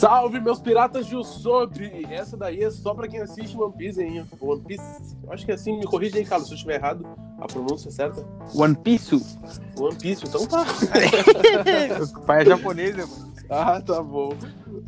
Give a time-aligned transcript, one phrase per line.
[0.00, 1.78] Salve, meus piratas de Usopp!
[2.10, 4.24] Essa daí é só pra quem assiste One Piece, hein?
[4.40, 5.14] One Piece.
[5.22, 7.06] Eu acho que é assim, me corrige aí, Carlos, se eu estiver errado.
[7.38, 8.24] A pronúncia é certa?
[8.54, 9.22] One Piece?
[9.78, 10.64] One Piece, então tá.
[12.00, 13.34] o pai é japonês, né, mano?
[13.50, 14.32] Ah, tá bom.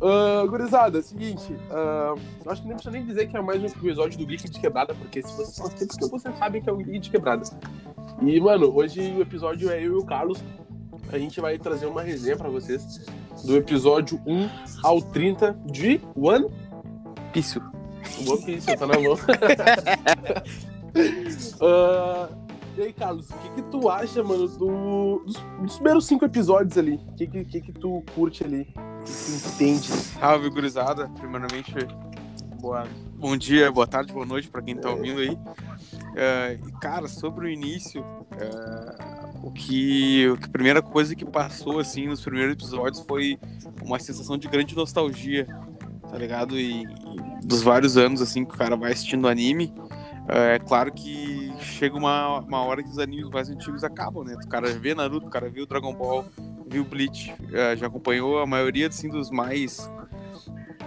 [0.01, 1.53] Uh, gurizada, é o seguinte.
[1.53, 2.19] Uh,
[2.49, 4.95] acho que nem precisa nem dizer que é mais um episódio do Geek de Quebrada,
[4.95, 7.43] porque se vocês são tempos que vocês sabem que é o Geek de Quebrada.
[8.19, 10.43] E, mano, hoje o episódio é eu e o Carlos.
[11.11, 13.05] A gente vai trazer uma resenha pra vocês
[13.43, 14.49] do episódio 1
[14.83, 16.47] ao 30 de One
[17.31, 17.59] Piece.
[18.27, 19.13] One Piece, tá na mão.
[21.61, 22.29] uh,
[22.77, 26.77] e aí, Carlos, o que, que tu acha, mano, do, dos, dos primeiros cinco episódios
[26.77, 26.95] ali?
[26.95, 28.61] O que, que, que, tu curte ali?
[28.61, 29.87] O que, tu entende?
[29.87, 31.09] Salve, gurizada.
[31.09, 31.73] Primeiramente,
[32.61, 35.31] boa, bom dia, boa tarde, boa noite pra quem tá ouvindo aí.
[35.31, 42.21] Uh, cara, sobre o início, uh, o, que, a primeira coisa que passou, assim, nos
[42.21, 43.37] primeiros episódios foi
[43.83, 45.45] uma sensação de grande nostalgia,
[46.09, 46.57] tá ligado?
[46.57, 49.73] E, e dos vários anos, assim, que o cara vai assistindo anime.
[50.29, 54.33] É claro que chega uma, uma hora que os animes mais antigos acabam, né?
[54.41, 56.23] O cara vê Naruto, o cara viu Dragon Ball,
[56.65, 59.91] viu Bleach, é, já acompanhou a maioria assim, dos mais,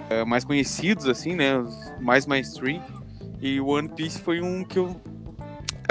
[0.09, 1.59] é, mais conhecidos, assim, né?
[1.59, 2.83] Os mais mainstream.
[3.39, 4.99] E One Piece foi um que eu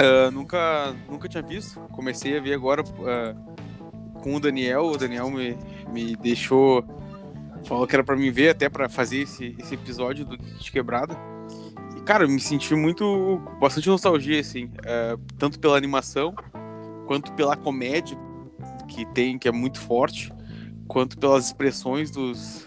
[0.00, 1.80] uh, nunca, nunca tinha visto.
[1.92, 4.86] Comecei a ver agora uh, com o Daniel.
[4.86, 5.56] O Daniel me,
[5.92, 6.84] me deixou.
[7.64, 11.16] Falou que era para mim ver, até para fazer esse, esse episódio do de Quebrada
[12.06, 13.42] cara, eu me senti muito.
[13.60, 14.70] bastante nostalgia, assim.
[14.84, 16.32] É, tanto pela animação,
[17.06, 18.16] quanto pela comédia
[18.88, 20.32] que tem, que é muito forte,
[20.86, 22.64] quanto pelas expressões dos.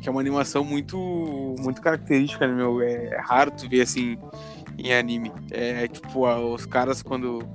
[0.00, 0.96] que é uma animação muito.
[1.58, 2.80] muito característica, né, meu?
[2.82, 4.18] É, é raro tu ver assim
[4.82, 5.32] em anime.
[5.50, 7.46] É tipo, os caras quando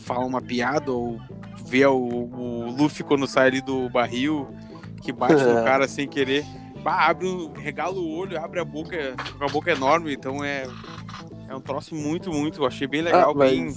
[0.00, 1.20] falam uma piada ou
[1.66, 4.48] vê o, o Luffy quando sai ali do barril
[5.02, 6.44] que bate no cara sem querer
[6.82, 10.66] bah, abre um, regala o olho, abre a boca, a boca enorme, então é,
[11.48, 13.74] é um troço muito, muito, achei bem legal, ah, bem...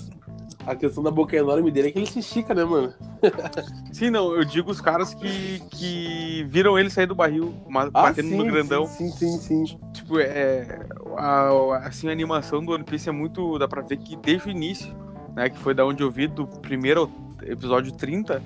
[0.65, 2.93] A questão da boca enorme dele é que ele se estica, né, mano?
[3.91, 8.29] sim, não, eu digo os caras que, que viram ele sair do barril, ah, batendo
[8.29, 8.85] sim, no grandão.
[8.85, 9.65] Sim, sim, sim.
[9.65, 9.79] sim.
[9.93, 10.79] Tipo, é,
[11.17, 14.51] a, assim, a animação do One Piece é muito, dá pra ver que desde o
[14.51, 14.95] início,
[15.35, 17.11] né, que foi da onde eu vi, do primeiro
[17.41, 18.41] episódio 30,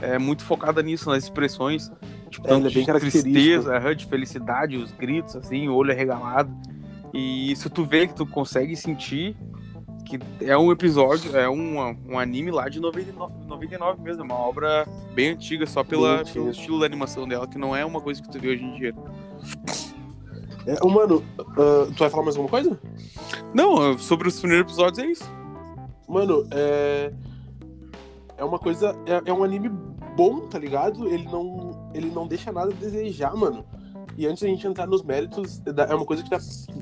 [0.00, 1.90] é muito focada nisso, nas expressões
[2.28, 6.50] Tipo, é, tanto é de tristeza, de felicidade, os gritos, assim, o olho arregalado.
[7.12, 9.36] E isso tu vê que tu consegue sentir
[10.08, 14.86] que é um episódio, é um, um anime lá de 99, 99 mesmo, uma obra
[15.14, 18.30] bem antiga, só pela, pelo estilo da animação dela, que não é uma coisa que
[18.30, 18.94] tu vê hoje em dia.
[20.66, 22.78] É, mano, uh, tu vai falar mais alguma coisa?
[23.54, 25.24] Não, sobre os primeiros episódios é isso.
[26.08, 27.12] Mano, é.
[28.36, 28.94] É uma coisa.
[29.06, 29.70] É, é um anime
[30.16, 31.06] bom, tá ligado?
[31.08, 33.64] Ele não, ele não deixa nada a desejar, mano.
[34.16, 36.38] E antes da gente entrar nos méritos, é uma coisa que, tá,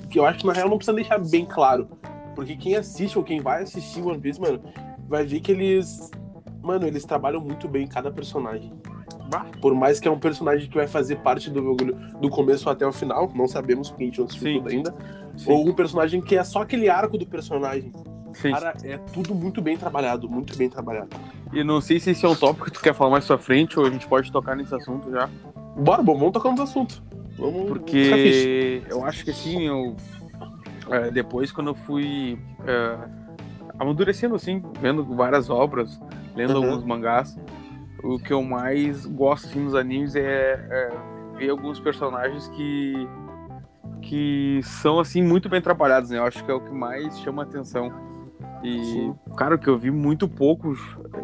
[0.08, 1.88] que eu acho que na real não precisa deixar bem claro.
[2.36, 4.60] Porque quem assiste ou quem vai assistir One Piece, mano,
[5.08, 6.10] vai ver que eles.
[6.62, 8.72] Mano, eles trabalham muito bem cada personagem.
[9.60, 12.92] Por mais que é um personagem que vai fazer parte do do começo até o
[12.92, 14.94] final, não sabemos porque a gente não assistiu tudo ainda.
[15.36, 15.50] Sim.
[15.50, 17.91] Ou um personagem que é só aquele arco do personagem.
[18.34, 18.52] Sim.
[18.52, 21.08] Cara, é tudo muito bem trabalhado, muito bem trabalhado.
[21.52, 23.78] E não sei se esse é um tópico que tu quer falar mais pra frente
[23.78, 25.28] ou a gente pode tocar nesse assunto já.
[25.76, 27.02] Bora, bom, vamos tocar nos assuntos.
[27.38, 29.94] Vamos, Porque eu acho que assim, eu.
[30.91, 32.98] É, depois quando eu fui é,
[33.78, 36.00] amadurecendo assim, vendo várias obras,
[36.34, 36.64] lendo uhum.
[36.64, 37.38] alguns mangás,
[38.02, 40.91] o que eu mais gosto assim, nos animes é, é
[41.36, 43.08] ver alguns personagens que
[44.02, 46.19] que são assim muito bem trabalhados, né?
[46.19, 47.92] Eu acho que é o que mais chama atenção.
[48.62, 49.14] E, Sim.
[49.36, 50.75] cara, que eu vi muito pouco,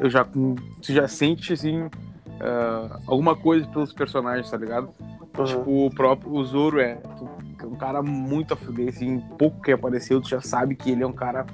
[0.00, 4.90] eu já, tu já sente, assim, uh, alguma coisa pelos personagens, tá ligado?
[5.38, 5.44] Uhum.
[5.44, 6.98] Tipo, o próprio o Zoro é,
[7.62, 11.02] é um cara muito a fuder, assim, pouco que apareceu, tu já sabe que ele
[11.02, 11.46] é um cara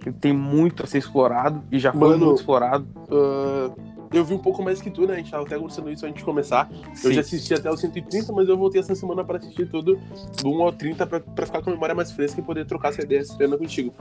[0.00, 2.86] que tem muito a ser explorado e já foi Mano, muito explorado.
[3.10, 5.14] Uh, eu vi um pouco mais que tu, né?
[5.14, 6.70] A gente tava até conversando isso antes de começar.
[6.94, 7.08] Sim.
[7.08, 9.98] Eu já assisti até o 130, mas eu voltei essa semana pra assistir tudo
[10.42, 12.90] do 1 ao 30 pra, pra ficar com a memória mais fresca e poder trocar
[12.90, 13.92] essa ideia, essa contigo.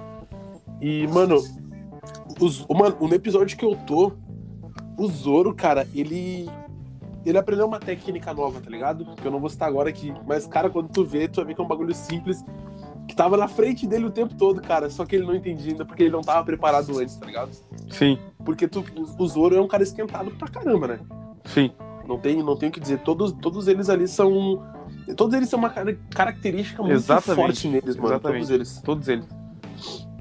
[0.81, 1.37] E, mano,
[2.39, 4.13] os, mano, no episódio que eu tô,
[4.97, 6.49] o Zoro, cara, ele.
[7.27, 9.05] Ele aprendeu uma técnica nova, tá ligado?
[9.17, 10.13] Que eu não vou citar agora aqui.
[10.25, 12.41] Mas, cara, quando tu vê, tu vai ver que é um bagulho simples
[13.05, 14.89] que tava na frente dele o tempo todo, cara.
[14.89, 17.51] Só que ele não entendia ainda porque ele não tava preparado antes, tá ligado?
[17.89, 18.17] Sim.
[18.45, 18.81] Porque tu,
[19.19, 20.99] o Zoro é um cara esquentado pra caramba, né?
[21.43, 21.69] Sim.
[22.07, 22.99] Não tem, não tem o que dizer.
[22.99, 24.63] Todos, todos eles ali são.
[25.17, 27.45] Todos eles são uma característica muito Exatamente.
[27.45, 28.07] forte neles, mano.
[28.07, 28.39] Exatamente.
[28.39, 28.81] Todos eles.
[28.81, 29.36] Todos eles.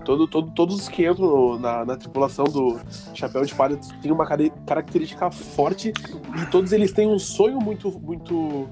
[0.06, 2.78] Todo, todo, todos os que entram na, na, tripulação do
[3.12, 4.24] Chapéu de Palha têm uma
[4.64, 5.92] característica forte
[6.40, 8.68] e todos eles têm um sonho muito, muito,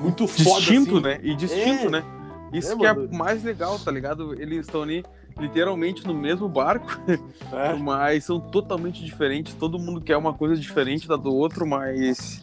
[0.00, 0.58] muito foda.
[0.60, 1.02] distinto, assim.
[1.02, 1.20] né?
[1.22, 1.90] E distinto, É.
[1.90, 2.04] né?
[2.50, 3.08] Isso É, que mano.
[3.12, 4.32] é mais legal, tá ligado?
[4.40, 5.04] Eles estão ali
[5.38, 6.88] literalmente no mesmo barco,
[7.52, 7.74] É.
[7.74, 9.54] mas são totalmente diferentes.
[9.54, 12.40] Todo mundo quer uma coisa diferente da do outro, mas.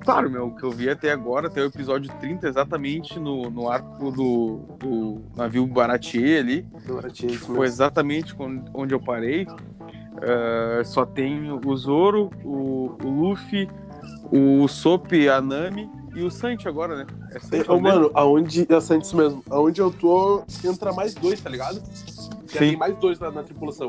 [0.00, 3.68] Claro, meu, o que eu vi até agora, até o episódio 30, exatamente no, no
[3.68, 6.66] arco do, do navio Baratier ali,
[7.24, 8.34] isso foi exatamente
[8.72, 9.46] onde eu parei.
[10.22, 13.68] Ah, só tem o Zoro, o, o Luffy,
[14.30, 17.06] o Sop, a Nami e o Sanji agora, né?
[17.32, 17.82] É É, Sanji o mesmo?
[17.82, 18.66] mano, aonde.
[18.68, 19.44] É Santos mesmo.
[19.48, 21.80] Aonde eu tô, entra mais dois, tá ligado?
[22.52, 23.88] Já tem mais dois na, na tripulação.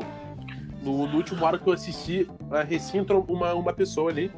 [0.82, 4.30] No, no último arco que eu assisti, a recém entrou uma, uma pessoa ali.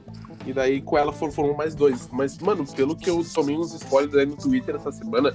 [0.47, 2.09] E daí com ela foram, foram mais dois.
[2.13, 5.35] Mas, mano, pelo que eu tomei uns spoilers aí no Twitter essa semana,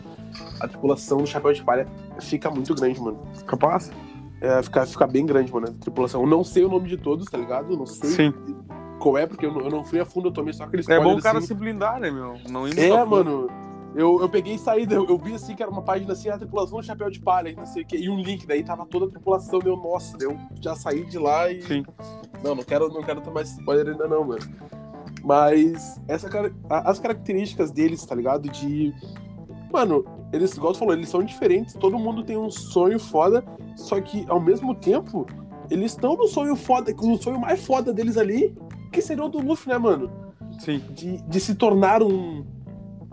[0.60, 1.88] a tripulação do Chapéu de Palha
[2.20, 3.20] fica muito grande, mano.
[3.46, 3.92] Capaz?
[4.42, 6.22] É, fica, fica bem grande, mano, a tripulação.
[6.22, 7.72] Eu não sei o nome de todos, tá ligado?
[7.74, 8.34] Eu não sei Sim.
[9.00, 11.00] qual é, porque eu não, eu não fui a fundo, eu tomei só aquele É
[11.00, 11.48] bom o cara assim.
[11.48, 12.38] se blindar, né, meu?
[12.50, 13.50] Não ir no É, mano.
[13.96, 16.38] Eu, eu peguei e saí, eu, eu vi assim que era uma página assim, a
[16.38, 19.08] tripulação do Chapéu de Palha, não sei o quê, e um link, daí tava toda
[19.08, 21.62] a tripulação, deu, nossa, eu já saí de lá e.
[21.64, 21.84] Sim.
[22.44, 24.42] Não, não quero, não quero tomar esse spoiler ainda não, mano.
[25.24, 26.30] Mas essa,
[26.70, 28.50] as características deles, tá ligado?
[28.50, 28.94] De.
[29.72, 33.44] Mano, eles, igual tu falou, eles são diferentes, todo mundo tem um sonho foda,
[33.76, 35.26] só que ao mesmo tempo,
[35.70, 38.56] eles estão no sonho foda, no sonho mais foda deles ali,
[38.92, 40.10] que seria o do Luffy, né, mano?
[40.60, 40.82] Sim.
[40.92, 42.46] de, de se tornar um.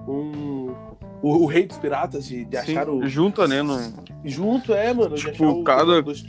[0.09, 0.86] um
[1.29, 3.03] o, o rei dos piratas, de, de achar o.
[3.03, 3.09] Sim.
[3.09, 3.63] Junta, né?
[3.63, 3.79] No...
[4.25, 5.15] Junto, é, mano.
[5.15, 6.25] Tipo, achar o, cada- dos.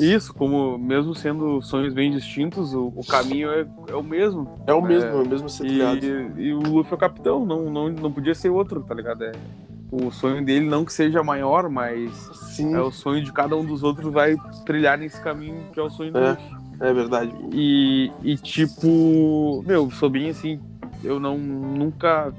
[0.00, 4.48] Isso, como mesmo sendo sonhos bem distintos, o, o caminho é, é o mesmo.
[4.66, 5.80] É o mesmo, É, é o mesmo ser E,
[6.38, 9.24] e o Luffy é o capitão, não, não, não podia ser outro, tá ligado?
[9.24, 9.32] É,
[9.92, 12.12] o sonho dele não que seja maior, mas
[12.54, 15.82] Sim, é o sonho de cada um dos outros vai trilhar nesse caminho que é
[15.82, 16.30] o sonho do É.
[16.30, 16.44] Luffy.
[16.80, 17.32] é verdade.
[17.52, 20.60] E, e tipo, meu, sou bem assim,
[21.02, 22.32] eu não nunca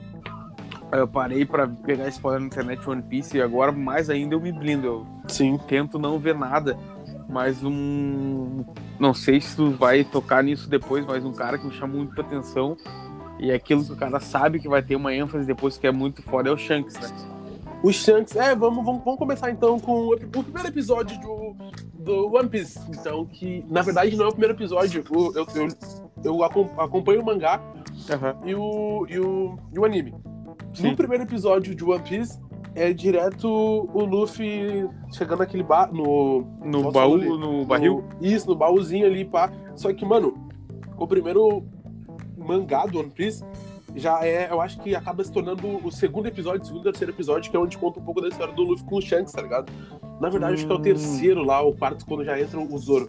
[0.92, 4.52] eu parei pra pegar spoiler na internet One Piece e agora mais ainda eu me
[4.52, 5.58] blindo, eu Sim.
[5.68, 6.78] tento não ver nada.
[7.30, 8.66] Mas um.
[9.00, 12.20] Não sei se tu vai tocar nisso depois, mas um cara que me chamou muito
[12.20, 12.76] atenção.
[13.40, 15.92] E é aquilo que o cara sabe que vai ter uma ênfase depois que é
[15.92, 17.10] muito foda é o Shanks, né?
[17.82, 18.36] O Shanks.
[18.36, 21.56] É, vamos, vamos, vamos começar então com o, o primeiro episódio do,
[21.96, 22.80] do One Piece.
[22.90, 25.04] Então, que na verdade não é o primeiro episódio.
[25.10, 25.68] Eu, eu,
[26.24, 27.62] eu acom- acompanho o mangá
[28.46, 30.14] e o, e o, e o anime.
[30.74, 30.92] Sim.
[30.92, 32.40] No primeiro episódio de One Piece,
[32.76, 35.92] é direto o Luffy chegando naquele bar.
[35.94, 37.28] No, No baú, ali.
[37.28, 38.04] no barril.
[38.20, 39.52] no- isso, no baúzinho ali, pá.
[39.76, 40.34] Só que, mano,
[40.98, 41.64] o primeiro
[42.38, 43.44] mangá do One Piece
[43.94, 47.12] já é, eu acho que acaba se tornando o segundo episódio, o segundo e terceiro
[47.12, 49.42] episódio, que é onde conta um pouco da história do Luffy com o Shanks, tá
[49.42, 49.70] ligado?
[50.22, 50.82] Na verdade, acho que é o Hum.
[50.82, 53.08] terceiro lá, o quarto, quando já entra o Zoro.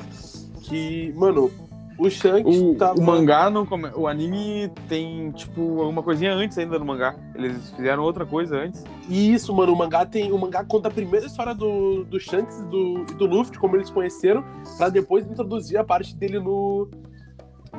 [0.63, 1.51] Que, mano,
[1.99, 2.99] o Shanks O, tava...
[2.99, 3.89] o mangá não come...
[3.95, 7.15] O anime tem, tipo, uma coisinha antes ainda no mangá.
[7.35, 8.85] Eles fizeram outra coisa antes.
[9.09, 10.33] Isso, mano, o mangá tem.
[10.33, 13.91] O mangá conta a primeira história do, do Shanks e do, do Luffy, como eles
[13.91, 14.45] conheceram,
[14.77, 16.89] pra depois introduzir a parte dele no.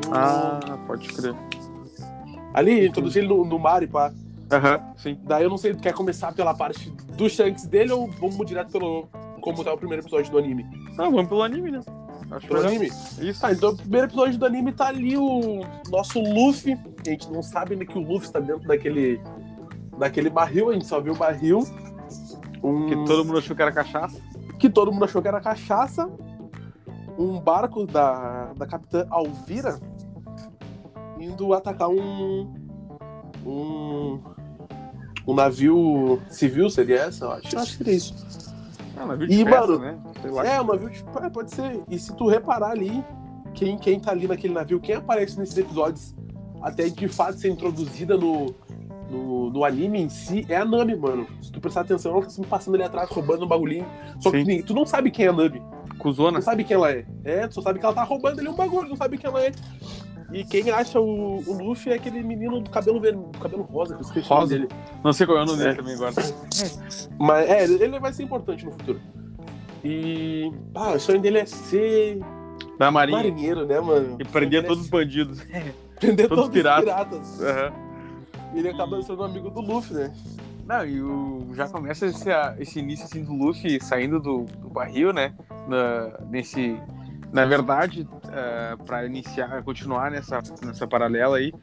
[0.05, 1.35] no- Ah, pode crer.
[2.53, 4.11] Ali, introduzir ele no, no mar e pá.
[4.51, 5.17] Aham, sim.
[5.23, 8.71] Daí eu não sei, tu quer começar pela parte do Shanks dele ou vamos direto
[8.71, 9.07] pelo.
[9.41, 10.65] Como tá o primeiro episódio do anime?
[10.97, 11.81] Ah, vamos pelo anime, né?
[12.35, 12.65] Acho melhor.
[12.67, 12.87] anime?
[13.19, 13.45] Isso.
[13.45, 16.73] Ah, então o primeiro episódio do anime tá ali o nosso Luffy.
[17.05, 19.21] A gente não sabe ainda que o Luffy está dentro daquele.
[19.97, 21.59] daquele barril, a gente só viu o barril.
[22.63, 22.87] Um...
[22.87, 24.19] Que todo mundo achou que era cachaça.
[24.59, 26.09] que todo mundo achou que era cachaça.
[27.17, 29.79] Um barco da, da capitã Alvira
[31.23, 32.53] indo atacar um.
[33.45, 34.19] um.
[35.27, 37.25] um navio civil, seria essa?
[37.25, 38.42] Eu acho, eu acho que seria isso.
[39.03, 39.97] Ah, navio E, de festa, mano, né?
[40.21, 40.45] Sei lá.
[40.47, 41.03] É, um navio de.
[41.21, 41.81] é, Pode ser.
[41.89, 43.03] E se tu reparar ali,
[43.53, 46.15] quem, quem tá ali naquele navio, quem aparece nesses episódios,
[46.61, 48.53] até de fato ser introduzida no,
[49.09, 51.27] no, no anime em si, é a Nami, mano.
[51.41, 53.85] Se tu prestar atenção, ela tá sempre passando ali atrás, roubando um bagulhinho.
[54.19, 54.43] Só que Sim.
[54.43, 55.61] ninguém- tu não sabe quem é a Nami.
[55.99, 56.31] Cusona.
[56.31, 57.05] Não sabe quem ela é.
[57.23, 59.41] É, tu só sabe que ela tá roubando ali um bagulho, não sabe quem ela
[59.43, 59.51] é.
[60.33, 64.01] E quem acha o, o Luffy é aquele menino do cabelo vermelho, cabelo rosa, que
[64.01, 64.47] eu esqueci Rosa?
[64.57, 64.67] dele.
[65.03, 65.63] Não sei qual é o nome É.
[65.65, 66.13] dele também agora.
[67.19, 68.99] Mas é, ele vai ser importante no futuro.
[69.83, 70.51] E.
[70.73, 72.19] Ah, o sonho dele é ser
[72.79, 73.17] Da Marinha.
[73.17, 74.17] marinheiro, né, mano?
[74.19, 75.39] E prendia Ele é todos os bandidos.
[75.99, 77.29] Prender todos todos, piratas.
[77.29, 77.73] os piratas.
[78.53, 80.13] E ele acaba sendo um amigo do Luffy, né?
[80.65, 85.11] Não, e o, já começa esse, esse início assim do Luffy saindo do, do barril,
[85.11, 85.33] né?
[85.67, 86.77] Na, nesse,
[87.33, 91.53] na verdade, eh, pra iniciar, continuar nessa, nessa paralela aí,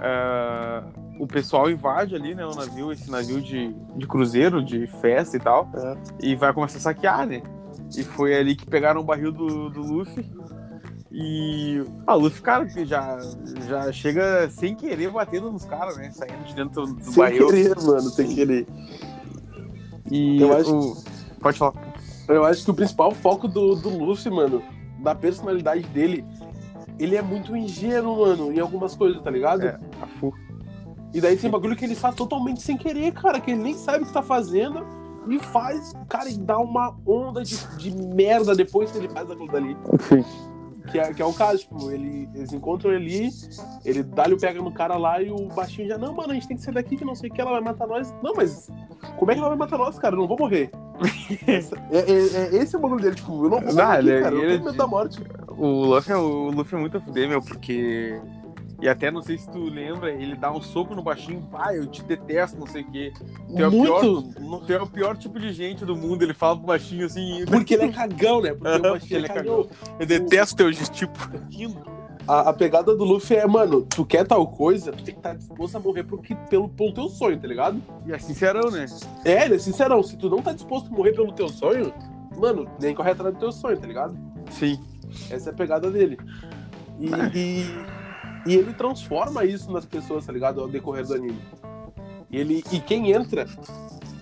[0.00, 0.82] eh,
[1.18, 2.44] o pessoal invade ali, né?
[2.46, 5.96] O navio, esse navio de, de cruzeiro, de festa e tal, É.
[6.22, 7.42] e vai começar a saquear, né?
[7.96, 10.30] E foi ali que pegaram o barril do, do Luffy
[11.10, 13.18] E ah, o Luffy, cara, que já,
[13.66, 16.10] já chega sem querer batendo nos caras, né?
[16.10, 17.46] Saindo de dentro do Sem barril.
[17.46, 18.66] querer, mano, sem querer.
[20.10, 20.96] E Eu acho- o-
[21.40, 21.74] Pode falar.
[22.28, 24.62] Eu acho que o principal foco do, do Luffy, mano,
[24.98, 26.24] da personalidade dele,
[26.98, 29.62] ele é muito ingênuo, mano, em algumas coisas, tá ligado?
[29.62, 30.32] É, a Fu.
[31.14, 34.04] E daí tem bagulho que ele faz totalmente sem querer, cara, que ele nem sabe
[34.04, 34.84] o que tá fazendo
[35.28, 39.50] e faz, cara, e dá uma onda de, de merda depois que ele faz aquilo
[39.50, 39.76] dali.
[40.00, 40.24] Sim.
[40.90, 43.28] Que é, que é o caso, tipo, ele, eles encontram ele,
[43.84, 46.48] ele dá-lhe o pega no cara lá e o baixinho já, não, mano, a gente
[46.48, 48.14] tem que sair daqui que não sei o que, ela vai matar nós.
[48.22, 48.70] Não, mas
[49.18, 50.14] como é que ela vai matar nós, cara?
[50.14, 50.70] Eu não vou morrer.
[51.90, 54.22] É, é- é- esse é o bagulho dele, tipo, eu não vou morrer aqui, ele-
[54.22, 55.20] cara, eu tenho medo da morte.
[55.48, 58.20] O Luffy, é- o Luffy é muito a fuder, meu, porque.
[58.80, 61.86] E até não sei se tu lembra, ele dá um soco no baixinho, pai, eu
[61.86, 63.12] te detesto, não sei o quê.
[63.54, 66.56] Tu é o Muito, Tu é o pior tipo de gente do mundo, ele fala
[66.56, 67.44] pro baixinho assim.
[67.46, 68.52] porque ele é cagão, né?
[68.54, 69.68] Porque o Aham, baixinho ele é é cagão.
[69.98, 71.18] Eu detesto teu tipo.
[72.28, 75.34] A, a pegada do Luffy é, mano, tu quer tal coisa, tu tem que estar
[75.34, 77.82] disposto a morrer pro que, pelo, pelo teu sonho, tá ligado?
[78.06, 78.84] E é sincerão, né?
[79.24, 81.92] É, ele é sincerão, se tu não tá disposto a morrer pelo teu sonho,
[82.36, 84.16] mano, nem corre atrás do teu sonho, tá ligado?
[84.50, 84.78] Sim.
[85.30, 86.18] Essa é a pegada dele.
[87.00, 87.66] E, e,
[88.48, 90.60] e ele transforma isso nas pessoas, tá ligado?
[90.60, 91.38] Ao decorrer do anime.
[92.30, 93.46] E, ele, e quem entra,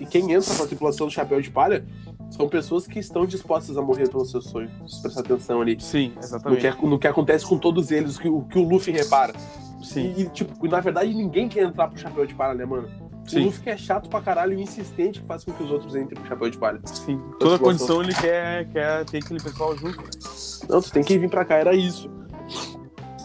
[0.00, 1.84] e quem entra pra tripulação do Chapéu de Palha
[2.30, 4.68] são pessoas que estão dispostas a morrer pelo seu sonho.
[4.88, 5.80] Se prestar atenção ali.
[5.80, 6.60] Sim, No exatamente.
[6.60, 9.32] que, é- no que acontece com todos eles, o que, o que o Luffy repara.
[9.82, 10.12] Sim.
[10.16, 12.88] E, e, tipo, na verdade, ninguém quer entrar pro Chapéu de Palha, né, mano?
[13.26, 13.40] Sim.
[13.42, 15.94] O Luffy que é chato pra caralho e insistente que faz com que os outros
[15.96, 16.80] entrem pro Chapéu de Palha.
[16.84, 17.20] Sim.
[17.38, 19.98] Toda condição ele quer, quer ter aquele pessoal junto.
[20.68, 22.08] Não, tu tem que vir pra cá, era isso.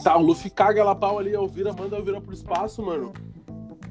[0.03, 3.13] Tá, o Luffy caga lá pau ali, Elvira manda a Elvira pro espaço, mano.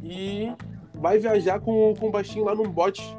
[0.02, 0.52] E
[0.94, 3.16] vai viajar com, com o baixinho lá num bote.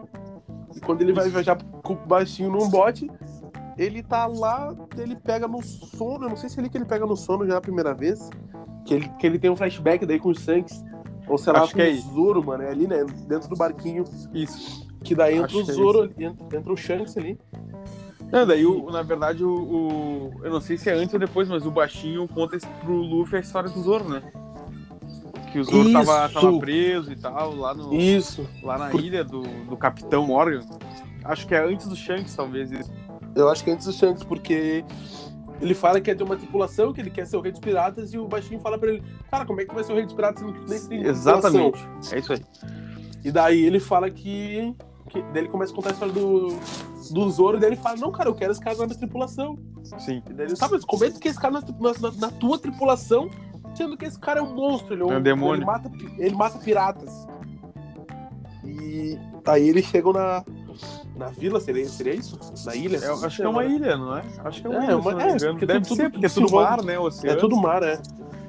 [0.75, 3.09] E quando ele vai viajar com o baixinho num bote,
[3.77, 6.25] ele tá lá, ele pega no sono.
[6.25, 8.29] Eu não sei se é ali que ele pega no sono já a primeira vez.
[8.85, 10.83] Que ele, que ele tem um flashback daí com os Shanks.
[11.27, 12.01] Ou sei lá, Acho com que é o.
[12.01, 12.63] Zoro, mano.
[12.63, 13.05] É ali, né?
[13.27, 14.03] Dentro do barquinho.
[14.33, 14.89] Isso.
[15.03, 17.39] Que daí entra Acho o é Zoro, entra, entra o Shanks ali.
[18.31, 21.49] Não, daí, o, na verdade, o, o- Eu não sei se é antes ou depois,
[21.49, 24.21] mas o baixinho conta pro Luffy a história do Zoro, né?
[25.51, 28.47] Que o Zoro tava, tava preso e tal, lá, no, Isso.
[28.63, 30.61] lá na Por- ilha do, do Capitão Morgan.
[31.25, 32.71] Acho que é antes do Shanks, talvez.
[32.71, 32.91] Isso.
[33.35, 34.83] Eu acho que é antes do Shanks, porque
[35.59, 38.13] ele fala que quer ter uma tripulação, que ele quer ser o rei dos piratas,
[38.13, 40.05] e o baixinho fala pra ele, cara, como é que tu vai ser o rei
[40.05, 41.87] dos piratas se não nem tem tripulação?" Exatamente.
[42.13, 42.41] É isso aí.
[43.25, 44.73] E daí ele fala que.
[45.11, 46.47] Que daí ele começa a contar a história do,
[47.11, 49.57] do Zoro, e daí ele fala, não, cara, eu quero esse cara na minha tripulação.
[49.99, 50.21] Sim.
[50.29, 53.29] E daí ele, tá, mas como é que esse cara na, na- na tua tripulação,
[53.75, 55.55] sendo que esse cara é um monstro, ele é um, É um demônio.
[55.57, 57.27] Ele mata, ele mata piratas.
[58.63, 60.43] E aí eles chegam na,
[61.15, 62.39] na vila, seria, seria isso?
[62.65, 62.97] Na ilha?
[62.97, 64.23] É, acho que é uma ilha, não é?
[64.45, 66.45] Acho que é uma É, ilha, uma- é, porque Deve tudo- ser, porque é tudo
[66.47, 66.65] envolve.
[66.69, 66.99] mar, né?
[66.99, 67.37] Oceano.
[67.37, 67.99] É tudo mar, é.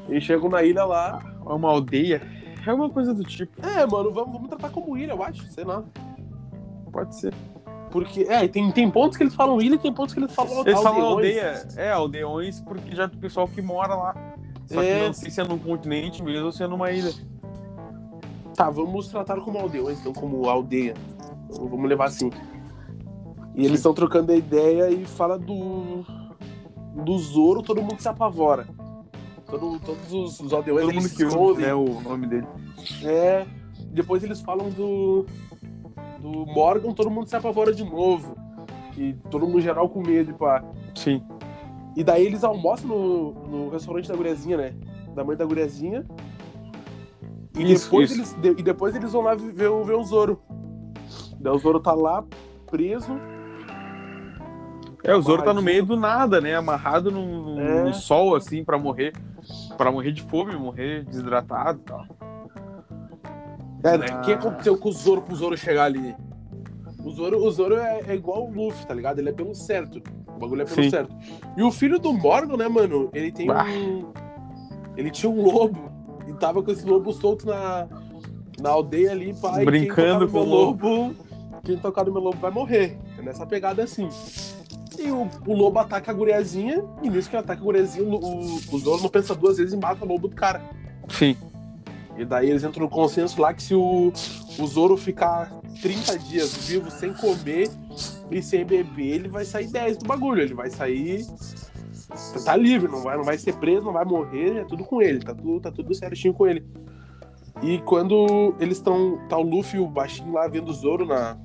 [0.09, 1.23] Eles chegam na ilha lá.
[1.47, 2.23] É uma aldeia.
[2.65, 3.65] É uma coisa do tipo.
[3.67, 5.83] É, mano, vamos, vamos tratar como ilha, eu acho, sei lá.
[6.93, 7.35] Pode ser.
[7.91, 10.61] Porque, é, tem, tem pontos que eles falam ilha e tem pontos que eles falam
[10.67, 11.37] Eles falam aldeões.
[11.37, 11.69] aldeia.
[11.77, 14.15] É, aldeões, porque já é do pessoal que mora lá.
[14.67, 15.07] Só que É.
[15.07, 17.13] não sei se é num continente mesmo ou se é numa ilha.
[18.55, 20.95] Tá, vamos tratar como aldeões, não como aldeia.
[21.51, 22.31] Então, vamos levar assim.
[23.55, 26.05] E eles estão trocando a ideia e fala do.
[26.95, 28.67] Do Zoro, todo mundo se apavora.
[29.47, 31.67] Todo, todos os, os aldeões Todo mundo se que escondem.
[31.67, 32.47] né, o nome dele.
[33.05, 33.47] É.
[33.91, 35.27] Depois eles falam do.
[36.23, 38.37] Do Morgan, todo mundo se apavora de novo.
[38.93, 40.63] Que todo mundo geral com medo e pá.
[40.95, 41.23] Sim.
[41.97, 44.75] E daí eles almoçam no, no restaurante da guriazinha, né?
[45.15, 46.07] Da mãe da guriazinha.
[47.59, 48.37] E, Isso, depois, isso.
[48.39, 50.41] Eles, de- e depois eles vão lá ver, o- ver o Zoro.
[51.39, 52.25] Daí o Zoro tá lá,
[52.71, 53.13] preso.
[55.05, 56.55] É, o Zoro tá no meio do nada, né?
[56.55, 57.83] Amarrado no, É.
[57.83, 59.13] no sol, assim, pra morrer.
[59.77, 62.07] Pra morrer de fome, morrer desidratado e tal.
[63.85, 64.07] É, né?
[64.11, 64.19] Ah.
[64.19, 66.15] O que aconteceu com o Zoro pro Zoro chegar ali?
[67.05, 69.19] O Zoro, o Zoro é, é igual o Luffy, tá ligado?
[69.19, 70.01] Ele é pelo certo.
[70.29, 70.91] O bagulho é pelo Sim.
[70.91, 71.15] certo.
[71.57, 73.11] E o filho do Morgan, né, mano?
[73.13, 73.65] Ele tem Bah.
[73.65, 74.13] um.
[74.97, 75.91] Ele tinha um lobo.
[76.29, 77.89] E tava com esse lobo solto na,
[78.61, 79.65] na aldeia ali, pai.
[79.65, 81.15] Brincando com o meu lobo.
[81.65, 82.99] Quem tocar no meu lobo vai morrer.
[83.19, 84.09] É nessa pegada assim.
[84.99, 88.15] E o, o lobo ataca a guriazinha, e nisso que ele ataca a guriazinha, o,
[88.15, 90.63] o, o Zoro não pensa duas vezes e mata o lobo do cara.
[91.09, 91.37] Sim.
[92.17, 94.13] E daí eles entram no consenso lá que se o,
[94.59, 95.51] o Zoro ficar
[95.81, 97.71] 30 dias vivo sem comer
[98.31, 100.43] e sem beber, ele vai sair 10 do bagulho.
[100.43, 101.27] Ele vai sair.
[102.45, 105.21] Tá livre, não vai, não vai ser preso, não vai morrer, é tudo com ele,
[105.21, 106.67] tá tudo, tá tudo certinho com ele.
[107.63, 109.19] E quando eles estão.
[109.29, 111.37] Tá o Luffy e o baixinho lá vendo o Zoro na.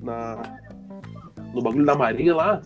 [0.00, 0.58] na
[1.52, 2.62] no bagulho da marinha lá.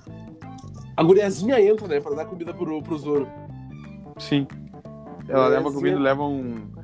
[0.96, 3.28] A guriazinha entra, né, pra dar comida pro, pro Zoro.
[4.18, 4.46] Sim.
[5.28, 6.77] Ela leva comida, leva um.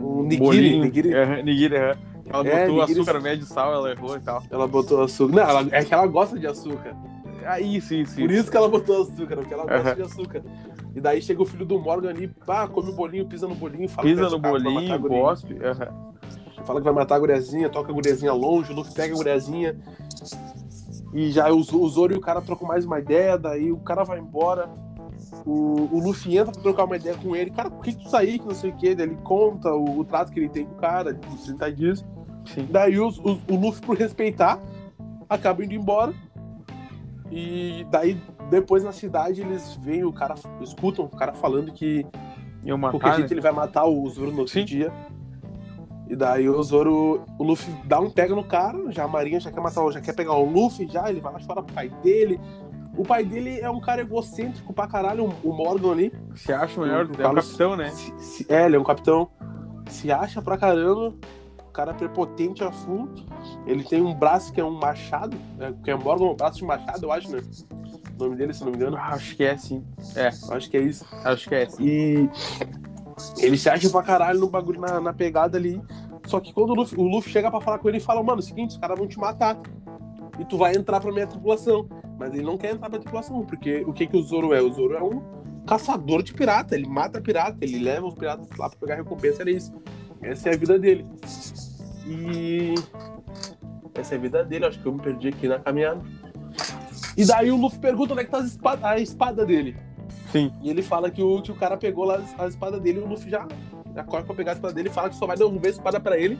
[0.00, 0.84] Um nigiri, bolinho.
[0.84, 1.12] nigiri.
[1.14, 1.96] É, nigiri, é.
[2.26, 4.42] Ela É, botou nigiri- açúcar, médio, sal, ela errou e tal.
[4.50, 5.34] Ela botou açúcar.
[5.34, 6.94] Não, ela- é que ela gosta de açúcar.
[7.44, 10.42] Ah, isso, isso, Por isso que ela botou açúcar, porque ela gosta de açúcar.
[10.94, 13.88] E daí chega o filho do Morgan ali, pá, come o bolinho, pisa no bolinho,
[13.88, 15.58] fala Pisa que vai no bolinho, gospe.
[15.64, 16.12] aham.
[16.64, 19.76] Fala que vai matar a guriazinha, toca a guriazinha longe, o Luffy pega a guriazinha.
[21.12, 24.04] E já o, o Zoro e o cara trocam mais uma ideia, daí o cara
[24.04, 24.70] vai embora.
[25.46, 27.50] O, o Luffy entra pra trocar uma ideia com ele.
[27.50, 28.38] Cara, por que tu saiu?
[28.38, 28.86] Que não sei o que.
[28.86, 32.04] Ele conta o, o trato que ele tem com o cara, dos 30 dias.
[32.44, 32.66] Sim.
[32.70, 34.60] Daí os- os- o Luffy, por respeitar,
[35.28, 36.12] acaba indo embora.
[37.30, 38.18] E daí,
[38.50, 42.06] depois na cidade, eles veem o cara, escutam o cara falando que
[42.64, 43.34] Iam qualquer matar, jeito né?
[43.34, 44.64] ele vai matar o Zoro no outro Sim.
[44.64, 44.92] dia.
[46.08, 49.50] E daí o Zoro, o Luffy dá um pega no cara, já a Marinha já
[49.50, 52.38] quer matar, já quer pegar o Luffy, já, ele vai lá chorar pro pai dele.
[52.96, 56.12] O pai dele é um cara egocêntrico pra caralho, o Morgan ali.
[56.34, 57.90] Se acha o melhor, O é Carlos- capitão, né?
[57.90, 59.28] Se- se- é, ele é um capitão.
[59.88, 61.14] Se acha pra caramba,
[61.60, 63.08] o cara é prepotente a full.
[63.66, 66.64] Ele tem um braço que é um machado, é, que é Morgan, um braço de
[66.64, 67.40] machado, eu acho, né?
[68.18, 68.96] O nome dele, se não me engano.
[68.96, 69.82] Ah, Acho que é sim.
[70.14, 71.04] É, acho que é isso.
[71.24, 71.82] acho que é sim.
[71.82, 72.30] E
[73.38, 75.80] ele se acha pra caralho no bagulho, na, na pegada ali.
[76.26, 78.38] Só que quando o Luffy, o Luffy chega pra falar com ele e fala, mano,
[78.38, 79.58] é o seguinte, os caras vão te matar.
[80.38, 81.88] E tu vai entrar pra minha tripulação.
[82.22, 84.62] Mas ele não quer entrar pra tripulação, porque o que que o Zoro é?
[84.62, 85.20] O Zoro é um
[85.66, 86.76] caçador de pirata.
[86.76, 89.72] Ele mata pirata, ele leva os piratas lá pra pegar recompensa, era isso.
[90.22, 91.04] Essa é a vida dele.
[92.06, 92.74] E.
[93.94, 96.00] Essa é a vida dele, acho que eu me perdi aqui na caminhada.
[97.16, 99.76] E daí o Luffy pergunta onde é que tá as espada- a espada dele.
[100.30, 100.52] Sim.
[100.62, 103.06] E ele fala que o, que o cara pegou lá a espada dele e o
[103.06, 103.46] Luffy já,
[103.94, 105.98] já corre pra pegar a espada dele e fala que só vai devolver a espada
[105.98, 106.38] pra ele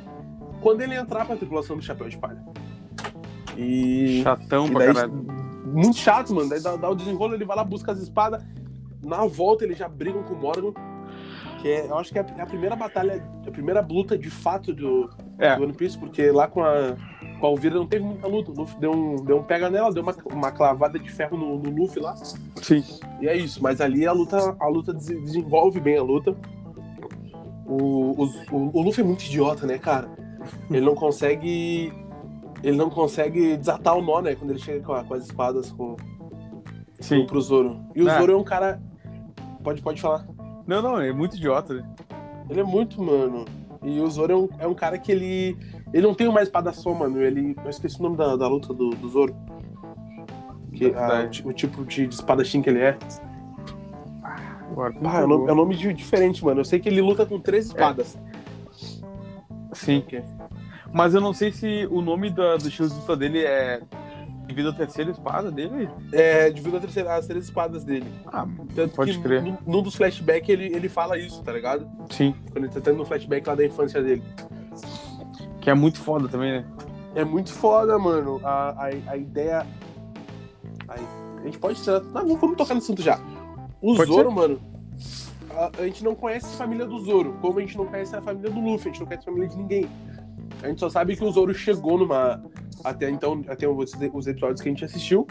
[0.62, 2.42] quando ele entrar pra tripulação do Chapéu de Palha.
[3.58, 4.22] E.
[4.22, 5.41] Chatão e pra daí, caralho.
[5.64, 6.48] Muito chato, mano.
[6.48, 8.42] Daí dá, dá o desenrolo, ele vai lá, busca as espadas.
[9.02, 10.72] Na volta eles já brigam com o Morgan.
[11.60, 14.28] Que é, eu acho que é a, é a primeira batalha, a primeira luta de
[14.30, 15.08] fato do,
[15.38, 15.54] É.
[15.56, 16.96] do One Piece, porque lá com a,
[17.38, 18.50] com a Elvira não teve muita luta.
[18.50, 21.58] O Luffy deu um, deu um pega nela, deu uma, uma clavada de ferro no,
[21.58, 22.16] no Luffy lá.
[22.16, 22.82] Sim.
[23.20, 26.34] E é isso, mas ali a luta, a luta des- desenvolve bem a luta.
[27.66, 30.08] O, os- o, o Luffy é muito idiota, né, cara?
[30.70, 31.92] Ele não consegue.
[32.62, 34.34] Ele não consegue desatar o nó, né?
[34.34, 35.96] Quando ele chega com, a- com as espadas com,
[37.00, 37.26] Sim.
[37.26, 37.80] pro Zoro.
[37.94, 38.18] E o É.
[38.18, 38.80] Zoro é um cara.
[39.64, 40.26] Pode, pode falar.
[40.66, 41.84] Não, não, é muito idiota, né?
[42.48, 43.44] Ele é muito, mano.
[43.82, 45.56] E o Zoro é um, é um cara que ele.
[45.92, 47.20] Ele não tem uma espada só, mano.
[47.20, 47.56] Ele.
[47.64, 49.34] Eu esqueci o nome da, da luta do, do Zoro.
[50.72, 52.96] Que, a- o tipo de, de espadachim que ele é.
[54.70, 56.60] Agora, Ah, é um nome, é um nome diferente, mano.
[56.60, 58.16] Eu sei que ele luta com três espadas.
[59.72, 59.98] Sim.
[59.98, 60.22] Ok.
[60.92, 63.80] Mas eu não sei se o nome da, do estilo de luta dele é
[64.46, 65.88] devido à terceira espada dele.
[66.12, 68.06] É, devido a terceira- as três espadas dele.
[68.26, 69.42] Ah, Tanto Pode que crer.
[69.42, 71.88] Num, num dos flashbacks ele, ele fala isso, tá ligado?
[72.10, 72.34] sim.
[72.50, 74.22] Quando ele tá tendo um flashback lá da infância dele.
[75.60, 76.64] Que é muito foda também, né?
[77.14, 78.40] É muito foda, mano.
[78.42, 79.66] A, a, a ideia.
[80.88, 80.94] A,
[81.40, 82.00] a gente pode tirar.
[82.00, 83.18] Não, vamos tocar no assunto já.
[83.80, 84.60] O Pode Zoro, mano.
[85.50, 88.20] A, a gente não conhece a família do Zoro, como a gente não conhece a
[88.22, 89.88] família do Luffy, a gente não conhece a família de ninguém.
[90.62, 92.42] A gente só sabe que o Zoro chegou numa.
[92.84, 95.26] Até então, até os, os episódios que a gente assistiu,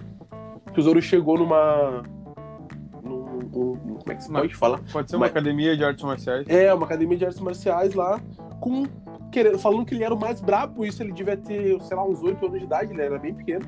[0.74, 2.04] que o Zoro chegou numa.
[3.04, 4.80] num- num- como é que se Uma- pode falar?
[4.92, 6.46] Pode ser uma Mas- academia de artes marciais.
[6.48, 8.20] É, uma academia de artes marciais lá,
[8.60, 8.86] com.
[9.32, 12.22] Querendo, falando que ele era o mais brabo, isso ele devia ter, sei lá, uns
[12.22, 13.66] 8 anos de idade, ele era bem pequeno.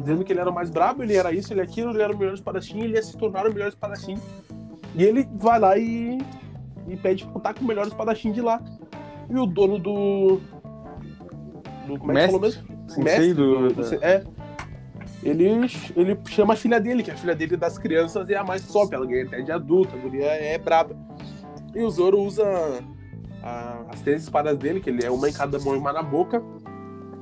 [0.00, 2.14] Dizendo que ele era o mais brabo, ele era isso, ele era aquilo, ele era
[2.14, 4.18] o melhor espadachim, ele ia se tornar o melhor espadachim.
[4.94, 6.18] E ele vai lá e,
[6.86, 8.60] e pede pra lutar com o melhor espadachim de lá.
[9.30, 10.40] E o dono do.
[11.94, 12.62] Do como é que falou mesmo?
[12.88, 14.24] Sensei do- da- É.
[15.22, 15.44] Ele,
[15.96, 18.94] ele chama a filha dele, que a filha dele das crianças é a mais top,
[18.94, 20.96] ela ganha até de adulta, a guria é braba.
[21.74, 22.44] E o Zoro usa
[23.42, 26.02] a- as três espadas dele, que ele é uma em cada mão e uma na
[26.02, 26.40] boca.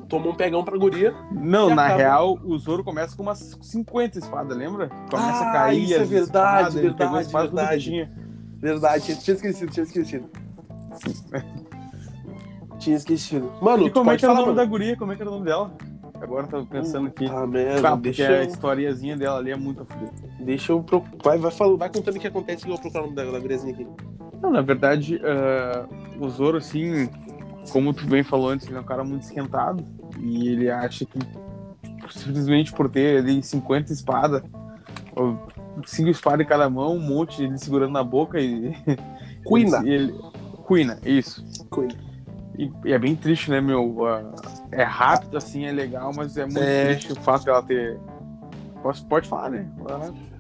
[0.09, 1.15] Toma um pegão pra guria.
[1.33, 4.89] Não, na acaba- real, o Zoro começa com umas 50 espadas, lembra?
[5.11, 8.09] Começa Ah, a cair isso é verdade, espadas, verdade, verdade.
[8.59, 10.31] Verdade, tinha esquecido, tinha esquecido.
[12.79, 13.53] tinha esquecido.
[13.61, 14.71] Mano, E como é que era o falar, nome da mano.
[14.71, 14.97] guria?
[14.97, 15.73] Como é que era o nome dela?
[16.21, 17.27] Agora eu tô pensando aqui.
[17.27, 20.11] Ah, merda, porque deixa a eu, historiazinha dela ali é muito fodida.
[20.41, 21.23] deixa eu procurar.
[21.23, 23.25] Vai, vai, falando, vai contando o que acontece que eu vou procurar o nome da,
[23.31, 23.87] da guriazinha aqui.
[24.41, 25.87] Não, na verdade, ah,
[26.19, 27.09] o Zoro, assim,
[27.71, 29.85] como tu bem falou antes, ele é um cara muito esquentado.
[30.19, 31.19] E ele acha que
[32.11, 34.43] simplesmente por ter ali 50 espadas,
[35.85, 38.75] cinco espadas em cada mão, um monte ele segurando na boca e.
[39.47, 39.83] Quina.
[39.85, 40.15] e ele,
[40.67, 41.45] Quina, isso.
[41.73, 41.89] Queen.
[42.59, 44.07] E, e é bem triste, né, meu?
[44.07, 44.23] Ah,
[44.73, 46.95] é rápido, assim, é legal, mas é muito É.
[46.95, 47.99] triste o fato dela ter.
[48.83, 49.69] Posso, pode falar, né?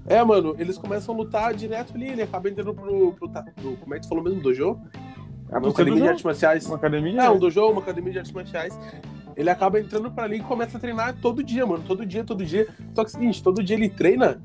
[0.06, 3.12] É, mano, eles começam a lutar direto ali, ele acaba entrando pro.
[3.12, 4.40] pro, pro- como é que tu falou mesmo?
[4.40, 4.78] Dojo?
[5.50, 6.66] É, uma academia de artes marciais.
[6.66, 7.20] Uma academia?
[7.22, 8.78] É, um dojo, uma academia de artes marciais.
[9.36, 11.84] Ele acaba entrando pra ali e começa a treinar todo dia, mano.
[11.86, 12.66] Todo dia, todo dia.
[12.94, 14.40] Só que é o seguinte, todo dia ele treina.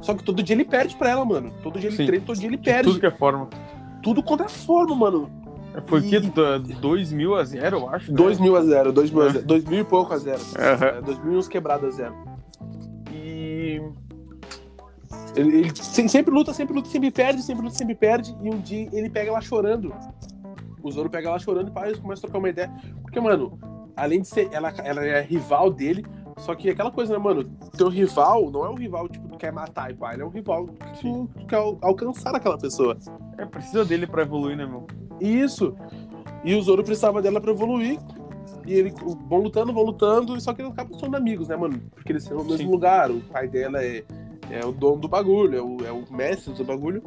[0.00, 1.52] Só que todo dia ele perde pra ela, mano.
[1.62, 2.06] Todo dia ele Sim.
[2.06, 2.84] treina, todo dia ele De perde.
[2.84, 3.48] tudo Tudo, que é forma.
[4.24, 5.30] contra a forma, mano.
[5.86, 8.10] Foi que E- 2 mil a 0, eu acho.
[8.10, 8.16] né?
[8.16, 9.28] 2 mil a 0, 2 mil a.
[9.30, 9.44] 0.
[9.46, 10.40] 2 mil e pouco a 0.
[10.58, 10.86] Aham.
[10.86, 12.14] É, 2 mil e uns quebrados a 0.
[13.12, 13.80] E.
[15.36, 18.34] Ele, ele se- sempre luta, sempre luta, sempre perde, sempre luta, sempre perde.
[18.42, 19.94] E um dia ele pega ela chorando.
[20.82, 22.70] O Zoro pega ela chorando e pá, eles começam a trocar uma ideia.
[23.02, 23.58] Porque, mano,
[23.96, 24.48] além de ser.
[24.52, 26.04] Ela, ela é rival dele.
[26.38, 27.44] Só que aquela coisa, né, mano?
[27.76, 30.14] Teu rival não é um rival, tipo, que quer matar e pá.
[30.14, 32.96] Ele é um rival que tu, tu quer al- alcançar aquela pessoa.
[33.36, 34.86] É, precisa dele pra evoluir, né, meu?
[35.20, 35.74] Isso.
[36.44, 37.98] E o Zoro precisava dela pra evoluir.
[38.66, 38.92] E ele
[39.28, 41.80] vão lutando, vão lutando, só que eles acabam sendo amigos, né, mano?
[41.94, 43.10] Porque eles estão no mesmo lugar.
[43.10, 44.04] O pai dela é,
[44.50, 47.02] é o dono do bagulho, é o, é o mestre do bagulho.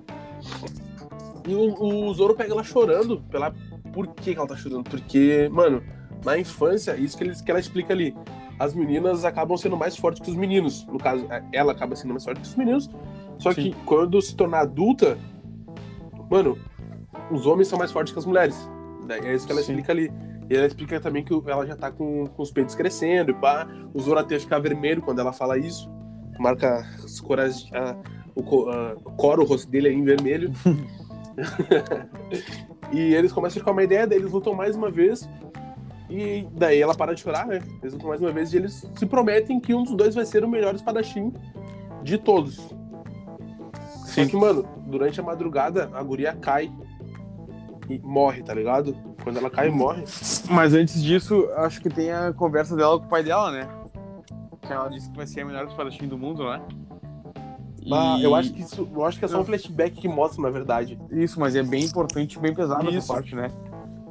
[1.48, 3.22] E o, o Zoro pega ela chorando.
[3.30, 3.54] Pela...
[3.94, 4.84] Por que, que ela tá chorando?
[4.84, 5.84] Porque, mano,
[6.26, 8.16] na infância, isso que, eles, que ela explica ali.
[8.60, 10.86] As meninas acabam sendo mais fortes que os meninos.
[10.88, 12.90] No caso, ela acaba sendo mais forte que os meninos.
[13.40, 13.72] Só Sim.
[13.72, 15.18] que quando se tornar adulta,
[16.30, 16.58] mano,
[17.32, 18.70] os homens são mais fortes que as mulheres.
[19.08, 19.72] Daí É isso que ela Sim.
[19.74, 20.12] explica ali.
[20.50, 23.68] E ela explica também que ela já tá com, com os peitos crescendo e pá.
[23.94, 25.90] O Zoro até fica vermelho quando ela fala isso.
[26.40, 27.96] Marca as cores, a-
[28.36, 30.52] o, a- cora o rosto dele aí em vermelho.
[32.92, 35.28] e eles começam a trocar uma ideia, daí eles lutam mais uma vez.
[36.10, 37.62] E daí ela para de chorar, né?
[37.82, 40.44] Eles lutam mais uma vez e eles se prometem que um dos dois vai ser
[40.44, 41.34] o melhor espadachim
[42.04, 42.58] de todos.
[44.06, 44.28] Só Sim.
[44.28, 46.72] que, mano, durante a madrugada, a guria cai
[48.04, 48.96] morre, tá ligado?
[49.24, 50.04] Quando ela cai morre.
[50.50, 53.68] Mas antes disso, acho que tem a conversa dela com o pai dela, né?
[54.62, 56.62] Que ela disse que vai ser a melhor espadachim do mundo, né?
[57.92, 60.42] Ah, E- eu acho que isso, eu acho que é só um flashback que mostra,
[60.42, 60.98] na verdade.
[61.12, 63.08] Isso, mas é bem importante, bem pesado essa Isso.
[63.14, 63.50] parte, né?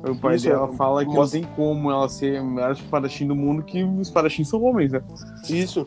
[0.07, 3.27] O pai Isso, dela fala que mostra- não tem como ela ser a melhor espadachim
[3.27, 5.01] do mundo, que os espadachins são homens, né?
[5.49, 5.87] Isso.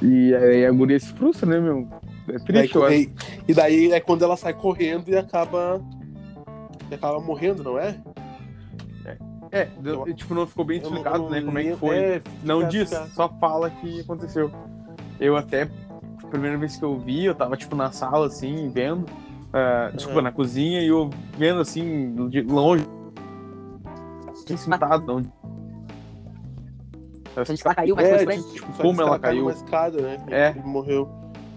[0.00, 1.86] E aí a guria se frustra, né, meu?
[2.28, 2.94] É Daí, triste, eu acho.
[2.94, 3.12] e,
[3.48, 5.80] e daí é quando ela sai correndo e acaba.
[6.92, 7.98] E acaba morrendo, não é?
[9.50, 11.96] É, deu- eu- tipo, não ficou bem não- explicado, não né, como é que foi.
[11.98, 14.50] é, não diz, só fala que aconteceu.
[15.20, 15.70] Eu até,
[16.22, 19.06] a primeira vez que eu vi, eu tava, tipo, na sala, assim, vendo.
[19.54, 20.24] ah, desculpa, Uhum.
[20.24, 22.86] na cozinha, e eu vendo, assim, de longe.
[24.30, 25.22] Assim, sentado, não.
[27.36, 29.50] A gente lá caiu, mas É, foi pra tipo, como ela caiu caiu.
[29.50, 30.24] escada, né?
[30.30, 30.50] É.
[30.50, 31.08] Ele morreu.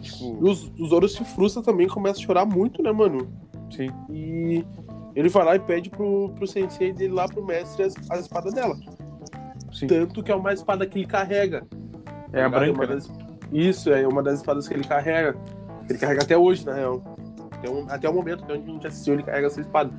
[0.01, 3.27] Tipo, E os, os Zoro se frustra também, começa a chorar muito, né, mano?
[3.71, 3.89] sim.
[4.09, 4.63] E
[5.15, 8.53] ele vai lá e pede pro, pro sensei dele lá, pro mestre, as, as espadas
[8.53, 8.75] dela.
[9.71, 9.87] Sim.
[9.87, 11.65] Tanto que é uma espada que ele carrega.
[12.33, 12.95] É a branca, né?
[12.95, 13.09] das-
[13.51, 15.35] Isso, é uma das espadas que ele carrega.
[15.89, 17.01] Ele carrega até hoje, na real.
[17.51, 19.91] Até o, até o momento até onde a gente assistiu, ele carrega essa espada.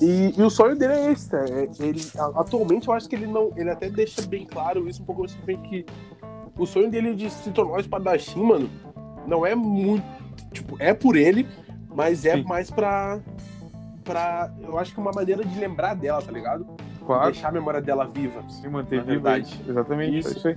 [0.00, 1.38] E, e o sonho dele é esse, tá?
[1.44, 2.00] É, ele,
[2.36, 3.50] atualmente eu acho que ele não.
[3.56, 5.86] Ele até deixa bem claro isso um pouco frente que
[6.56, 8.70] o sonho dele de se tornar um espadachim, mano,
[9.26, 10.04] não é muito.
[10.52, 11.48] Tipo, é por ele,
[11.94, 12.44] mas é Sim.
[12.44, 13.18] mais pra.
[14.12, 14.50] Pra.
[14.62, 16.66] Eu acho que uma maneira de lembrar dela, tá ligado?
[17.06, 18.42] Claro, Deixar a memória dela viva.
[18.48, 19.60] se manter verdade.
[19.64, 19.70] aí.
[19.70, 20.28] Exatamente, Isso.
[20.28, 20.56] é isso aí.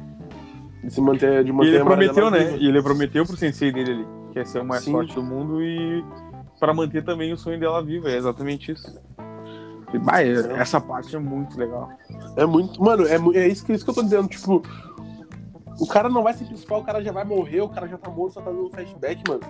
[0.83, 2.45] De se manter, de E manter ele a memória prometeu, né?
[2.51, 2.63] viva.
[2.63, 4.91] E ele prometeu pro sensei dele ali, que é ser o mais Sim.
[4.91, 6.03] forte do mundo e
[6.59, 8.09] pra manter também o sonho dela viva.
[8.09, 8.99] É exatamente isso.
[9.93, 11.89] E, bah, é- essa parte é muito legal.
[12.35, 12.81] É muito.
[12.81, 14.27] Mano, é, é isso, que, isso que eu tô dizendo.
[14.27, 14.61] Tipo,
[15.79, 18.09] o cara não vai ser principal, o cara já vai morrer, o cara já tá
[18.09, 19.41] morto, só tá dando flashback, mano.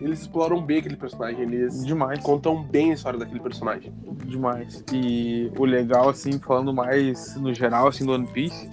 [0.00, 2.18] Eles exploram bem aquele personagem, eles Demais.
[2.20, 3.92] contam bem a história daquele personagem.
[4.24, 4.84] Demais.
[4.92, 8.68] E o legal, assim, falando mais no geral, assim, do One Piece,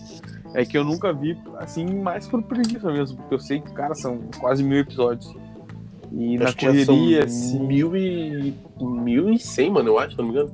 [0.56, 3.94] é que eu nunca vi, assim, mais por preguiça mesmo, porque eu sei que, cara,
[3.94, 5.32] são quase mil episódios.
[6.12, 7.60] E na Acho que já são correria, assim.
[7.60, 8.56] Mil e.
[8.82, 10.52] Mil e cem, mano, eu acho, se não me engano.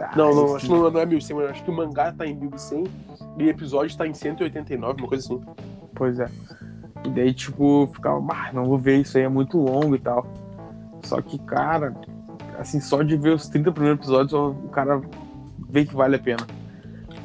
[0.00, 1.48] ah, Não, não, acho que não, não é mil e cem, mano.
[1.48, 2.84] Acho que o mangá tá em mil e cem
[3.38, 5.40] e o episódio tá em 189, uma coisa assim.
[5.94, 6.28] Pois é.
[7.04, 10.26] E daí, tipo, ficava, bah, não vou ver isso aí, é muito longo e tal.
[11.02, 11.94] Só que, cara,
[12.58, 15.00] assim, só de ver os 30 primeiros episódios, o cara
[15.68, 16.46] vê que vale a pena.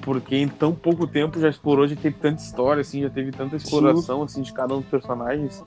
[0.01, 3.55] Porque em tão pouco tempo já explorou, já teve tanta história, assim, já teve tanta
[3.55, 5.63] exploração, assim, de cada um dos personagens.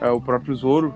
[0.00, 0.94] É, o próprio Zoro,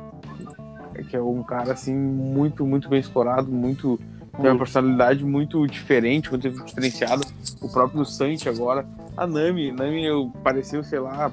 [1.08, 3.98] que é um cara, assim, muito, muito bem explorado, muito...
[4.40, 7.24] Tem uma personalidade muito diferente, muito diferenciada.
[7.62, 8.84] O próprio Sanji agora.
[9.16, 11.30] A Nami, Nami eu pareceu, sei lá,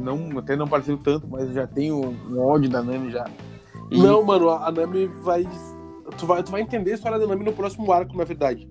[0.00, 1.96] não, até não pareceu tanto, mas eu já tenho
[2.28, 3.24] um ódio da Nami já.
[3.90, 5.46] E- Não, mano, a a Nami vai.
[6.16, 8.68] tu, vai, tu vai entender a história da Nami no próximo arco, na verdade.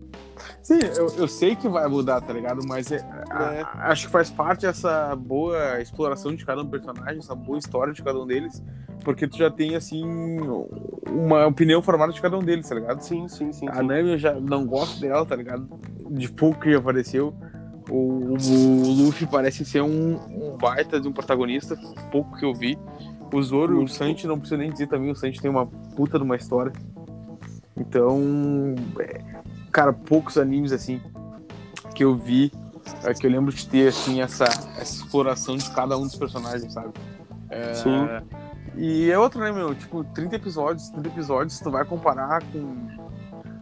[0.63, 2.61] Sim, eu, eu sei que vai mudar, tá ligado?
[2.65, 2.97] Mas é,
[3.29, 3.65] a- É.
[3.91, 8.01] acho que faz parte dessa boa exploração de cada um personagem, essa boa história de
[8.01, 8.63] cada um deles,
[9.03, 10.05] porque tu já tem, assim,
[11.09, 13.01] uma opinião formada de cada um deles, tá ligado?
[13.01, 13.67] Sim, sim, sim.
[13.67, 13.81] A sim.
[13.87, 15.67] Nami eu já não gosto dela, tá ligado?
[16.09, 17.33] De pouco que apareceu.
[17.89, 21.75] O, o Luffy parece ser um, um baita de um protagonista,
[22.11, 22.77] pouco que eu vi.
[23.31, 23.87] O Zoro e o.
[23.87, 26.71] Sanji, não precisa nem dizer também, o Sanji tem uma puta de uma história.
[27.77, 29.21] Então, é,
[29.71, 31.01] cara, poucos animes assim
[31.95, 32.51] que eu vi,
[33.03, 36.73] é, que eu lembro de ter assim essa, essa exploração de cada um dos personagens,
[36.73, 36.93] sabe?
[37.49, 38.07] É, Sim.
[38.75, 39.75] E é outro, né, meu?
[39.75, 43.08] Tipo, 30 episódios, 30 episódios, tu vai comparar com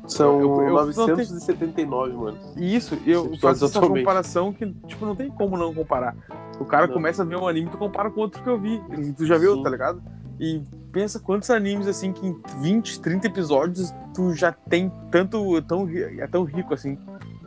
[0.08, 2.38] São Eu- eu- eu não 979, mano.
[2.56, 4.04] Isso, eu faço essa atualmente.
[4.04, 6.16] comparação que, tipo, não tem como não comparar.
[6.60, 6.94] O cara Não.
[6.94, 8.82] começa a ver um anime, tu compara com outro que eu vi.
[9.18, 9.64] Tu já viu, Sim.
[9.64, 10.02] tá ligado?
[10.40, 15.88] E pensa quantos animes, assim, que em 20, 30 episódios tu já tem tanto, tão,
[15.90, 16.96] é tão rico, assim,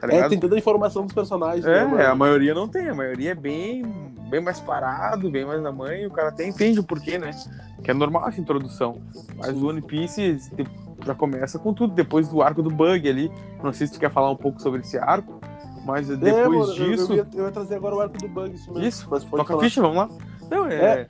[0.00, 1.64] tá É, tem toda a informação dos personagens.
[1.64, 2.02] né, É, mano?
[2.06, 3.84] a maioria não tem, a maioria é bem,
[4.28, 7.30] bem mais parado, bem mais na mãe, o cara até entende o porquê, né?
[7.82, 9.00] Que é normal essa introdução.
[9.36, 10.66] Mas o One Piece te-
[11.04, 13.30] já começa com tudo, depois do arco do Bug ali.
[13.62, 15.40] Não sei se tu quer falar um pouco sobre esse arco,
[15.84, 17.12] mas É, depois mano, eu- disso.
[17.12, 18.86] Eu, ia, eu ia trazer agora o arco do bug, isso mesmo.
[18.86, 19.62] Isso, mas pode Toca falar.
[19.64, 20.08] ficha, vamos lá.
[20.50, 20.74] Não, é.
[21.02, 21.06] É.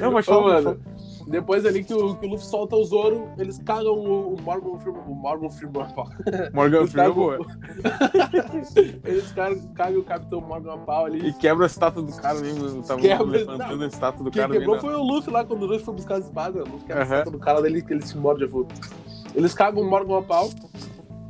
[0.00, 0.99] Não, mas Ô, fala, mano, fala.
[1.30, 4.76] Depois ali que o, que o Luffy solta o Zoro, eles cagam o, o Morgan
[4.78, 5.02] Freeman.
[5.06, 5.86] O Morgan Freeman.
[6.52, 7.38] Morgan Freeman é.
[9.10, 11.28] Eles cagam, cagam o Capitão Morgan Pau ali.
[11.28, 12.82] E quebra a estátua do cara mesmo.
[12.82, 13.84] Tava Quebra- levantando não.
[13.84, 16.16] a estátua do Quem cara quebrou foi o Luffy lá, quando o Luffy foi buscar
[16.16, 16.62] as espadas.
[16.66, 17.12] O Luffy quebra Aham.
[17.14, 18.68] a estátua do cara dele, que ele se morde a fogo.
[19.34, 20.50] Eles cagam o Morgan a pau.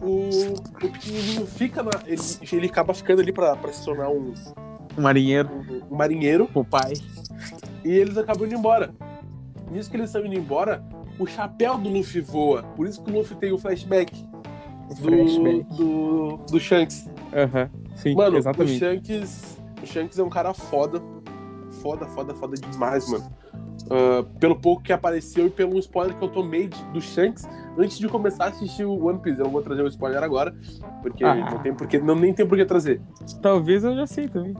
[0.01, 1.91] O, o pequenininho fica na.
[2.07, 2.21] Ele,
[2.53, 4.33] ele acaba ficando ali pra, pra se tornar um,
[4.97, 5.51] Um marinheiro.
[5.51, 6.49] um, um marinheiro.
[6.55, 6.95] O pai.
[7.85, 8.91] E eles acabam indo embora.
[9.71, 10.83] Nisso que eles estão indo embora,
[11.19, 12.63] o chapéu do Luffy voa.
[12.77, 14.27] Por isso que o Luffy tem o flashback
[14.89, 15.65] do, Flashback.
[15.77, 17.09] do, do Shanks.
[17.33, 17.71] Aham.
[17.97, 18.77] Sim, Mano, exatamente.
[18.77, 19.59] o Shanks.
[19.83, 21.01] O Shanks é um cara foda.
[21.83, 23.31] Foda, foda, foda demais, mano.
[23.91, 27.99] Ah, pelo pouco que apareceu e pelo spoiler que eu tomei de- do Shanks antes
[27.99, 29.39] de começar a assistir o One Piece.
[29.39, 30.55] Eu não vou trazer o spoiler agora,
[31.03, 31.35] porque Ah.
[31.35, 33.01] não tem porque, não, nem tem por que trazer.
[33.41, 34.55] Talvez eu já sei também.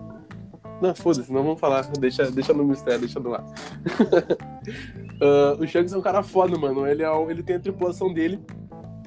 [0.81, 1.83] Não, foda-se, não vamos falar.
[1.99, 3.45] Deixa, deixa no mistério, deixa no ar.
[5.21, 6.87] Ah, o Shanks é um cara foda, mano.
[6.87, 8.41] Ele, é, ele tem a tripulação dele.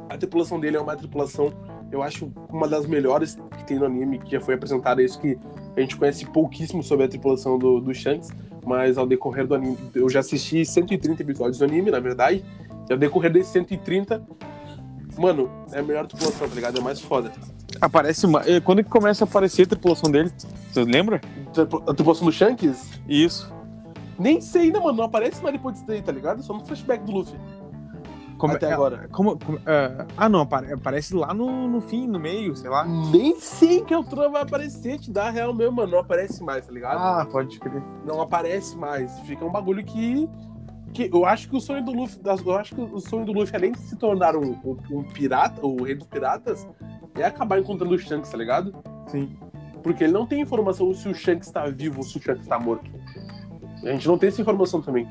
[0.10, 1.52] A tripulação dele é uma tripulação,
[1.92, 5.02] eu acho, uma das melhores que tem no anime, que já foi apresentada.
[5.02, 5.38] Isso que
[5.76, 8.30] a gente conhece pouquíssimo sobre a tripulação do, do Shanks,
[8.66, 9.78] mas ao decorrer do anime.
[9.96, 12.44] Eu já assisti 130 episódios do anime, na verdade.
[12.90, 14.22] E ao decorrer desses 130,
[15.18, 16.78] mano, é a melhor tripulação, tá ligado?
[16.78, 17.32] É mais foda.
[17.82, 18.42] Aparece uma...
[18.48, 20.32] eh, Quando que começa a aparecer a tripulação dele?
[20.72, 21.22] Você lembra?
[21.88, 22.92] A tripulação do Shanks?
[23.08, 23.52] Isso.
[24.20, 24.98] Nem sei ainda, mano.
[24.98, 26.42] Não aparece mais depois disso daí, tá ligado?
[26.44, 27.38] Só no flashback do Luffy.
[28.38, 29.08] Como- Até é- agora.
[29.12, 32.84] Como, como- é, ah, não, apare- aparece lá no, no fim, no meio, sei lá.
[32.86, 35.92] Nem sei que altura vai aparecer, te dá real mesmo, mano.
[35.94, 36.98] Não aparece mais, tá ligado?
[37.00, 37.82] Ah, pode crer.
[38.06, 39.18] Não aparece mais.
[39.22, 40.28] Fica um bagulho que.
[40.94, 42.20] que eu acho que o sonho do Luffy.
[42.26, 45.66] Eu acho que o sonho do Luffy, além de se tornar um, um, um pirata,
[45.66, 46.68] o rei dos piratas,
[47.16, 48.76] é acabar encontrando o Shanks, tá ligado?
[49.08, 49.38] Sim.
[49.82, 52.60] Porque ele não tem informação se o Shanks tá vivo ou se o Shanks tá
[52.60, 52.90] morto.
[53.84, 55.08] A gente não tem essa informação também.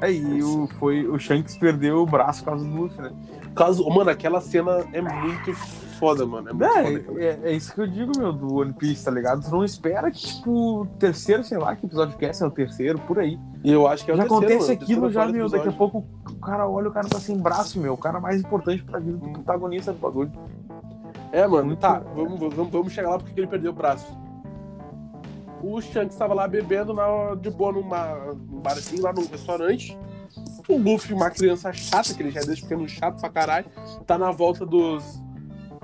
[0.00, 3.12] Aí o, foi, o Shanks perdeu o braço por causa do Luffy, né?
[3.54, 5.54] Caso, mano, aquela cena é muito
[5.98, 6.50] foda, mano.
[6.50, 7.22] É muito foda.
[7.22, 9.42] É, é, é isso que eu digo, meu, do One Piece, tá ligado?
[9.42, 12.46] Tu não espera que, tipo, o terceiro, sei lá, que episódio que é, se é
[12.46, 13.38] o terceiro, por aí.
[13.62, 15.68] E eu acho que é o já terceiro, acontece mano, aquilo, terceiro já, meu, daqui
[15.68, 17.94] a pouco o cara olha, o cara tá sem braço, meu.
[17.94, 20.32] O cara mais importante pra vida do protagonista do bagulho.
[21.32, 24.06] É, mano, Muito- tá, vamos, vamos, vamos chegar lá porque ele perdeu o braço.
[25.66, 29.96] O Shanks estava lá bebendo na, de boa numa, num barzinho lá num restaurante.
[30.68, 33.66] O Luffy, uma criança chata, que ele já é desde pequeno chato pra caralho,
[34.06, 35.20] tá na volta dos,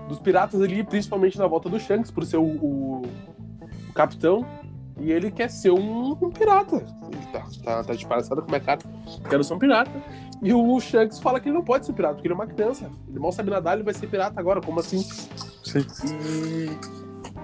[0.08, 3.02] dos piratas ali, principalmente na volta do Shanks, por ser o, o-
[3.88, 4.44] o capitão.
[4.98, 6.76] E ele quer ser um, um pirata.
[6.76, 8.80] Ele tá, tá, tá de palhaçada com a minha cara.
[9.30, 9.90] Quero ser um pirata.
[10.42, 12.90] E o Shanks fala que ele não pode ser pirata, porque ele é uma criança.
[13.08, 14.60] Ele mal sabe nadar, ele vai ser pirata agora.
[14.60, 14.98] Como assim?
[15.64, 15.86] Sim.
[16.06, 16.99] E,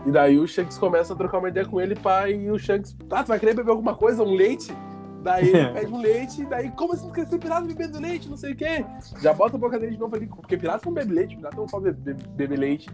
[0.07, 2.97] e daí o Shanks começa a trocar uma ideia com ele, pai, e o Shanks,
[3.11, 4.23] ah, tu vai querer beber alguma coisa?
[4.23, 4.73] Um leite?
[5.21, 8.29] Daí ele pede um leite, e daí, como assim quer ser pirata bebendo leite?
[8.29, 8.87] Não sei o quê.
[9.21, 11.67] Já bota a boca dele de novo ali, porque pirata não bebe leite, pirata não
[11.67, 12.89] pode beber, leite.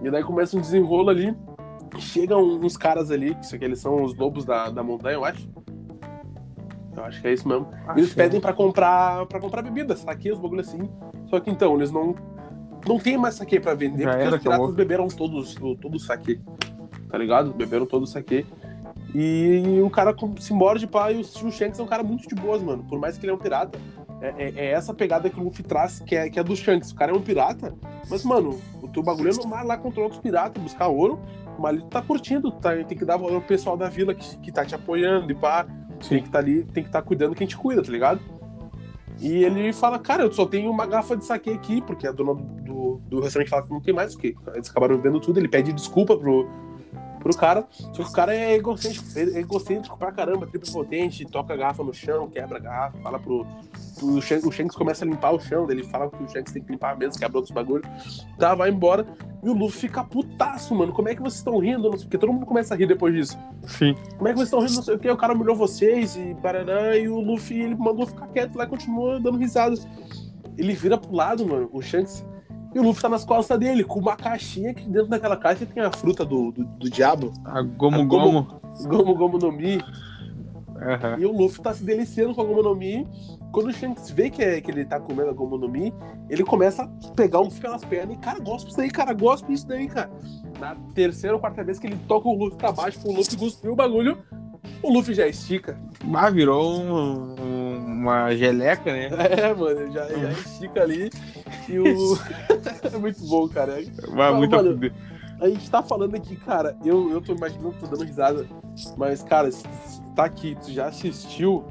[0.00, 1.36] E daí começa um desenrolo ali.
[1.98, 5.24] Chegam uns caras ali, que isso aqui eles são os lobos da, da montanha, eu
[5.24, 5.50] acho.
[6.96, 7.68] Eu acho que é isso mesmo.
[7.96, 10.88] Eles pedem pra comprar para comprar bebida, saque, os bagulho assim.
[11.26, 12.14] Só que então, eles não
[12.86, 14.72] não tem mais saque pra vender, Já porque os piratas acabou.
[14.72, 16.40] beberam todos todo o saque.
[17.10, 17.52] Tá ligado?
[17.52, 18.46] Beberam todo o saque.
[19.14, 22.34] E o cara se morde pá, e o, o Shanks é um cara muito de
[22.34, 22.84] boas, mano.
[22.84, 23.78] Por mais que ele é um pirata,
[24.20, 26.90] É, é, é essa pegada que o Luffy traz, que é, que é do Shanks.
[26.90, 27.74] O cara é um pirata,
[28.10, 31.20] mas, mano, o teu bagulho é no mar lá contra outros piratas, buscar ouro,
[31.58, 34.52] mas tu tá curtindo, tá, tem que dar valor ao pessoal da vila que, que
[34.52, 35.66] tá te apoiando e pá.
[36.08, 38.20] Tem que estar tá ali, tem que estar tá cuidando quem te cuida, tá ligado?
[39.20, 42.34] E ele fala, cara, eu só tenho uma garrafa de saque aqui, porque a dona
[42.34, 44.34] do, do restaurante fala que não tem mais o quê.
[44.54, 46.48] Eles acabaram bebendo tudo, ele pede desculpa pro,
[47.18, 47.66] pro cara.
[47.70, 51.82] Só que o cara é egocêntrico, é egocêntrico pra caramba, triplo potente, toca a garrafa
[51.82, 53.46] no chão, quebra a garrafa, fala pro.
[53.98, 56.62] pro Shanks, o Shanks começa a limpar o chão, ele fala que o Shanks tem
[56.62, 57.84] que limpar mesmo, quebra outros bagulho.
[58.38, 59.06] Tá, vai embora.
[59.42, 60.92] E o Luffy fica putaço, mano.
[60.92, 61.90] Como é que vocês estão rindo?
[61.90, 63.38] Porque todo mundo começa a rir depois disso.
[63.66, 63.94] Sim.
[64.16, 64.74] Como é que vocês estão rindo?
[64.74, 65.08] Não sei o que.
[65.10, 66.96] O cara humilhou vocês e paraná.
[66.96, 69.86] E o Luffy, ele mandou ficar quieto lá e continua dando risadas.
[70.56, 72.24] Ele vira pro lado, mano, o Shanks.
[72.74, 75.82] E o Luffy tá nas costas dele, com uma caixinha que dentro daquela caixa tem
[75.82, 77.32] a fruta do, do, do diabo.
[77.44, 78.60] A Gomu Gomu.
[78.86, 79.76] Gomu Gomu no Mi.
[79.76, 81.18] Uhum.
[81.18, 83.06] E o Luffy tá se deliciando com a Gomu no Mi.
[83.52, 85.92] Quando o Shanks vê que, é, que ele tá comendo a Gomu no Mi,
[86.28, 89.46] ele começa a pegar o Luffy pelas pernas e, cara, gosta disso daí, cara, gosta
[89.46, 90.10] disso daí, cara.
[90.60, 93.70] Na terceira ou quarta vez que ele toca o Luffy pra baixo, pro Luffy cuspir
[93.70, 94.18] o bagulho,
[94.82, 95.78] o Luffy já estica.
[96.14, 99.08] Ah, virou um, um, uma geleca, né?
[99.38, 101.10] É, mano, já, já estica ali.
[101.68, 101.84] E o.
[102.92, 103.78] é muito bom, cara.
[104.12, 104.78] Vai muito mano,
[105.40, 108.44] a gente tá falando aqui, cara, eu, eu tô imaginando, tô dando risada,
[108.96, 109.62] mas, cara, se
[110.14, 111.64] tá aqui, tu já assistiu,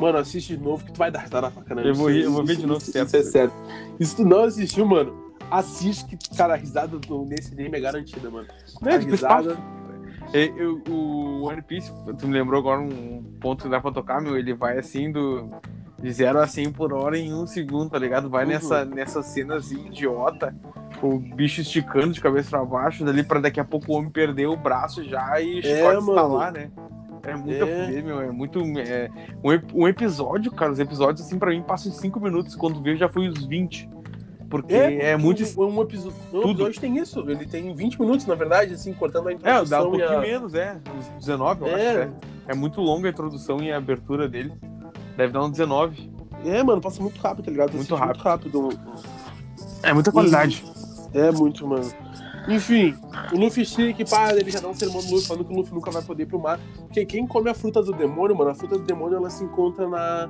[0.00, 1.88] mano, assiste de novo que tu vai dar risada pra caramba.
[1.88, 3.08] Eu vou, eu vou ver de novo, certo.
[3.08, 3.54] Isso é certo.
[4.00, 5.14] E se tu não assistiu, mano,
[5.50, 8.48] assiste que, cara, a risada nesse anime é garantida, mano.
[8.86, 9.52] É, a risada...
[9.52, 9.75] É,
[10.44, 14.36] eu, o One Piece, tu me lembrou agora um ponto que dá pra tocar, meu,
[14.36, 15.50] ele vai assim do
[16.00, 18.28] de 0 a 100 por hora em um segundo, tá ligado?
[18.28, 18.50] Vai uhum.
[18.50, 20.54] nessa, nessa cena assim, idiota,
[21.02, 24.46] o bicho esticando de cabeça pra baixo, dali pra daqui a pouco o homem perder
[24.46, 26.70] o braço já e é, lá, né?
[27.26, 28.02] É muito é.
[28.02, 28.20] meu.
[28.20, 28.60] É muito.
[28.78, 29.10] É,
[29.42, 32.54] um, um, episódio, cara, os episódios, assim, pra mim, passam 5 minutos.
[32.54, 33.90] Quando vejo, já foi os 20.
[34.48, 35.42] Porque é, é muito.
[35.60, 36.50] Um, um episódio, um tudo.
[36.50, 37.20] episódio tem isso.
[37.28, 39.64] Ele tem 20 minutos, na verdade, assim, cortando a introdução.
[39.64, 40.20] É, dá um pouquinho a...
[40.20, 40.80] menos, é.
[40.96, 41.72] Uns 19, eu é.
[41.74, 41.98] acho.
[41.98, 42.10] É.
[42.48, 44.52] é muito longa a introdução e a abertura dele.
[45.16, 46.12] Deve dar um 19.
[46.44, 47.74] É, mano, passa muito rápido, tá ligado?
[47.74, 48.14] Muito rápido.
[48.14, 48.80] muito rápido.
[49.82, 50.64] É muita qualidade.
[51.12, 51.18] E...
[51.18, 51.90] É muito, mano.
[52.48, 52.94] Enfim,
[53.32, 55.74] o Luffy chique, pá, ele já dá um sermão no Luffy falando que o Luffy
[55.74, 56.60] nunca vai poder ir pro mar.
[56.78, 59.88] Porque quem come a fruta do demônio, mano, a fruta do demônio ela se encontra
[59.88, 60.28] na,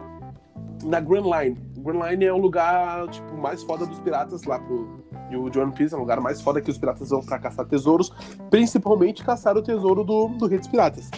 [0.84, 1.58] na Grand Line.
[1.86, 5.04] Grand Line é o lugar, tipo, mais foda dos piratas lá pro.
[5.30, 7.66] E o One Piece é o lugar mais foda que os piratas vão pra caçar
[7.66, 8.12] tesouros,
[8.50, 11.10] principalmente caçar o tesouro do, do Rei dos Piratas.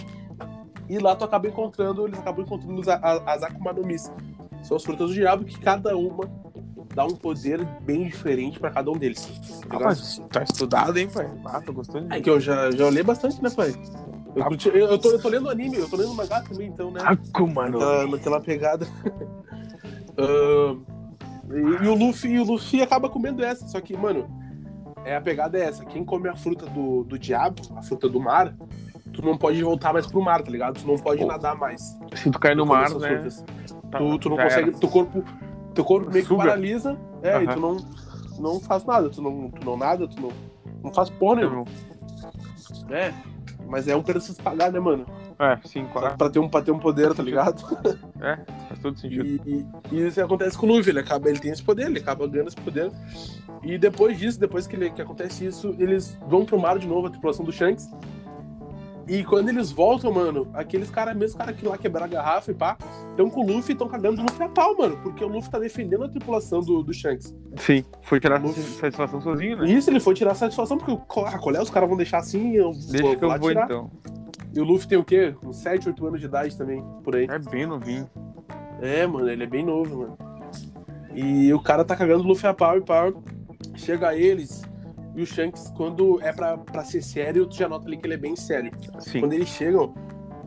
[0.89, 4.11] E lá tu acaba encontrando, eles acabam encontrando as, as Akuma no Mis.
[4.63, 6.27] São as frutas do diabo que cada uma
[6.95, 9.29] dá um poder bem diferente pra cada um deles.
[9.69, 11.29] Ah, mas tá estudado, hein, pai?
[11.45, 12.11] Ah, tô gostando.
[12.11, 13.73] É que eu já, já olhei bastante, né, pai?
[14.35, 16.91] Eu, curti, eu, eu, tô, eu tô lendo anime, eu tô lendo mangá também, então,
[16.91, 17.01] né?
[17.03, 18.87] Akuma no naquela pegada.
[20.19, 20.85] Uh,
[21.51, 24.27] e, e, o Luffy, e o Luffy acaba comendo essa, só que, mano,
[25.05, 25.85] é, a pegada é essa.
[25.85, 28.55] Quem come a fruta do, do diabo, a fruta do mar,
[29.13, 30.79] tu não pode voltar mais pro mar, tá ligado?
[30.79, 31.27] Tu não pode oh.
[31.27, 31.97] nadar mais.
[32.15, 33.27] Se tu cair no mar, né?
[33.89, 34.71] Tá, tu, tu não consegue.
[34.71, 35.23] Teu corpo
[35.73, 37.43] teu corpo meio que paralisa, é, uhum.
[37.43, 37.77] e tu não,
[38.39, 40.29] não faz nada, tu não, tu não nada, tu não,
[40.83, 41.65] não faz porra nenhuma.
[42.89, 43.13] É,
[43.69, 45.05] mas é um preço se pagar, né, mano?
[45.37, 46.17] É, sim, claro.
[46.17, 47.63] Pra ter um, pra ter um poder, tá ligado?
[48.19, 49.25] É, faz todo sentido.
[49.25, 51.99] E, e, e, isso acontece com o Luffy, ele, acaba, ele tem esse poder, ele
[51.99, 52.91] acaba ganhando esse poder.
[53.63, 57.07] E depois disso, depois que, ele, que acontece isso, eles vão pro mar de novo,
[57.07, 57.89] a tripulação do Shanks.
[59.09, 62.53] E quando eles voltam, mano, aqueles caras, mesmo cara que lá quebraram a garrafa e
[62.53, 62.77] pá,
[63.09, 64.97] estão com o Luffy e estão cagando o Luffy a pau, mano.
[65.01, 67.35] Porque o Luffy tá defendendo a tripulação do, do Shanks.
[67.57, 68.61] Sim, foi tirar Luffy...
[68.61, 69.67] satisfação sozinho, né?
[69.67, 70.91] Isso, ele foi tirar satisfação, porque
[71.25, 71.59] ah, qual é?
[71.61, 72.53] Os caras vão deixar assim.
[72.53, 73.65] Eu Deixa vou, que eu vou tirar.
[73.65, 73.89] então.
[74.53, 75.35] E o Luffy tem o quê?
[75.43, 77.27] Uns 7, 8 anos de idade também, por aí.
[77.27, 78.07] É bem novinho.
[78.79, 80.17] É, mano, ele é bem novo, mano.
[81.15, 83.23] E o cara tá cagando o Luffy a pau e pau.
[83.75, 84.68] Chega a eles
[85.15, 88.13] e o Shanks, quando é pra, pra ser sério, tu já nota ali que ele
[88.13, 88.71] é bem sério.
[88.99, 89.19] Sim.
[89.19, 89.93] Quando eles chegam,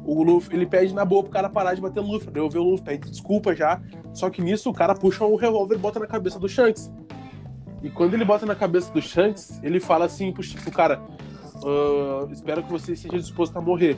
[0.04, 2.28] o Luffy, ele pede na boa pro cara parar de bater no Luffy.
[2.34, 3.80] Eu ver o Luffy, pede desculpa já.
[4.12, 6.92] Só que nisso o cara puxa um revólver e bota na cabeça do Shanks.
[7.82, 11.00] E quando ele bota na cabeça do Shanks, ele fala assim pro, pro cara:
[11.56, 13.96] uh, Espero que você esteja disposto a morrer.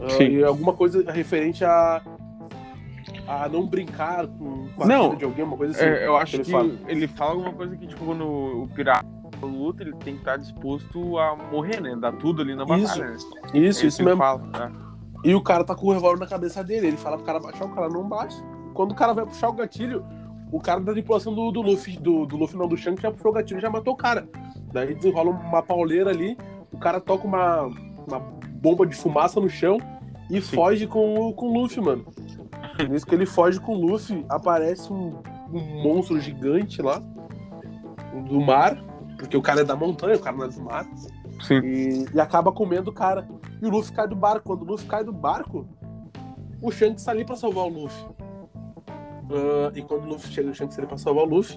[0.00, 2.02] Uh, e alguma coisa referente a
[3.26, 5.84] a não brincar com, com a não, vida de alguém, uma coisa assim.
[5.84, 6.70] É, eu acho que, ele, que fala.
[6.86, 7.30] ele, fala.
[7.32, 9.06] alguma coisa que, tipo, quando o pirata
[9.42, 11.96] luta, ele tem que estar disposto a morrer, né?
[11.96, 12.84] Dar tudo ali na batalha.
[13.14, 13.40] Isso, né?
[13.54, 14.18] isso, é isso mesmo.
[14.18, 14.72] Fala, tá?
[15.24, 16.88] E o cara tá com o revólver na cabeça dele.
[16.88, 18.42] Ele fala pro cara baixar, o cara não baixa.
[18.74, 20.04] Quando o cara vai puxar o gatilho,
[20.50, 23.30] o cara da tripulação do, do Luffy, do, do Luffy não, do Shanks, já puxou
[23.30, 24.28] o gatilho e já matou o cara.
[24.72, 26.36] Daí desenrola uma pauleira ali,
[26.72, 27.62] o cara toca uma,
[28.06, 28.18] uma
[28.60, 29.78] bomba de fumaça no chão
[30.30, 30.56] e Sim.
[30.56, 32.06] foge com, com o Luffy, mano.
[32.88, 35.20] Nisso que ele foge com o Luffy, aparece um,
[35.52, 37.00] um monstro gigante lá
[38.28, 38.76] do mar,
[39.16, 40.86] porque o cara é da montanha, o cara não é do mar,
[41.40, 41.60] Sim.
[41.64, 43.28] e, e acaba comendo o cara.
[43.60, 44.46] E o Luffy cai do barco.
[44.46, 45.66] Quando o Luffy cai do barco,
[46.60, 48.06] o Shanks tá ali pra salvar o Luffy.
[49.30, 51.56] Ah, e quando o Luffy chega, o Shanks tá ali pra salvar o Luffy.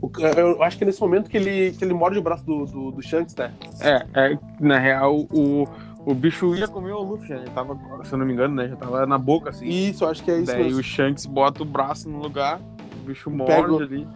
[0.00, 2.66] o eu acho que é nesse momento que ele, que ele morde o braço do,
[2.66, 3.52] do, do Shanks, né?
[3.80, 5.66] É, é, na real, o,
[6.06, 8.68] o bicho ia comer o Luffy, já tava, se eu não me engano, né?
[8.68, 9.66] Já tava na boca, assim.
[9.66, 10.80] Isso, acho que é isso Daí mesmo.
[10.80, 12.60] o Shanks bota o braço no lugar,
[13.02, 14.08] o bicho Pega morde ali.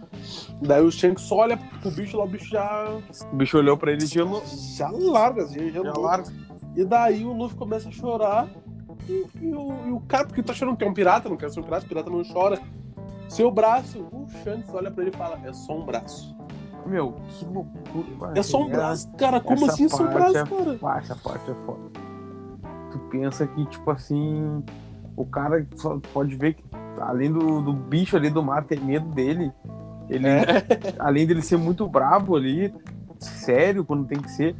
[0.61, 2.89] Daí o Shanks olha pro bicho lá, o bicho já,
[3.31, 4.43] O bicho olhou pra ele e gelou.
[4.77, 5.99] já larga, assim, já, Já larga.
[6.01, 6.33] larga.
[6.75, 8.47] E daí o Luffy começa a chorar.
[9.07, 11.49] E, e o, e o cara, porque tá achando que é um pirata, não quer
[11.51, 12.59] ser um pirata, o pirata não chora.
[13.29, 16.34] Seu braço, o Shanks olha pra ele e fala: É só um braço.
[16.85, 18.33] Meu, que loucura.
[18.35, 19.39] É só um braço, cara.
[19.39, 20.77] Como assim é só um braço, é cara?
[20.83, 21.79] Ah, essa parte é foda.
[22.91, 24.63] Tu pensa que, tipo assim,
[25.15, 26.63] o cara só pode ver que,
[26.99, 29.51] além do, do bicho ali do mar ter medo dele,
[30.09, 30.43] ele, É.
[30.99, 32.73] além dele ser muito brabo ali,
[33.19, 34.55] sério quando tem que ser,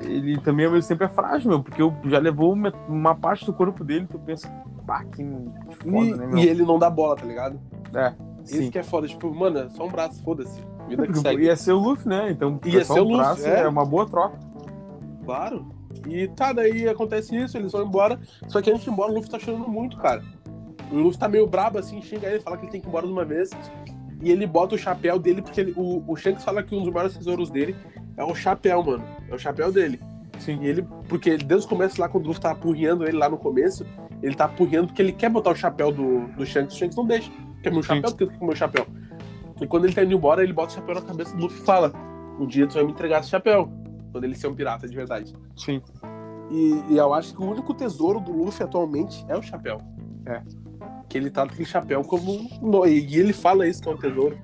[0.00, 3.52] ele também ao mesmo tempo é frágil, meu, porque já levou uma, uma parte do
[3.52, 4.48] corpo dele, tu pensa,
[4.86, 5.22] pá, que
[5.82, 6.38] foda, E, né, meu?
[6.38, 7.60] e ele não dá bola, tá ligado?
[7.94, 8.70] É, Esse sim.
[8.70, 9.06] que é foda.
[9.06, 10.60] Tipo, mano, é só um braço, foda-se.
[10.90, 11.44] Vida que segue.
[11.44, 12.30] Ia ser o Luffy, né?
[12.30, 13.60] Então, Ia só ser o Luffy, braço é.
[13.62, 14.38] é uma boa troca.
[15.24, 15.66] Claro.
[16.08, 18.18] E tá, daí acontece isso, eles vão embora.
[18.48, 20.22] Só que antes de ir embora, o Luffy tá chorando muito, cara.
[20.90, 23.06] O Luffy tá meio brabo assim, xinga ele, fala que ele tem que ir embora
[23.06, 23.50] de uma vez.
[24.22, 26.92] E ele bota o chapéu dele, porque ele- o, o Shanks fala que um dos
[26.92, 27.74] maiores tesouros dele
[28.16, 29.04] é o chapéu, mano.
[29.28, 30.00] É o chapéu dele.
[30.38, 30.58] Sim.
[30.62, 33.28] E ele, porque ele, desde o começo lá, quando o Luffy tá apurriando ele lá
[33.28, 33.86] no começo,
[34.22, 36.74] ele tá apurriando porque ele quer botar o chapéu do, do Shanks.
[36.74, 37.30] O Shanks não deixa.
[37.62, 38.10] Quer meu chapéu?
[38.10, 38.86] Porque quer meu chapéu.
[39.60, 41.64] E quando ele tá indo embora, ele bota o chapéu na cabeça do Luffy e
[41.64, 41.92] fala:
[42.38, 43.70] Um dia tu vai me entregar esse chapéu.
[44.12, 45.34] Quando ele ser um pirata de verdade.
[45.56, 45.80] Sim.
[46.50, 49.78] E, e eu acho que o único tesouro do Luffy atualmente é o chapéu.
[50.26, 50.42] É.
[51.08, 52.86] Que ele tá com aquele chapéu como.
[52.88, 54.36] E ele fala isso que é um tesouro.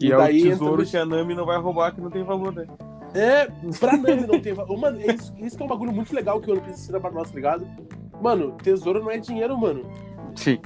[0.00, 2.22] E, E é o tesouro entra- que a Nami não vai roubar, que não tem
[2.24, 2.66] valor, né?
[3.14, 3.46] É,
[3.78, 4.52] pra Nami não tem.
[4.52, 7.00] va- Uma, isso, isso que é um bagulho muito legal que o One Piece ensina
[7.00, 7.66] pra nós, tá ligado?
[8.20, 9.84] Mano, tesouro não é dinheiro, mano.
[10.34, 10.58] Sim.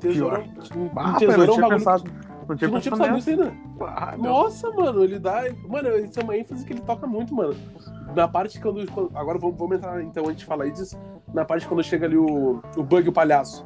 [0.00, 0.76] Tesouro, Pior.
[0.76, 1.78] um, Ah, tesouro eu é não um bagulho.
[1.78, 2.04] pensado.
[2.48, 3.52] Não tinha não tinha pensado nisso ainda?
[3.80, 4.14] Ah.
[4.18, 5.42] Nossa, mano, ele dá.
[5.68, 7.54] Mano, isso é uma ênfase que ele toca muito, mano.
[8.14, 8.90] Na parte quando.
[8.92, 10.98] quando- agora vamos, vamos entrar, então, antes de falar disso.
[11.32, 13.64] Na parte quando chega ali o, o Bug e o palhaço.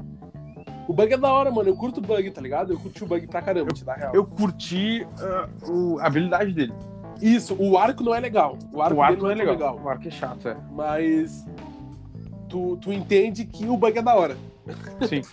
[0.89, 1.69] O Bug é da hora, mano.
[1.69, 2.73] Eu curto o Bug, tá ligado?
[2.73, 4.15] Eu curti o Bug pra caramba, te dá real.
[4.15, 6.73] Eu curti ah, o- a habilidade dele.
[7.21, 8.57] Isso, o arco não é legal.
[8.73, 9.81] O arco, o arco dele não é tão legal.
[9.85, 10.57] O arco é chato, é.
[10.73, 11.45] Mas.
[12.49, 14.37] Tu, tu entende que o Bug é da hora.
[15.09, 15.21] Sim.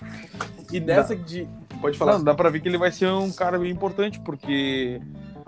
[0.73, 1.47] E nessa de.
[1.81, 2.13] Pode falar.
[2.17, 4.99] Não, dá pra ver que ele vai ser um cara bem importante, porque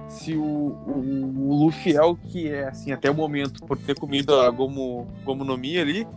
[0.10, 3.96] se o, o, o Luffy é o que é, assim, até o momento, por ter
[3.96, 6.08] comido a Gomu, no Mi ali,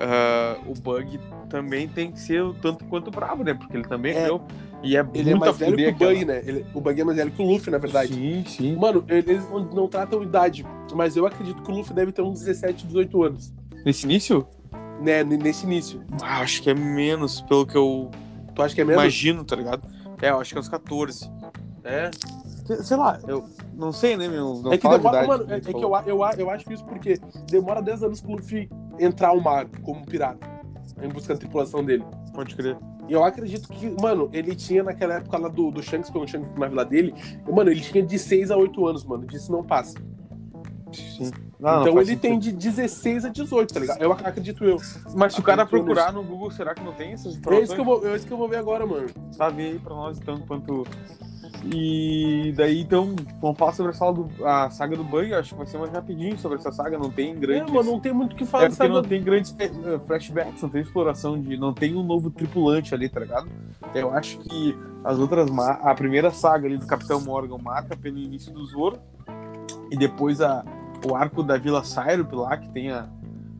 [0.00, 3.54] ah, o Bug também tem que ser o tanto quanto bravo, né?
[3.54, 4.28] Porque ele também É.
[4.28, 4.40] é.
[4.82, 6.42] E é ele é muito mais velho que o Bug, aquela- né?
[6.46, 8.12] Ele- o Bug é mais velho que o Luffy, na verdade.
[8.14, 8.76] Sim, sim.
[8.76, 12.40] Mano, eles não, não tratam idade, mas eu acredito que o Luffy deve ter uns
[12.40, 13.52] 17, 18 anos.
[13.84, 14.46] Nesse início?
[15.00, 16.02] Né, nesse início.
[16.22, 18.10] Ah, acho que é menos, pelo que eu
[18.54, 19.00] Tu acha que é mesmo?
[19.00, 19.82] imagino, tá ligado?
[20.22, 21.30] É, eu acho que é uns 14.
[21.82, 22.10] É.
[22.82, 23.44] Sei- lá, eu
[23.74, 24.54] não sei, né, meu?
[24.62, 26.84] Não é que de demora, idade, mano, é, é que eu, eu, eu acho isso
[26.84, 27.18] porque
[27.50, 30.48] demora 10 anos pro Luffy entrar ao mar como pirata.
[31.02, 32.04] Em busca da tripulação dele.
[32.32, 32.78] Pode crer.
[33.06, 36.28] E eu acredito que, mano, ele tinha naquela época lá do, do Shanks, quando o
[36.28, 37.14] Shanks na vila dele,
[37.52, 39.26] mano, ele tinha de 6 a 8 anos, mano.
[39.26, 39.94] Disso não passa.
[40.94, 41.30] Sim.
[41.62, 42.20] Ah, não então ele sentido.
[42.20, 44.00] tem de 16 a 18, tá ligado?
[44.02, 44.76] Eu ac- acredito eu.
[45.16, 47.64] Mas se o cara Acredito procurar no Google, será que não tem essas É informações?
[47.64, 49.06] isso, que eu vou, é isso que eu vou ver agora, mano.
[49.32, 50.86] Sabe aí pra nós, então, enquanto...
[51.72, 55.56] E daí, então, vamos falar sobre a, sala do- a saga do Bug, acho que
[55.56, 57.72] vai ser mais rapidinho sobre essa saga, não tem É, grandes...
[57.72, 59.70] mano, não tem muito o que falar É porque não tem grandes eh,
[60.06, 61.56] flashbacks, não tem exploração de.
[61.56, 63.48] não tem um novo tripulante ali, tá ligado?
[63.94, 65.48] Eu acho que as outras.
[65.58, 68.98] A primeira saga ali do Capitão Morgan marca pelo início do Zoro.
[69.90, 70.64] E depois a,
[71.06, 73.08] o arco da Vila Syrup lá, que tem a,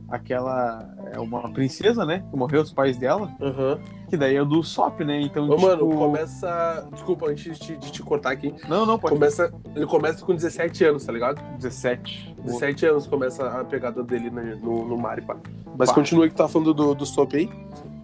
[0.09, 0.89] aquela.
[1.13, 2.25] É uma princesa, né?
[2.31, 3.31] Que morreu os pais dela.
[3.41, 3.79] Aham.
[4.09, 5.21] Que daí é do Sop, né?
[5.21, 5.67] Então, Ô, tipo...
[5.67, 6.87] mano, começa.
[6.93, 8.55] Desculpa, antes de, de te cortar aqui.
[8.69, 9.15] Não, não, pode.
[9.15, 9.53] Começa...
[9.75, 11.41] Ele começa com 17 anos, tá ligado?
[11.59, 12.35] 17.
[12.45, 15.37] 17 anos começa a pegada dele no, no mar e pá.
[15.77, 15.95] Mas Pá.
[15.95, 17.51] continua que tá falando do, do Sop aí.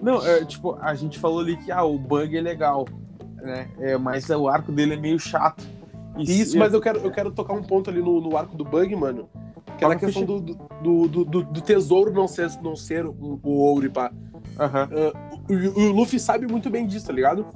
[0.02, 2.86] Não, é, tipo, a gente falou ali que ah, o bug é legal,
[3.36, 3.68] né?
[3.78, 5.62] É, mas o arco dele é meio chato.
[6.22, 8.94] Isso, mas eu quero, eu quero tocar um ponto ali no, no arco do Bug,
[8.96, 9.28] mano.
[9.78, 13.06] Que é na Toca a questão do, do, do, do, tesouro não ser, não ser
[13.06, 14.12] o, o ouro e pá.
[14.58, 14.88] Aham.
[15.48, 17.46] O, o- Luffy sabe muito bem disso, tá ligado?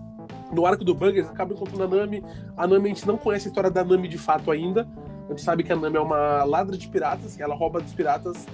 [0.52, 2.22] No arco do Bug, eles acabam encontrando a Nami.
[2.56, 4.88] A Nami, a gente não conhece a história da Nami de fato ainda.
[5.26, 7.92] A gente sabe que a Nami é uma ladra de piratas, que ela rouba dos
[7.92, 8.46] piratas.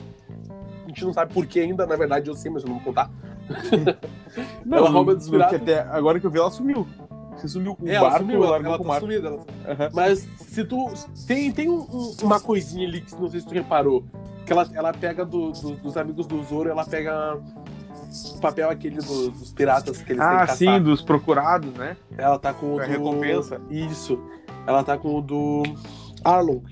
[0.84, 2.84] A gente não sabe por que ainda, na verdade eu sei, mas eu não vou
[2.84, 3.10] contar.
[4.64, 5.60] Não, ela rouba dos piratas.
[5.60, 6.86] até agora que eu vi, ela sumiu.
[7.40, 9.00] Você sumiu com o É, ela barco, sumiu, ela, largou ela tá barco.
[9.06, 9.28] sumida.
[9.28, 9.90] ela- Aham.
[9.94, 10.92] Mas se tu.
[11.26, 14.04] Tem, tem um- um- uma coisinha ali que não sei se tu reparou.
[14.46, 17.36] Que ela, ela pega do- do- dos amigos do Zoro, ela pega
[18.34, 21.96] o papel aquele do- dos piratas que eles têm Ah, sim, dos procurados, né?
[22.18, 22.90] Ela tá com o A do...
[22.90, 23.60] recompensa.
[23.70, 24.18] Isso.
[24.66, 25.62] Ela tá com o do
[26.24, 26.62] Arlong.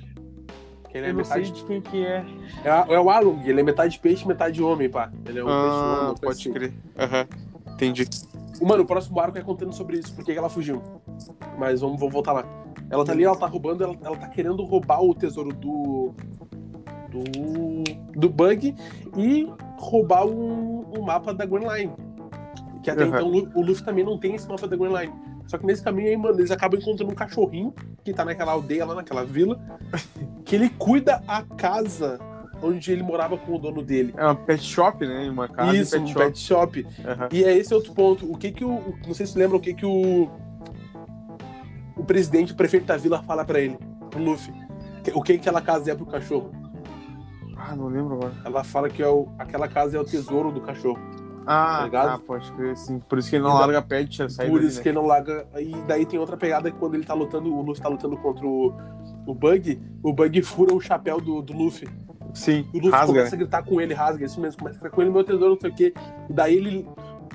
[0.90, 1.52] Que ele é Eu não sei metade...
[1.60, 2.24] de quem que é.
[2.64, 5.10] É, é o Arlong, ele é metade peixe, metade homem, pá.
[5.26, 6.52] Ele é um peixe Ah, uma coisa pode assim.
[6.52, 6.72] crer.
[6.98, 7.26] Aham.
[7.74, 8.08] Entendi.
[8.62, 10.82] Mano, o próximo arco é contando sobre isso, porque que ela fugiu.
[11.58, 12.44] Mas vamos, vamos voltar lá.
[12.90, 16.12] Ela tá ali, ela tá roubando, ela, ela tá querendo roubar o tesouro do.
[17.10, 17.84] do.
[18.14, 18.74] do Bug
[19.16, 19.48] e
[19.78, 21.92] roubar um, um mapa da Grand Line.
[22.82, 23.08] Que até Uhum.
[23.08, 25.12] então o o Luffy também não tem esse mapa da Grand Line.
[25.46, 27.72] Só que nesse caminho aí, mano, eles acabam encontrando um cachorrinho
[28.04, 29.58] que tá naquela aldeia lá, naquela vila,
[30.44, 32.18] que ele cuida a casa
[32.62, 34.14] onde ele morava com o dono dele.
[34.16, 35.28] É uma pet shop, né?
[35.30, 36.82] Uma casa Isso, de um pet shop.
[36.82, 37.08] pet shop.
[37.08, 37.28] Aham.
[37.32, 38.30] E é esse outro ponto.
[38.30, 38.94] O que que o.
[39.06, 40.28] Não sei se você lembra o que que o.
[41.96, 43.76] O presidente, o prefeito da vila fala pra ele,
[44.10, 44.54] pro Luffy.
[45.14, 46.52] O que que aquela casa é pro cachorro?
[47.56, 48.32] Ah, não lembro agora.
[48.44, 50.98] Ela fala que é o, aquela casa é o tesouro do cachorro.
[51.44, 53.00] Ah, tá, pode crer, sim.
[53.00, 54.82] Por isso que ele não E larga a pet, já sai Por isso né?
[54.82, 55.48] que ele não larga.
[55.58, 58.46] E daí tem outra pegada que quando ele tá lutando, o Luffy tá lutando contra
[58.46, 58.72] o,
[59.26, 61.88] o Bug, o Bug fura o chapéu do, do Luffy.
[62.38, 63.06] Sim, o Luffy rasga.
[63.06, 65.50] começa a gritar com ele, rasga, isso mesmo, começa a gritar com ele, meu tesouro,
[65.54, 65.94] não sei o quê.
[66.28, 66.88] E daí ele.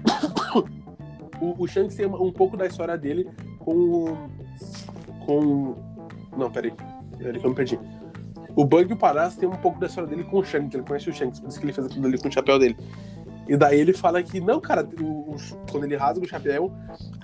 [1.41, 3.29] o, o Shanks tem um pouco da história dele
[3.59, 4.17] com.
[5.25, 5.75] Com.
[6.37, 6.73] Não, peraí.
[7.17, 7.79] Peraí que eu me perdi.
[8.55, 10.83] O Bug e o Paras tem um pouco da história dele com o Shanks, ele
[10.83, 12.77] conhece o Shanks, por isso que ele fez aquilo ali com o chapéu dele.
[13.47, 15.37] E daí ele fala que, não, cara, o- o-
[15.71, 16.71] quando ele rasga o chapéu,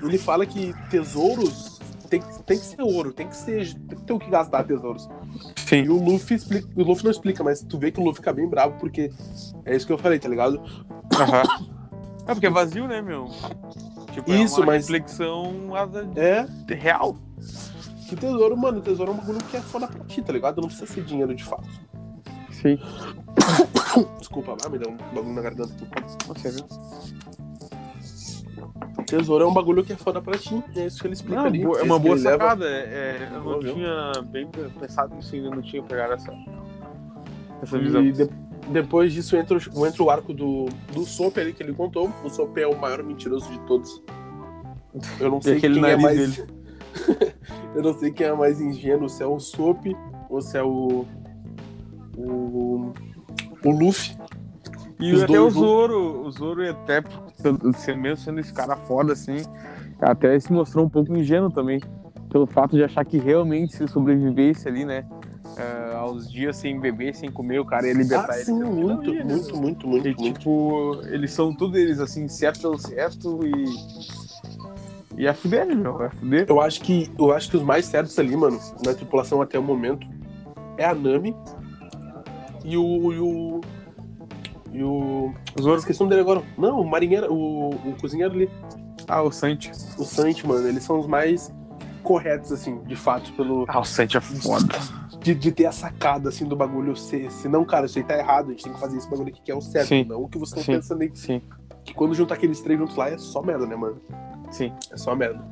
[0.02, 1.79] ele fala que tesouros
[2.10, 3.74] tem, que- tem que ser ouro, tem que ser.
[3.74, 5.08] Tem que ter o que gastar tesouros.
[5.56, 5.84] Sim.
[5.84, 8.34] E o Luffy explica, o Luffy não explica, mas tu vê que o Luffy fica
[8.34, 9.12] bem bravo, porque
[9.66, 10.62] é isso que eu falei, tá ligado?
[11.16, 11.44] Aham.
[12.28, 13.28] É porque é vazio, né, meu?
[14.14, 15.52] Tipo, Isso, é uma mas- reflexão
[16.16, 16.46] É,
[16.76, 17.18] real.
[18.08, 20.62] que tesouro, mano, tesouro é um bagulho que é foda pra ti, tá ligado?
[20.62, 21.68] Não precisa ser dinheiro de fato.
[22.52, 22.78] Sim.
[24.20, 25.74] Desculpa lá, me deu um bagulho na garganta.
[26.28, 26.66] Você viu?
[29.10, 31.48] Tesouro é um bagulho que é foda pra ti, é isso que ele explica Não,
[31.48, 31.62] ali.
[31.64, 32.30] é uma boa leva.
[32.32, 32.66] sacada.
[32.66, 32.70] é-
[33.24, 34.48] é, eu não tinha bem
[34.80, 36.32] pensado nisso ainda, não tinha pegado essa,
[37.62, 38.04] essa visão.
[38.04, 38.30] E de-
[38.72, 42.10] depois disso entra, o- entra o arco do, do Sop ali que ele contou.
[42.24, 44.02] O Sop é o maior mentiroso de todos.
[45.20, 46.46] Eu não sei aquele quem é mais.
[47.76, 49.86] eu não sei quem é mais ingênuo, se é o Sop
[50.30, 51.06] ou se é o.
[52.18, 52.92] O.
[53.66, 54.16] O Luffy.
[55.00, 57.02] E Os até o Zoro, o Zoro e até
[57.96, 59.38] mesmo sendo esse cara foda assim,
[60.02, 61.80] até se mostrou um pouco ingênuo também,
[62.30, 65.06] pelo fato de achar que realmente se sobrevivesse ali, né,
[65.58, 68.46] eh, aos dias sem beber, sem comer, o cara ia libertar Ah, ele.
[68.46, 69.26] sim, muito, muito, meu?
[69.26, 70.34] muito, muito, E, muito.
[70.40, 75.20] tipo, eles são todos eles, assim, certo pelo certo e.
[75.22, 76.02] E é fuder, né, meu?
[76.04, 76.46] É fuder.
[76.48, 79.64] Eu acho que eu acho que os mais certos ali, mano, na tripulação até o
[79.64, 80.06] momento,
[80.78, 81.36] é a Nami
[82.64, 83.14] e o.
[83.14, 83.62] E o.
[84.72, 85.34] E o.
[85.60, 85.78] Zoro.
[85.80, 86.46] Esqueci o nome dele agora.
[86.58, 88.50] Não, o marinheiro, o, o cozinheiro ali.
[89.08, 89.72] Ah, o Santi.
[89.98, 91.52] O Santi, mano, eles são os mais
[92.04, 93.66] corretos, assim, de fato, pelo.
[93.68, 94.78] Ah, o Santi é foda.
[95.22, 97.32] De, de ter a sacada, assim, do bagulho ser.
[97.32, 99.42] Se não, cara, isso aí tá errado, a gente tem que fazer esse bagulho aqui
[99.42, 100.06] que é o certo, Sim.
[100.06, 100.74] não o que estão Sim.
[100.74, 101.12] pensando aí.
[101.14, 101.42] Sim,
[101.84, 103.98] Que quando juntar aqueles três juntos lá é só merda, né, mano?
[104.50, 104.72] sim.
[104.92, 105.44] É só merda.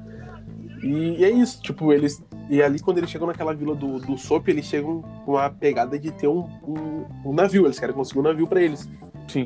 [0.82, 2.24] E, e é isso, tipo, eles.
[2.50, 5.98] E ali, quando eles chegam naquela vila do, do Sop, eles chegam com a pegada
[6.00, 7.66] de ter um, um, um navio.
[7.66, 8.88] Eles querem conseguir um navio pra eles.
[9.28, 9.46] Sim.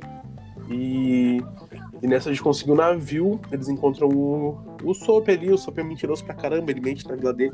[0.69, 1.41] E,
[2.01, 5.51] e nessa de conseguir um navio, eles encontram o, o Sop ali.
[5.51, 7.53] O Sop é mentiroso pra caramba, ele mente na vila dele.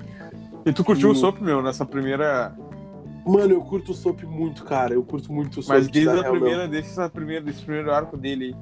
[0.66, 2.54] E tu curtiu E- o Sop, meu, nessa primeira.
[3.26, 4.94] Mano, eu curto o Sop muito, cara.
[4.94, 5.76] Eu curto muito o Sop.
[5.76, 6.42] Mas desde a real, meu.
[6.42, 8.56] primeira, desde essa primeira, desse primeiro arco dele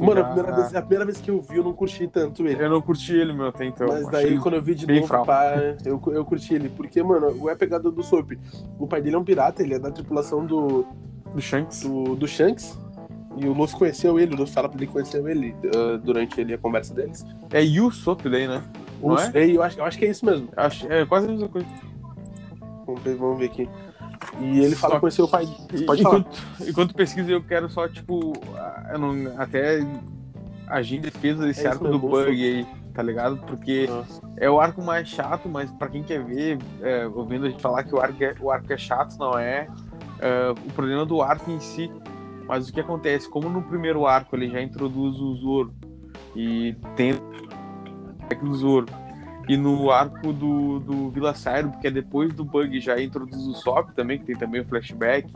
[0.00, 2.62] Mano, a primeira, vez, a primeira vez que eu vi, eu não curti tanto ele.
[2.64, 3.86] Eu não curti ele, meu, até então.
[3.86, 5.26] Mas daí, quando eu vi de novo, fraco.
[5.26, 5.54] pá,
[5.84, 6.68] eu, eu curti ele.
[6.70, 8.32] Porque, mano, o é a pegada do Sop.
[8.78, 10.84] O pai dele é um pirata, ele é da tripulação do,
[11.34, 11.82] Do Shanks.
[11.82, 12.76] do, do Shanks.
[13.36, 16.52] E o Luffy conheceu ele, o Luffy fala pra ele conheceu ele ah, durante ali
[16.54, 17.24] a conversa deles.
[17.50, 17.90] É Yu
[18.30, 18.62] daí, né?
[19.02, 19.46] Não é?
[19.46, 20.48] e eu, acho, eu acho que é isso mesmo.
[20.56, 21.66] Acho, é quase a mesma coisa.
[22.86, 23.68] Vamos ver, vamos ver aqui.
[24.40, 25.48] E ele fala Só- que conheceu o pai.
[25.72, 26.18] E- Pode falar.
[26.20, 28.32] enquanto, enquanto pesquisa, eu quero só, tipo,
[28.92, 29.80] eu não, até
[30.68, 33.38] agir em defesa desse É arco do bug aí, tá ligado?
[33.38, 34.04] Porque Ah.
[34.36, 37.82] é o arco mais chato, mas pra quem quer ver, é, ouvindo a gente falar
[37.82, 39.66] que o arco é, o arco é chato, não é,
[40.20, 41.90] é, o problema do arco em si.
[42.46, 43.28] Mas o que acontece?
[43.28, 45.74] Como no primeiro arco ele já introduz o Zoro
[46.34, 47.12] e tem
[48.42, 48.86] o Zoro.
[49.48, 53.54] E no arco do, do Vila Sairo, porque é depois do bug já introduz o
[53.54, 55.28] Sop também, que tem também o flashback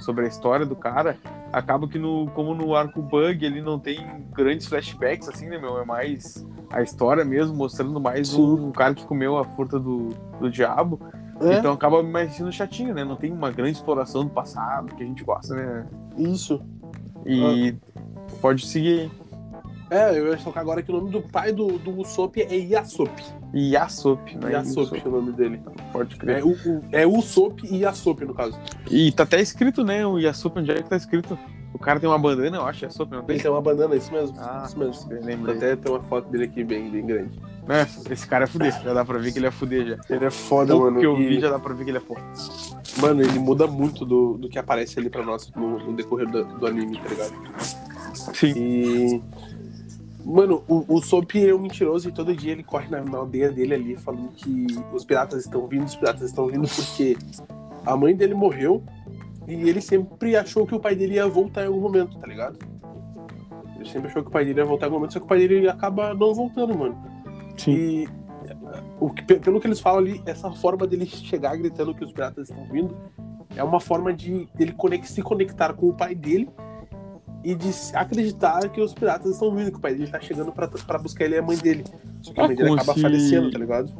[0.00, 1.18] sobre a história do cara.
[1.52, 3.98] Acaba que no, como no arco bug ele não tem
[4.34, 5.78] grandes flashbacks, assim, né, meu?
[5.78, 10.08] É mais a história mesmo, mostrando mais um, um, cara que comeu a fruta do,
[10.40, 10.98] do diabo.
[11.40, 11.54] É.
[11.54, 13.04] Então acaba mais sendo chatinho, né?
[13.04, 15.86] Não tem uma grande exploração do passado que a gente gosta, né?
[16.16, 16.60] Isso.
[17.24, 18.32] E ah.
[18.40, 19.10] pode seguir.
[19.90, 23.10] É, eu ia tocar agora que o nome do pai do, do Usopp é Yasop.
[23.52, 24.52] Yasop, né?
[24.52, 25.60] Yasop é o nome dele.
[25.92, 26.38] Pode crer.
[26.38, 28.56] É o, o, é Usopp e Yasop, no caso.
[28.88, 30.06] E tá até escrito, né?
[30.06, 31.36] O Yasop, onde é que tá escrito?
[31.74, 33.34] O cara tem uma bandana, eu acho, Yasop, não tem?
[33.34, 34.36] Ele tem uma bandana, isso mesmo.
[34.38, 35.10] Ah, isso mesmo.
[35.10, 35.56] Lembrei.
[35.56, 37.40] Até tem uma foto dele aqui bem, bem grande.
[37.70, 40.14] É, esse cara é fuder, já dá pra ver que ele é fuder já.
[40.14, 40.98] Ele é foda, mano.
[40.98, 41.28] que eu e...
[41.28, 42.20] vi já dá pra ver que ele é foda.
[42.98, 46.44] Mano, ele muda muito do, do que aparece ali pra nós no, no decorrer do,
[46.44, 47.32] do anime, tá ligado?
[48.34, 48.52] Sim.
[48.56, 49.22] E
[50.24, 53.50] Mano, o, o Soap é um mentiroso e todo dia ele corre na, na, aldeia
[53.50, 57.16] dele ali falando que os piratas estão vindo, os piratas estão vindo porque
[57.86, 58.82] a mãe dele morreu
[59.48, 62.58] e ele sempre achou que o pai dele ia voltar em algum momento, tá ligado?
[63.76, 65.28] Ele sempre achou que o pai dele ia voltar em algum momento, só que o
[65.28, 67.09] pai dele acaba não voltando, mano.
[67.60, 67.72] Sim.
[67.72, 68.08] E
[68.98, 72.48] o que, pelo que eles falam ali, essa forma dele chegar gritando que os piratas
[72.48, 72.96] estão vindo
[73.56, 76.48] é uma forma de ele se conectar com o pai dele
[77.42, 80.68] e de acreditar que os piratas estão vindo, que o pai dele tá chegando pra,
[80.68, 81.84] pra buscar ele e a mãe dele.
[82.22, 83.00] Só que a é mãe dele acaba se...
[83.00, 83.92] falecendo, tá ligado?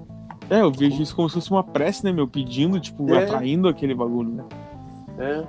[0.48, 2.26] É, eu vejo isso como se fosse uma prece, né, meu?
[2.26, 3.24] Pedindo, tipo, é.
[3.24, 4.44] atraindo aquele bagulho, né?
[5.18, 5.44] É.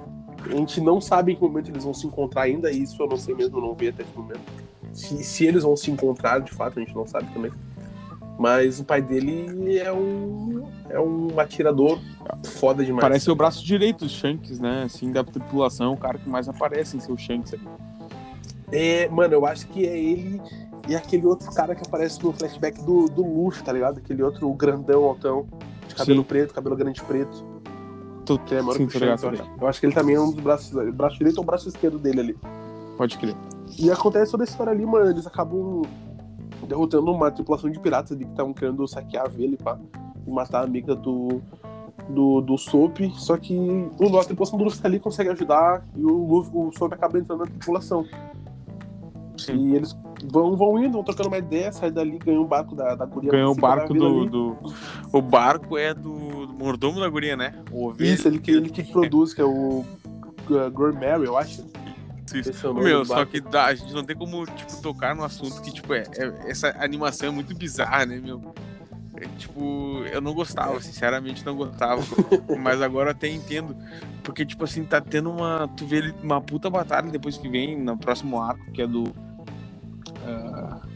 [0.45, 3.07] A gente não sabe em que momento eles vão se encontrar ainda, e isso eu
[3.07, 4.41] não sei mesmo, não vi até esse momento.
[4.93, 7.51] Se, se eles vão se encontrar, de fato, a gente não sabe também.
[8.37, 10.63] Mas o pai dele é um.
[10.89, 11.99] é um atirador
[12.43, 13.01] foda demais.
[13.01, 14.83] Parece o braço direito dos Shanks, né?
[14.83, 17.67] Assim, da tripulação, o cara que mais aparece em seu Shanks ali.
[18.71, 20.41] É, mano, eu acho que é ele
[20.87, 23.99] e aquele outro cara que aparece no flashback do, do Luffy, tá ligado?
[23.99, 25.45] Aquele outro grandão, altão,
[25.87, 26.27] de cabelo Sim.
[26.27, 27.45] preto, cabelo grande preto.
[28.25, 29.43] Tu, que é maior Sim, que o Shanks, eu, acho.
[29.59, 30.93] eu acho que ele também é um dos braços.
[30.93, 32.37] Braço direito ou braço esquerdo dele ali.
[32.97, 33.35] Pode crer.
[33.77, 35.09] E acontece toda essa história ali, mano.
[35.09, 35.83] Eles acabam
[36.71, 40.61] derrotando uma tripulação de piratas ali que estavam querendo saquear a vila e, e matar
[40.61, 41.41] a amiga do,
[42.09, 46.05] do, do Soap, só que o, a tripulação do Luffy tá ali consegue ajudar e
[46.05, 48.05] o, Luffy, o Soap acaba entrando na tripulação.
[49.37, 49.55] Sim.
[49.55, 49.97] E eles
[50.31, 53.31] vão, vão indo, vão trocando uma ideia, sai dali, ganha um barco da, da guria.
[53.31, 54.57] Ganha o barco do, do,
[55.11, 57.53] O barco é do, do, mordomo da guria, né?
[57.69, 58.13] O ovelha.
[58.13, 61.65] Isso, ele que, ele que produz, que é o uh, Mary, eu acho.
[62.37, 62.67] Isso.
[62.67, 65.71] É meu, só que dá, a gente não tem como, tipo, tocar no assunto que,
[65.73, 68.53] tipo, é, é essa animação é muito bizarra, né, meu?
[69.15, 72.01] É, tipo, eu não gostava, sinceramente não gostava.
[72.59, 73.75] mas agora até entendo.
[74.23, 75.67] Porque, tipo assim, tá tendo uma.
[75.77, 79.03] Tu vê uma puta batalha depois que vem no próximo arco, que é do.
[79.03, 80.91] Uh...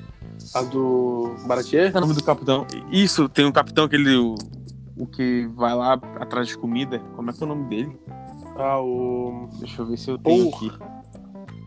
[0.53, 1.91] A do Baratier?
[1.93, 2.65] É o nome do capitão.
[2.91, 4.15] Isso, tem um capitão que ele.
[4.15, 4.35] O,
[4.97, 6.99] o que vai lá atrás de comida.
[7.15, 7.99] Como é que é o nome dele?
[8.57, 9.49] Ah, o.
[9.59, 10.71] Deixa eu ver se eu tenho aqui.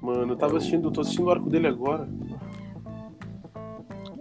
[0.00, 2.08] Mano, eu tava assistindo, tô assistindo o arco dele agora.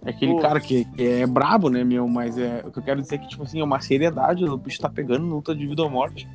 [0.05, 0.39] É aquele Pô.
[0.39, 2.07] cara que, que, é brabo, né, meu?
[2.07, 4.45] Mas é, o que eu quero dizer é que, tipo assim, é uma seriedade.
[4.45, 6.27] O bicho tá pegando luta de vida ou morte.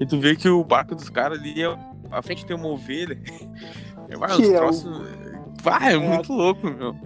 [0.00, 1.78] E tu vê que o barco dos caras ali, é,
[2.10, 3.16] à frente tem uma ovelha.
[4.18, 4.84] Vai, os é troços...
[4.84, 5.62] O...
[5.62, 6.96] Vai, é, é muito louco, meu.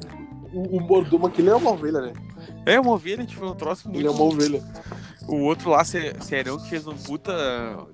[0.53, 2.12] O, o mordomo aqui não é uma ovelha, né?
[2.64, 4.01] É uma ovelha, tipo, é um troço muito.
[4.01, 4.62] Ele é uma ovelha.
[5.28, 7.32] O outro lá, Serão, que fez um puta,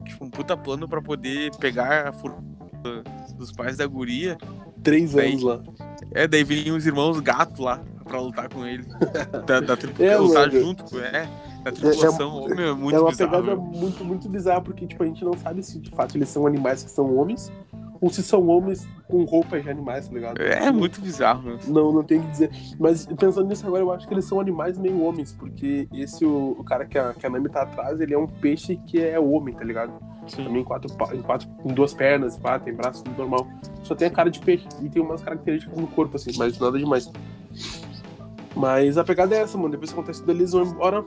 [0.05, 2.13] tipo, um puta plano pra poder pegar a
[3.37, 4.37] dos pais da guria.
[4.83, 5.61] Três daí, anos lá.
[6.13, 8.85] É, daí vinham os irmãos gato lá pra lutar com ele.
[9.47, 10.61] Da, da tripulação, é, lutar mano.
[10.61, 11.29] junto com é,
[11.65, 12.49] da tripulação.
[12.49, 15.37] É, é, muito é uma bizarro, pegada muito, muito bizarra, porque tipo, a gente não
[15.37, 17.51] sabe se de fato eles são animais que são homens
[18.03, 20.43] ou se são homens com roupas de animais, tá ligado?
[20.43, 21.59] É, é muito bizarro, meu.
[21.69, 22.51] Não, não tem que dizer.
[22.77, 26.57] Mas pensando nisso agora, eu acho que eles são animais meio homens, porque esse, o,
[26.59, 29.21] o cara que a, que a Nami tá atrás, ele é um peixe que é
[29.21, 29.93] homem, tá ligado?
[30.27, 30.43] Sim.
[30.43, 33.47] Também em quatro, em quatro, com duas pernas, pá, tem braço normal.
[33.85, 36.77] Só tem a cara de peixe e tem umas características no corpo, assim, mas nada
[36.77, 37.09] demais.
[38.57, 39.71] Mas a pegada é essa, mano.
[39.71, 41.05] Depois que acontece tudo, eles vão embora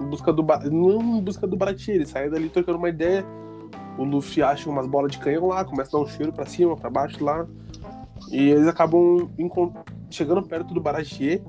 [0.00, 0.44] em busca do.
[0.72, 3.24] Não em busca do Baratinha, eles saem dali trocando uma ideia
[3.98, 6.76] o Luffy acha umas bolas de canhão lá, começa a dar um cheiro pra cima,
[6.76, 7.46] pra baixo lá.
[8.30, 9.30] E eles acabam
[10.10, 11.42] chegando perto do Baratie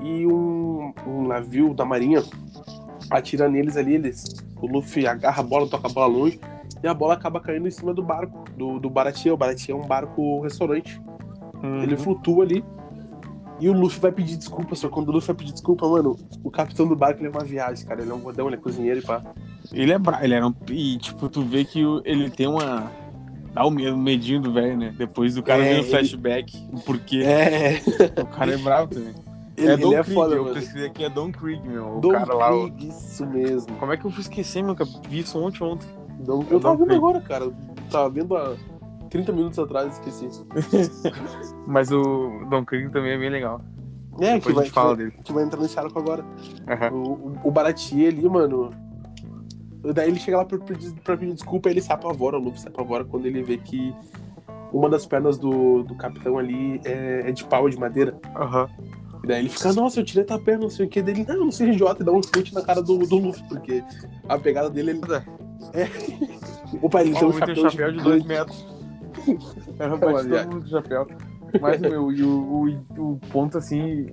[0.00, 2.22] e um, um, navio da marinha
[3.10, 4.24] atira neles ali, eles,
[4.60, 6.40] o Luffy agarra a bola, toca a bola longe
[6.82, 9.30] e a bola acaba caindo em cima do barco, do, do Baratie.
[9.30, 11.00] O Baratie é um barco restaurante.
[11.62, 11.82] Uhum.
[11.82, 12.64] Ele flutua ali.
[13.60, 16.50] E o Luffy vai pedir desculpa, só quando o Luffy vai pedir desculpa, mano, o
[16.50, 18.00] capitão do barco ele é uma viagem, cara.
[18.02, 19.22] Ele é um rodão, ele é cozinheiro e pá.
[19.72, 20.54] Ele é bravo, ele era um.
[20.70, 22.90] E, tipo, tu vê que ele tem uma.
[23.52, 24.94] Dá o medinho do velho, né?
[24.96, 27.22] Depois do cara é, ver o flashback, o porquê.
[27.24, 27.80] É.
[28.22, 29.12] O cara é bravo também.
[29.56, 30.54] Ele é ele Don é Krieg, foda, eu mano.
[30.54, 31.96] pesquisei aqui, é Don Krieg, meu.
[31.98, 32.54] O Dom cara lá.
[32.56, 33.74] o- Krieg, isso mesmo.
[33.76, 34.74] Como é que eu fui esquecer, meu?
[34.74, 35.86] que eu Vi isso ontem, ontem.
[36.20, 36.22] É
[36.54, 36.94] Eu tava Dom vendo Krieg.
[36.96, 37.50] agora, cara.
[37.90, 38.54] Tava vendo há
[39.10, 40.28] 30 minutos atrás, esqueci.
[41.66, 43.60] Mas o Don Krieg também é bem legal.
[44.20, 45.22] É, Depois que a vai, gente fala que, vai, dele.
[45.24, 46.24] que vai entrar nesse arco agora.
[46.68, 46.92] Aham.
[46.92, 48.70] O, o, Baratier ali, mano.
[49.94, 52.60] Daí ele chega lá pra, pedir- pra pedir desculpa e ele se apavora, o Luffy
[52.60, 53.94] se apavora quando ele vê que
[54.72, 58.14] uma das pernas do, do capitão ali é, é de pau, de madeira.
[58.36, 58.68] Aham.
[59.24, 61.00] E daí ele fica, nossa, eu tirei tua perna, não sei o que.
[61.00, 63.82] Dele, não, não seja idiota, e dá um chute na cara do, do Luffy, porque
[64.28, 65.00] a pegada dele ele.
[65.72, 65.88] É.
[66.82, 68.28] Opa, ele tem um chapéu, chapéu de 2 gigante.
[68.28, 68.79] metros.
[69.78, 71.06] Olha, bate todo mundo com chapéu.
[71.60, 72.28] Mas, meu, e o,
[72.98, 74.06] o, o ponto, assim,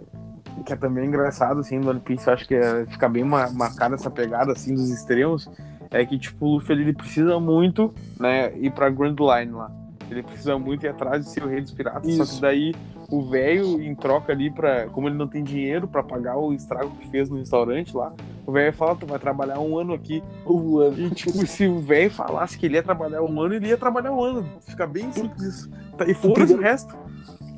[0.65, 3.51] que é também engraçado, assim, do One Piece, eu acho que é, fica bem ma-
[3.51, 5.49] marcada essa pegada, assim, dos extremos,
[5.91, 9.71] é que, tipo, o Luffy, ele, precisa muito, né, ir pra Grand Line lá.
[10.09, 12.35] Ele precisa muito ir atrás de ser o rei dos piratas, só Isso.
[12.35, 12.73] que daí
[13.09, 16.91] o velho, em troca ali, pra, como ele não tem dinheiro pra pagar o estrago
[16.91, 18.13] que fez no restaurante lá,
[18.47, 20.23] o velho fala, tu vai trabalhar um ano aqui.
[20.45, 20.97] Um ano.
[20.99, 24.11] E, tipo, se o velho falasse que ele ia trabalhar um ano, ele ia trabalhar
[24.11, 24.45] um ano.
[24.61, 25.69] Fica bem simples isso.
[25.97, 26.95] Tá, E foda-se o primeiro- resto.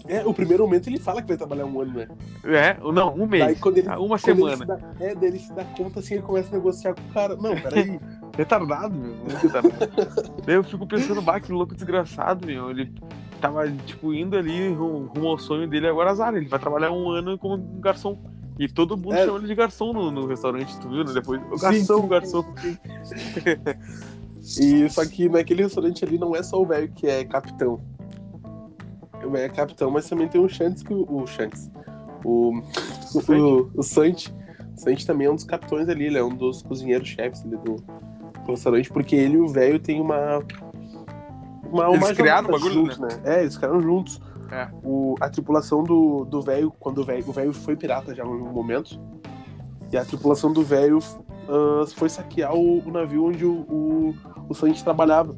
[0.07, 2.07] É, o primeiro momento ele fala que vai trabalhar um ano, né?
[2.43, 3.45] É, não, um mês.
[3.45, 4.57] Daí quando ele, Ah, uma quando ele semana.
[4.57, 7.13] se dá- é, daí ele se dá conta assim, ele começa a negociar com o
[7.13, 7.35] cara.
[7.35, 7.99] Não, peraí.
[8.35, 9.13] Retardado, meu.
[9.39, 9.91] Retardado.
[10.43, 12.71] Daí eu fico pensando, bah, que louco desgraçado, meu.
[12.71, 12.91] Ele
[13.39, 16.33] tava, tipo, indo ali ru- rumo ao sonho dele, agora azar.
[16.33, 18.17] Ele vai trabalhar um ano como um garçom.
[18.59, 19.25] E todo mundo É.
[19.25, 21.05] chama ele de garçom no, no restaurante, tu viu?
[21.05, 21.13] né?
[21.13, 22.45] Depois, o Sim, garçom, sim, garçom.
[24.59, 27.79] E só que naquele restaurante ali não é só o velho que é capitão.
[29.23, 31.71] O velho é capitão, mas também tem o Shanks que o, o Shanks.
[32.25, 32.51] O
[33.13, 34.33] o, o, o Santi.
[34.75, 37.75] O Santi também é um dos capitões ali, ele é um dos cozinheiros-chefes ali do,
[37.75, 40.43] do restaurante, porque ele e o velho tem uma.
[41.71, 43.07] uma Eles uma criaram jornada o bagulho, juntos, né?
[43.23, 44.21] É, eles criaram juntos.
[44.51, 44.67] É.
[44.83, 48.99] O, a tripulação do do velho, quando o velho foi pirata já em um momento,
[49.91, 50.99] e a tripulação do velho
[51.49, 54.15] ah, foi saquear o, o navio onde o, o,
[54.47, 55.35] o Sanji trabalhava.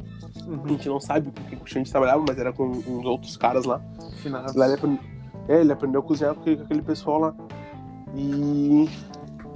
[0.64, 3.64] A gente não sabe com quem o Sanji trabalhava, mas era com uns outros caras
[3.64, 3.82] lá.
[4.55, 4.99] Lá ele, aprend...
[5.47, 7.36] é, ele aprendeu a cozinhar com aquele, pessoal lá.
[8.14, 8.89] E.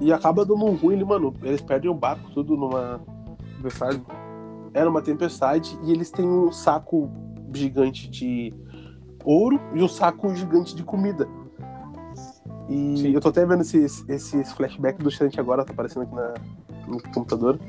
[0.01, 1.33] E acaba dando um ruim, ele, mano.
[1.41, 3.01] Eles perdem o barco tudo numa.
[3.59, 4.01] Verdade.
[4.73, 7.09] Era uma tempestade e eles têm um saco
[7.53, 8.53] gigante de
[9.25, 11.27] ouro e um saco gigante de comida.
[12.69, 13.11] E Sim.
[13.11, 16.33] eu tô até vendo esses, esses flashbacks do Shanti agora, tá aparecendo aqui na,
[16.87, 17.59] no computador.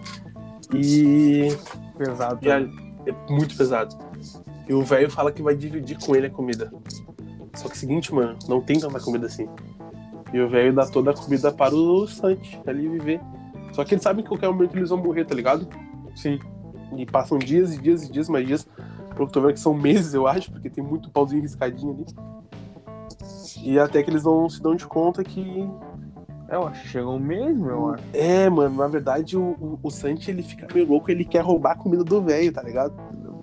[0.75, 1.49] E.
[1.97, 2.39] Pesado.
[2.43, 2.61] e a-
[3.07, 3.97] é muito pesado.
[4.69, 6.73] E o velho fala que vai dividir com ele a comida.
[7.55, 9.49] Só que é o seguinte, mano, não tem tanta comida assim.
[10.33, 13.21] E o velho dá toda a comida para o Santi ali viver.
[13.73, 15.69] Só que eles sabem que qualquer momento eles vão morrer, tá ligado?
[16.17, 16.39] Sim.
[16.97, 18.67] E passam dias e dias e dias, mais dias.
[19.17, 22.07] Tô vendo que são meses, eu acho, porque tem muito pauzinho riscadinho ali.
[23.63, 25.69] E até que eles não se dão de conta que.
[26.49, 28.05] É, eu acho que chegou mesmo, eu acho.
[28.13, 31.73] É, mano, na verdade o, o, o Santi ele fica meio louco, ele quer roubar
[31.73, 32.95] a comida do velho, tá ligado?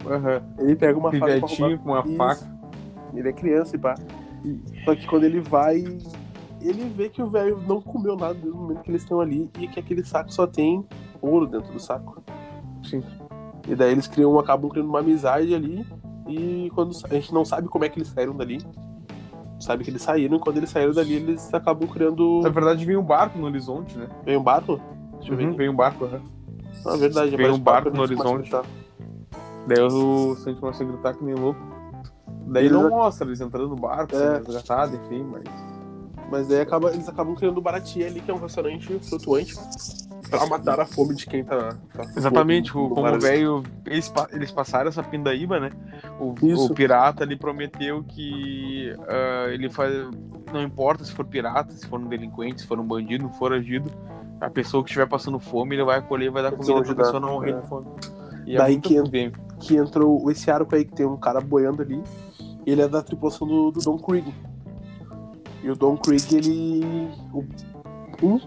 [0.06, 0.42] Aham.
[0.60, 1.78] Ele pega uma faca roubar.
[1.80, 2.54] com uma faca.
[3.14, 3.96] Ele é criança e pá.
[4.86, 5.78] Só que quando ele vai,
[6.62, 9.50] ele vê que o velho não comeu nada desde o momento que eles estão ali
[9.60, 10.86] e que aquele saco só tem
[11.22, 12.22] ouro dentro do saco.
[12.84, 13.04] Sim.
[13.68, 15.86] E daí eles criam, acabam criando uma amizade ali.
[16.28, 18.60] E quando a gente não sabe como é que eles saíram dali.
[19.60, 22.42] Sabe que eles saíram, e quando eles saíram dali, eles acabam criando.
[22.42, 24.10] Na verdade, vem um barco no horizonte, né?
[24.26, 24.80] Vem um barco?
[25.20, 25.44] Deixa eu ver.
[25.44, 25.58] Uhum, aqui.
[25.58, 26.22] vem um barco, aham.
[26.86, 28.52] Ah, verdade, Vem um barco no horizonte.
[29.68, 31.60] Daí o Santos começa a gritar que nem louco.
[32.48, 34.36] Daí Eles não mostra eles entrando no barco, É.
[34.36, 35.44] sendo resgatados, enfim, mas.
[36.30, 39.56] Mas daí acaba, eles acabam criando o Baratie ali, que é um restaurante flutuante.
[40.30, 41.76] Pra matar a fome de quem tá.
[41.94, 43.64] tá Exatamente, fome o- como o velho.
[43.86, 45.70] Eles, eles passaram essa pindaíba, né?
[46.20, 46.34] O,
[46.66, 49.94] o pirata ali prometeu que ah, ele faz.
[50.52, 53.92] Não importa se for pirata, se for um delinquente, se for um bandido, um foragido,
[54.40, 56.96] a pessoa que estiver passando fome, ele vai acolher e vai dar Eles comida pra
[57.04, 57.60] pessoa não morrer é.
[57.62, 57.88] de fome.
[58.46, 59.32] E Daí é que- bem.
[59.60, 62.02] que entrou esse arco aí que tem um cara boiando ali.
[62.66, 64.34] Ele é da tripulação do, do Don Krieg.
[65.64, 67.10] E o Don Krieg, ele.
[67.34, 67.44] O,
[68.22, 68.40] um,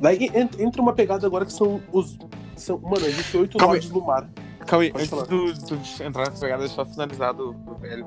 [0.00, 2.18] daí en- entra uma pegada agora que são os.
[2.56, 3.80] São, mano, existem oito Calma aí.
[3.80, 4.28] lords no mar.
[4.66, 5.24] Calma aí, antes falar.
[5.26, 5.74] do, do
[6.04, 8.04] entrar nessa pegada, só finalizar do, do velho.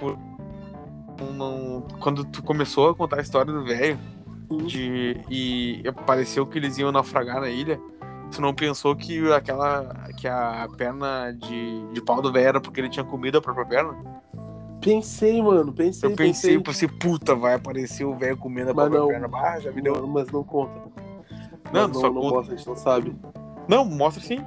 [0.00, 0.18] Por-
[1.34, 3.98] não- quando tu começou a contar a história do velho,
[4.66, 7.80] de, e pareceu que eles iam naufragar na ilha,
[8.30, 12.80] tu não pensou que aquela que a perna de, de pau do velho era porque
[12.80, 13.94] ele tinha comido a própria perna?
[14.80, 16.10] Pensei, mano, pensei.
[16.10, 19.08] Eu pensei, pensei, puta, vai aparecer o velho comendo a Mas própria não.
[19.30, 19.38] perna.
[19.38, 20.06] Ah, já me deu.
[20.08, 20.91] Mas não conta.
[21.72, 22.34] Não, Mas só não, não conta.
[22.36, 23.16] mostra, a gente não sabe.
[23.68, 24.38] Não, mostra sim.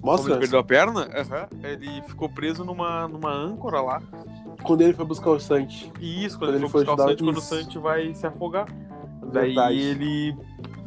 [0.00, 0.32] Como Mostra.
[0.32, 4.02] ele perdeu a perna, aham, ele ficou preso numa, numa âncora lá.
[4.62, 5.92] Quando ele foi buscar o Santi.
[6.00, 7.48] Isso, quando, Quando ele foi buscar o Santi, quando o isso.
[7.48, 8.66] Santi vai se afogar.
[9.32, 9.78] Daí Verdade.
[9.78, 10.36] ele,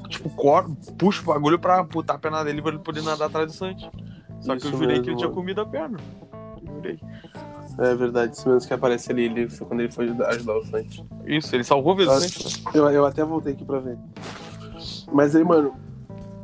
[0.10, 3.48] tipo, cor, puxa o bagulho pra botar a perna dele pra ele poder nadar atrás
[3.48, 3.90] do Santi.
[4.42, 5.40] Só que eu Isso jurei mesmo, que ele tinha mano.
[5.40, 5.98] comido a perna.
[6.66, 7.00] Jurei.
[7.80, 11.06] É verdade, isso mesmo que aparece ali, ele, quando ele foi ajudar, ajudar o Santi.
[11.26, 12.64] Isso, ele salvou a vida do Santi.
[12.74, 13.98] Eu, eu até voltei aqui pra ver.
[15.12, 15.74] Mas aí, mano,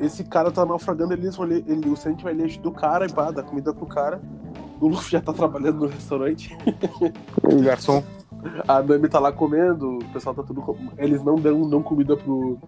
[0.00, 3.12] esse cara tá naufragando, eles vão ler, ele, o Santi vai ler do cara e
[3.12, 4.20] pá, dar comida pro cara.
[4.80, 6.56] O Luffy já tá trabalhando no restaurante.
[7.42, 8.02] O garçom.
[8.68, 10.62] A Nami tá lá comendo, o pessoal tá tudo.
[10.96, 12.58] Eles não dão, dão comida pro,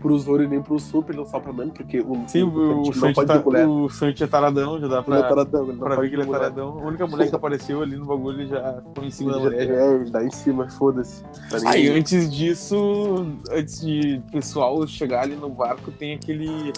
[0.00, 2.92] pro Zoro e nem pro Super, não só pra Nami, porque o, Sim, o, o,
[3.14, 6.22] pode tá, o é taradão, já dá Ele é pra, taradão, pra ver que ele
[6.22, 6.40] é ter mulher.
[6.40, 6.78] taradão.
[6.78, 9.56] A única mulher que apareceu ali no bagulho já ficou em cima da.
[9.56, 11.22] É, dá em cima, foda-se.
[11.50, 16.72] Tá Aí antes disso, antes de o pessoal chegar ali no barco, tem aquele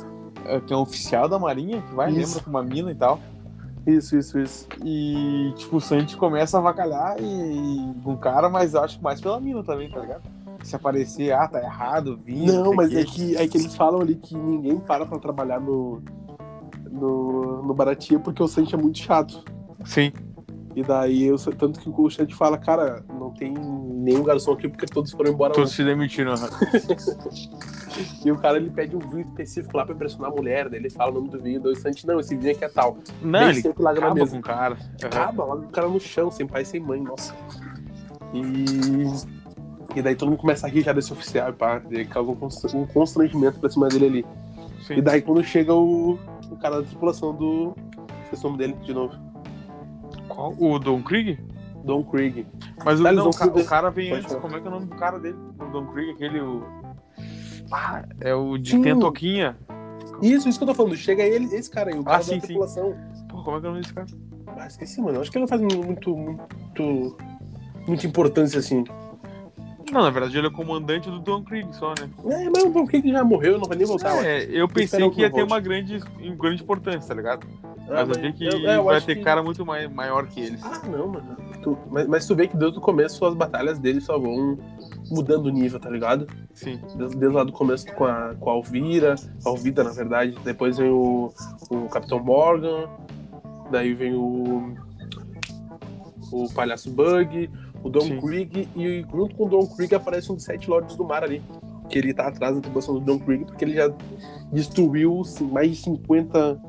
[0.67, 2.19] que é um oficial da marinha, que vai, Isso.
[2.19, 3.21] lembra, com uma mina e tal.
[3.87, 4.69] Isso, isso, isso.
[4.85, 9.03] E, tipo, o Santi começa a avacalhar e, com o cara, mas eu acho que
[9.03, 10.23] mais pela mina também, tá ligado?
[10.69, 12.53] Se aparecer, ah, tá errado, vinho.
[12.53, 12.99] Não, mas quê.
[12.99, 16.03] é que, é que eles falam ali que ninguém para pra trabalhar no,
[16.91, 19.43] no, no Baratia porque o Santi é muito chato.
[19.87, 20.13] Sim.
[20.77, 24.85] E daí, eu, tanto que o Santi fala, cara, não tem nenhum garçom aqui porque
[24.85, 26.35] todos foram embora Todos se demitiram.
[28.25, 30.91] E o cara, ele pede um vinho específico lá pra impressionar a mulher, daí ele
[30.91, 32.99] fala o nome do vinho, daí o Santi, não, esse vinho aqui é tal.
[33.21, 34.33] Não, Bem ele sempre larga na acaba mesa.
[34.33, 34.77] com o cara.
[35.03, 37.35] Acaba, logo o cara no chão, sem pai, sem mãe, nossa.
[38.33, 39.38] E...
[39.97, 42.67] E daí todo mundo começa a rir já desse oficial, pá, daí causa um const-
[42.93, 44.27] constrangimento pra cima dele ali.
[44.87, 44.95] Sim.
[44.95, 46.19] E daí quando chega o,
[46.51, 47.75] o cara da tripulação do.
[48.25, 49.15] Esqueci o nome dele de novo.
[50.29, 50.55] Qual?
[50.59, 51.39] O Don Krieg?
[51.85, 52.47] Don Krieg.
[52.85, 54.35] Mas o, não, o, ca- o cara vem antes.
[54.37, 55.37] Como é que é o nome do cara dele?
[55.59, 56.41] O Don Krieg, aquele.
[56.41, 56.63] O...
[57.73, 58.83] Ah, é o de Sim.
[58.83, 59.57] tem a toquinha.
[60.23, 60.97] Isso, isso que eu tô falando.
[60.97, 62.47] Chega ele, esse cara aí, o cara Ah, sim, da sim.
[62.47, 62.95] tripulação.
[63.29, 64.07] Pô, como é que é o nome desse cara?
[64.59, 65.21] Ah, esqueci, mano.
[65.21, 66.15] Acho que ele não faz muito.
[66.17, 67.17] muito.
[67.87, 68.85] muita importância assim.
[69.93, 72.09] Não, na verdade ele é o comandante do Don Krieg só, né?
[72.27, 74.25] É, mas o Don Krieg já morreu, não vai nem voltar.
[74.25, 77.47] É, eu pensei que que ia ter uma grande, uma grande importância, tá ligado?
[77.91, 80.41] Ah, Mas eu vi que eu- eu vai ter que- cara muito mai- maior que
[80.41, 80.63] eles.
[80.63, 81.37] Ah, não, mano.
[81.63, 84.59] Tu- mas, mas tu vê que desde o começo as batalhas dele só vão
[85.11, 86.27] mudando o nível, tá ligado?
[86.53, 86.79] Sim.
[86.97, 89.15] Desde, desde lá do começo com a, com a Alvira,
[89.45, 90.37] a Alvida, na verdade.
[90.45, 91.33] Depois vem o,
[91.71, 92.91] o Capitão Morgan,
[93.71, 94.75] daí vem o.
[96.31, 97.51] o Palhaço Bug,
[97.83, 98.21] o Don Sim.
[98.21, 101.43] Krieg, e junto com o Don Krieg aparece um dos sete Lords do Mar ali.
[101.89, 103.91] Que ele tá atrás da tripulação do Don Krieg, porque ele já
[104.53, 106.61] destruiu assim, mais de 50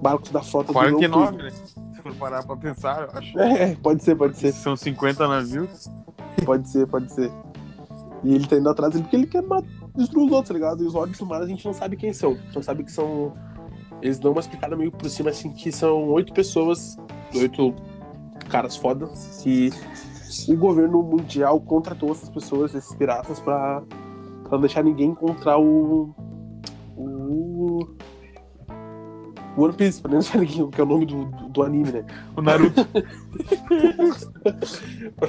[0.00, 1.50] barcos da frota do Don 49, né?
[1.50, 3.32] Se for parar pra pensar, eu acho.
[3.32, 3.54] Krieg.
[3.54, 4.52] É, pode ser, pode ser.
[4.52, 5.88] São 50 navios.
[6.44, 7.30] Pode ser, pode ser.
[8.24, 9.42] E ele tá indo atrás dele porque ele quer
[9.96, 10.82] destruir os outros, tá ligado?
[10.82, 12.32] E os Lords do Mar a gente não sabe quem são.
[12.32, 13.32] A gente não sabe que são.
[14.00, 16.96] Eles dão uma explicada meio por cima, assim, que são oito pessoas,
[17.34, 17.74] oito
[18.48, 19.70] caras fodas, que
[20.48, 23.82] o governo mundial contratou essas pessoas, esses piratas, pra,
[24.42, 26.14] pra não deixar ninguém encontrar o.
[26.96, 27.78] O.
[29.56, 31.90] o One Piece, pra não deixar ninguém, que é o nome do, do, do anime,
[31.92, 32.04] né?
[32.36, 32.80] O Naruto.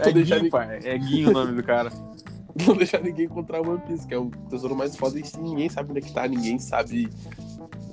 [0.01, 0.79] É Guinho, pai.
[0.83, 1.89] É Guinho o nome do cara.
[2.67, 5.69] não deixar ninguém encontrar o One Piece, que é o tesouro mais foda e ninguém
[5.69, 7.09] sabe onde é que tá, ninguém sabe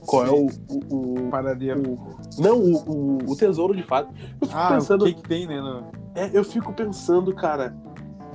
[0.06, 0.46] qual é o.
[0.68, 1.80] o, o- Paradeiro.
[1.80, 4.12] o- não, o, o, o tesouro de fato.
[4.40, 5.02] Eu fico Ah, pensando.
[5.02, 5.60] o que que tem, né?
[5.60, 7.74] no- é, eu fico pensando, cara,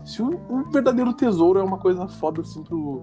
[0.04, 3.02] se um, um verdadeiro tesouro é uma coisa foda assim pro,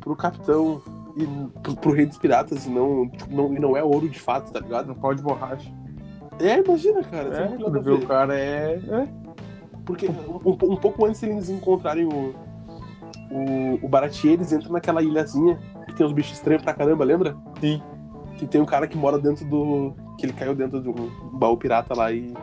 [0.00, 0.82] pro capitão
[1.16, 1.26] e
[1.60, 4.52] pro, pro rei dos piratas e não, tipo, não, e não é ouro de fato,
[4.52, 4.88] tá ligado?
[4.88, 5.70] No pau de borracha.
[6.40, 7.44] É, imagina, cara.
[7.44, 8.80] É, quando vê o cara é...
[8.88, 9.08] é.
[9.84, 12.34] Porque um, um pouco antes de eles encontrarem o,
[13.30, 17.36] o, o Baratier, eles entram naquela ilhazinha que tem uns bichos estranhos pra caramba, lembra?
[17.60, 17.82] Sim.
[18.36, 19.94] Que tem um cara que mora dentro do.
[20.18, 22.34] que ele caiu dentro de um baú pirata lá e.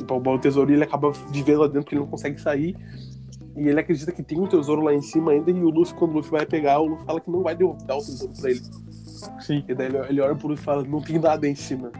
[0.00, 2.76] e o tesouro ele acaba vivendo lá dentro porque ele não consegue sair.
[3.54, 6.12] E ele acredita que tem um tesouro lá em cima ainda, e o Luffy, quando
[6.12, 8.62] o Luffy vai pegar, o Luffy fala que não vai devolver o tesouro pra ele.
[9.40, 9.64] Sim.
[9.68, 11.92] E daí ele, ele olha pro Luffy e fala, não tem nada em cima.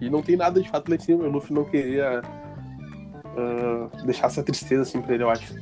[0.00, 2.20] E não tem nada de fato lá em cima, o Luffy não queria
[3.36, 5.54] ah, deixar essa tristeza assim pra ele, eu acho.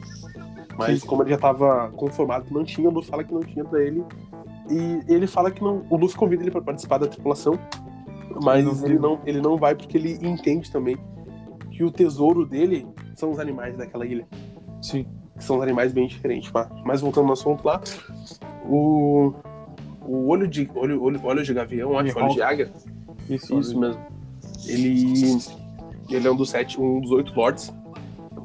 [0.77, 1.07] Mas Sim.
[1.07, 3.81] como ele já tava conformado que não tinha, o Luffy fala que não tinha pra
[3.81, 4.05] ele.
[4.69, 5.87] E ele fala que não.
[5.89, 7.59] O Luffy convida ele pra participar da tripulação.
[8.43, 10.99] Mas Não ele não, ele não vai porque ele entende também
[11.77, 14.27] que o tesouro dele são os animais daquela ilha
[14.81, 15.07] Sim.
[15.37, 16.51] que são os animais bem diferentes.
[16.51, 17.83] Mas, mas voltando no assunto lá,
[18.65, 19.35] o,
[20.01, 22.73] o olho de olho, olho, olho de gavião, acho, olho de águia,
[23.29, 24.01] Isso, isso mesmo.
[24.65, 25.39] Ele,
[26.09, 27.71] ele é um dos sete, um dos oito lords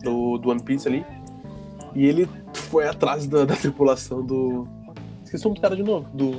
[0.04, 1.06] do, do One Piece ali.
[1.96, 4.68] E ele foi atrás da, da tripulação do.
[5.24, 6.38] Esqueci o nome do cara de novo, do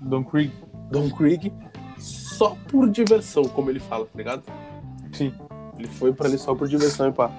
[0.00, 0.50] Don Krieg.
[0.90, 1.52] Don Krieg,
[1.98, 4.42] só por diversão, como ele fala, tá ligado?
[5.12, 5.32] Sim.
[5.80, 7.30] Ele foi pra ali só por diversão e pá.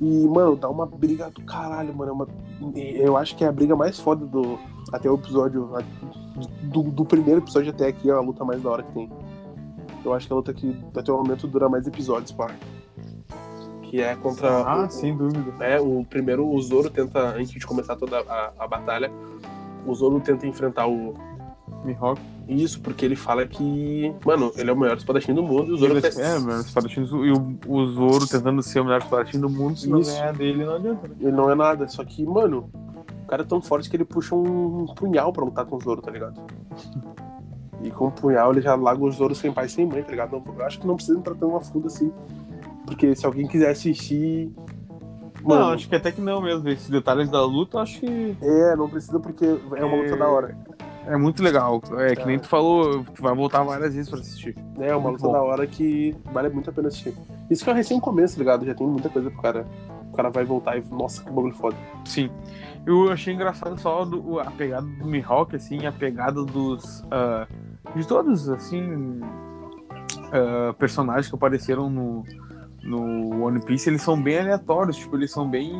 [0.00, 2.10] E, mano, dá uma briga do caralho, mano.
[2.10, 2.28] É uma...
[2.76, 4.58] Eu acho que é a briga mais foda do.
[4.92, 5.68] Até o episódio.
[6.62, 9.10] Do, do primeiro episódio até aqui é a luta mais da hora que tem.
[10.04, 12.48] Eu acho que a luta que até o momento dura mais episódios, pá.
[13.82, 14.48] Que é contra.
[14.48, 15.52] Ah, o, sem dúvida.
[15.64, 19.10] É, o primeiro o Zoro tenta, antes de começar toda a, a batalha,
[19.84, 21.14] o Zoro tenta enfrentar o.
[21.88, 22.20] Mihawk.
[22.48, 24.14] Isso, porque ele fala que.
[24.24, 27.02] Mano, ele é o melhor espadachim do mundo e o Zoro Ele- É, mano, espadachim
[27.04, 30.32] do- e o, o Zoro tentando ser o melhor espadachim do mundo, se não ganhar
[30.32, 31.14] dele, não adianta, né?
[31.20, 31.86] Ele não é nada.
[31.88, 32.70] Só que, mano,
[33.24, 36.00] o cara é tão forte que ele puxa um punhal pra lutar com o Zoro,
[36.02, 36.40] tá ligado?
[37.80, 40.32] E com o punhal ele já larga o Zoro sem pai sem mãe, tá ligado?
[40.32, 42.10] Não- eu acho que não precisa entrar tão a fundo assim.
[42.84, 44.50] Porque se alguém quiser assistir.
[45.44, 46.68] Mano, Não, acho que até que não mesmo.
[46.68, 50.16] Esses detalhes da luta, eu acho que é, não precisa porque é uma luta É.
[50.16, 50.56] da hora.
[51.12, 51.80] É muito legal.
[51.98, 52.26] É que É.
[52.26, 54.56] nem tu falou, tu vai voltar várias vezes pra assistir.
[54.78, 57.14] É uma Muito luta da hora que vale muito a pena assistir.
[57.50, 58.64] Isso que é recém começo, tá ligado?
[58.66, 59.66] Já tem muita coisa pro cara.
[60.12, 60.84] O cara vai voltar e.
[60.90, 61.76] Nossa, que bagulho foda.
[62.04, 62.30] Sim.
[62.86, 67.04] Eu achei engraçado só do- a pegada do Mihawk, assim, a pegada dos.
[67.10, 67.46] ah,
[67.94, 69.20] de todos, assim.
[70.32, 72.24] ah, personagens que apareceram no,
[72.82, 75.72] no One Piece, eles são bem aleatórios, tipo, eles são bem.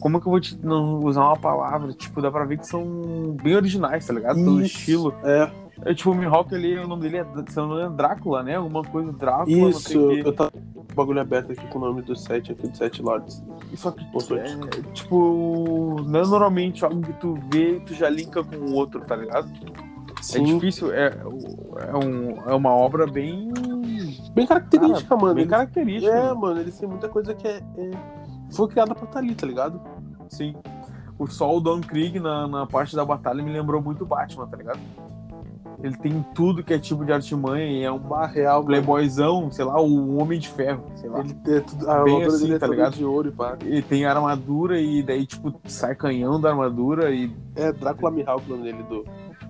[0.00, 1.92] Como é que eu vou te, não usar uma palavra?
[1.92, 4.36] Tipo, dá pra ver que são bem originais, tá ligado?
[4.36, 4.76] Pelo Isso.
[4.78, 5.14] estilo.
[5.24, 5.50] É,
[5.84, 8.56] É, tipo, o Mihawk ali, o nome dele é, se não é Drácula, né?
[8.56, 9.98] Alguma coisa, Drácula, não isso.
[10.12, 13.02] Eu tava com o bagulho aberto aqui com o nome do set aqui, do Sete
[13.02, 13.44] Lords.
[13.74, 18.42] Só que, é, tipo, não é normalmente algo que tu vê e tu já linka
[18.42, 19.48] com o outro, tá ligado?
[20.18, 20.44] É Sim.
[20.44, 23.52] difícil, é, é, um, é uma obra bem,
[24.34, 25.34] Bem característica, mano.
[25.34, 26.14] bem Eles- característica.
[26.14, 26.40] É, mano.
[26.40, 27.60] mano, eles têm muita coisa que é.
[27.76, 29.80] é- Foi criada pra estar ali, tá ligado?
[30.28, 30.54] Sim.
[31.18, 34.56] O Sol Don Krieg na, na parte da batalha me lembrou muito o Batman, tá
[34.56, 34.80] ligado?
[35.82, 39.80] Ele tem tudo que é tipo de artimanha e é um real, playboyzão, sei lá,
[39.80, 41.20] o Homem de Ferro, sei lá.
[41.20, 42.96] Ele é tudo, a armadura assim, dele é tá ligado?
[42.96, 43.56] de ouro e pá.
[43.60, 48.56] Ele tem armadura e daí, tipo, sai canhão da armadura e É Drácula Mihawk o
[48.56, 49.04] nome dele, do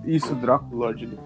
[0.05, 0.87] isso, Drácula.
[0.87, 1.17] Lorde.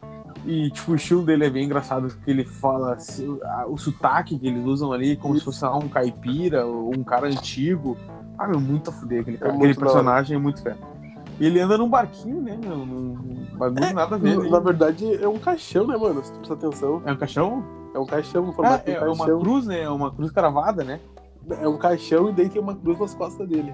[0.46, 4.39] E, tipo, o estilo dele é bem engraçado, porque ele fala se- a- o sotaque
[4.39, 5.42] que eles usam ali, como Isso.
[5.42, 7.96] se fosse ah, um caipira, ou um cara antigo.
[8.38, 9.52] Ah, meu, muito a fuder aquele, cara.
[9.52, 9.86] É aquele da hora.
[9.92, 10.76] personagem é muito fé.
[11.39, 12.78] E ele anda num barquinho, né, meu?
[12.78, 14.36] Num bagulho nada a ver.
[14.38, 14.50] Na, né?
[14.50, 16.24] na verdade, é um caixão, né, mano?
[16.24, 17.02] Se tu prestar atenção.
[17.06, 17.64] É um caixão?
[17.94, 19.39] É um caixão, no formato de é, um é uma caixão.
[19.42, 19.82] cruz, né?
[19.82, 21.00] É uma cruz cravada, né?
[21.50, 23.74] É um caixão e daí tem uma cruz nas costas dele.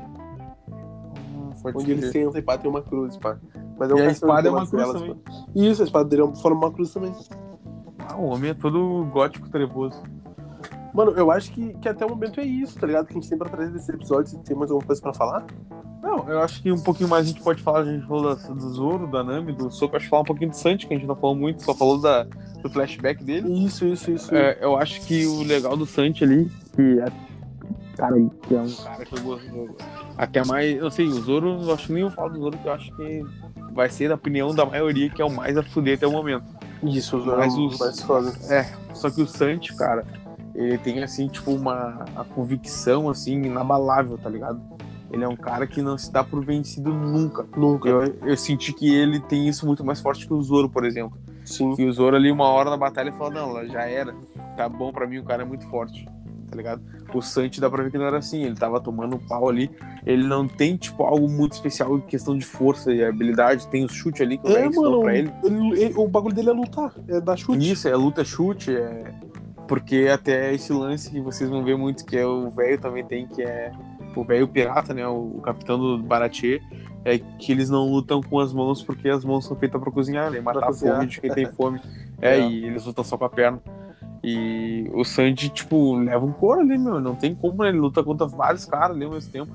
[1.76, 3.38] Onde ele senta e pá, tem uma cruz, pá.
[3.78, 5.16] Mas é um E a espada é uma cruz velas, também.
[5.16, 5.32] pá.
[5.56, 7.14] Isso, a espada dele forma uma cruz também.
[8.00, 10.02] Ah, o homem é todo gótico trevoso.
[10.94, 13.06] Mano, eu acho que, que até o momento é isso, tá ligado?
[13.08, 14.32] Que a gente tem pra trazer desse episódio.
[14.32, 15.46] Se tem mais alguma coisa pra falar?
[16.02, 18.54] Não, eu acho que um pouquinho mais a gente pode falar, a gente falou da-
[18.54, 20.98] do Zoro, da Nami, do Soko, acho que falar um pouquinho do Sanji, que a
[20.98, 22.24] gente não falou muito, só falou da,
[22.64, 23.66] do flashback dele.
[23.66, 24.34] Isso, isso, isso.
[24.34, 27.06] É, eu acho que o legal do Santi ali, que é,
[27.98, 29.76] cara, que é um cara que eu gosto.
[30.18, 30.78] Até mais.
[30.78, 32.96] Eu sei, o Zoro, eu acho que nem eu falo do Zoro, que eu acho
[32.96, 33.24] que
[33.74, 36.46] vai ser da opinião da maioria, que é o mais a fuder até o momento.
[36.84, 38.32] Isso, os Mas mais, os- mais foda.
[38.50, 40.06] É, só que o Santi, cara,
[40.56, 44.62] ele tem assim, tipo, uma a convicção assim, inabalável, tá ligado?
[45.12, 47.46] Ele é um cara que não se dá por vencido nunca.
[47.56, 47.88] Nunca.
[47.88, 51.18] Eu, eu senti que ele tem isso muito mais forte que o Zoro, por exemplo.
[51.46, 51.74] Sim.
[51.78, 54.14] E o Zoro ali, uma hora na batalha, falou, não, já era.
[54.58, 56.06] Tá bom pra mim, o cara é muito forte.
[56.50, 56.82] Tá ligado?
[57.14, 58.44] O Santi dá pra ver que não era assim.
[58.44, 59.70] Ele tava tomando um pau ali.
[60.06, 63.68] Ele não tem, tipo, algo muito especial em questão de força e habilidade.
[63.68, 65.32] Tem o chute ali que o É, mano, pra ele.
[65.44, 67.70] ele- ele- o bagulho dele é lutar, é dar chute.
[67.72, 69.14] Isso, é luta chute, é.
[69.68, 73.28] Porque até esse lance que vocês vão ver muito, que é o velho também tem,
[73.28, 73.72] que é
[74.16, 75.06] o velho pirata, né?
[75.06, 76.62] O, capitão do Baratie,
[77.04, 80.32] é que eles não lutam com as mãos porque as mãos são feitas pra cozinhar,
[80.32, 80.40] né?
[80.40, 80.96] Matar a cozinhar.
[80.96, 81.82] fome de quem tem fome.
[82.20, 82.50] É, É.
[82.50, 83.62] e eles lutam só com a perna.
[84.30, 87.00] E o Sanji, tipo, leva um couro ali, meu.
[87.00, 87.70] Não tem como, né?
[87.70, 89.52] Ele luta contra vários caras ali ao mesmo tempo.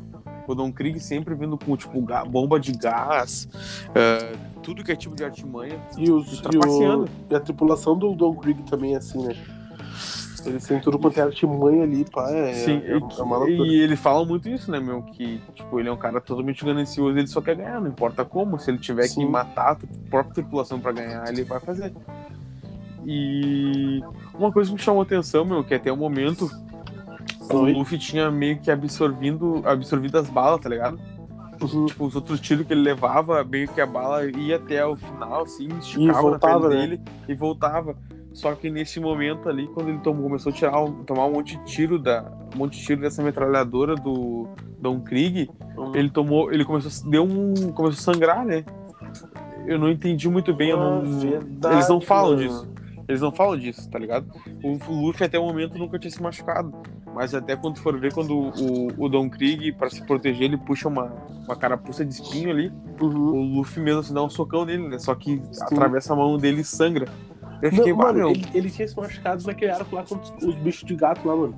[0.47, 3.49] O Don Krieg sempre vindo com, tipo, bomba de gás,
[3.95, 5.79] ah, tudo que é tipo de artimanha.
[5.97, 9.37] E, os, e, o, e a tripulação do Don Krieg também é assim, né?
[10.45, 12.29] Eles têm tudo quanto é artimanha ali, pá.
[12.31, 13.69] É, Sim, é, é uma loucura.
[13.69, 15.03] e ele fala muito isso, né, meu?
[15.03, 18.59] Que, tipo, ele é um cara totalmente ganancioso, ele só quer ganhar, não importa como.
[18.59, 19.21] Se ele tiver Sim.
[19.21, 21.93] que matar a própria tripulação pra ganhar, ele vai fazer.
[23.05, 24.01] E
[24.35, 26.51] uma coisa que me chamou atenção, meu, que até o momento
[27.51, 27.73] o Oi?
[27.73, 30.99] Luffy tinha meio que absorvindo, absorvido as balas, tá ligado?
[31.61, 31.87] Uhum.
[31.87, 35.43] Tipo, os outros tiros que ele levava, meio que a bala ia até o final,
[35.43, 36.81] assim, esticava voltava, na perna né?
[36.87, 37.97] dele e voltava.
[38.33, 40.73] Só que nesse momento ali, quando ele tomou, começou a tirar,
[41.07, 42.25] tomar um monte de tiro da,
[42.55, 44.49] um monte de tiro dessa metralhadora do
[44.81, 45.95] Don Krieg, Uhum.
[45.95, 48.65] ele tomou, ele começou, deu um, começou a sangrar, né?
[49.67, 52.43] Eu não entendi muito bem, Ah, não, verdade, eles não falam mano.
[52.43, 52.69] disso.
[53.13, 54.27] Eles não falam disso, tá ligado?
[54.63, 56.73] O Luffy até o momento nunca tinha se machucado.
[57.15, 60.89] Mas até quando for ver, quando o, o Don Krieg, pra se proteger, ele puxa
[60.89, 61.13] uma,
[61.45, 63.09] uma carapuça de espinho ali, Uhum.
[63.35, 64.99] o Luffy mesmo assim dá um socão nele, né?
[64.99, 67.07] Só que atravessa a mão dele e sangra.
[67.61, 70.15] Eu fiquei, Não, "Bah, mano, meu, ele, ele tinha se machucado naquele arco lá com
[70.15, 71.55] os, os bichos de gato lá, mano.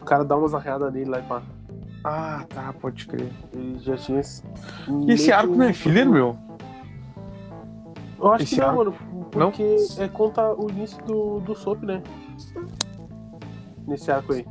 [0.00, 1.42] O cara dá umas arreadas nele lá e pá.
[2.04, 3.28] Ah, tá, pode crer.
[3.52, 4.20] Ele já tinha.
[4.20, 4.42] esse-
[5.06, 6.36] E esse arco não é filler, meu?
[8.20, 8.94] Eu acho Esse que não, arco- mano.
[9.30, 12.02] Porque é conta o início do, do Soap, né?
[13.86, 14.46] Nesse arco aí.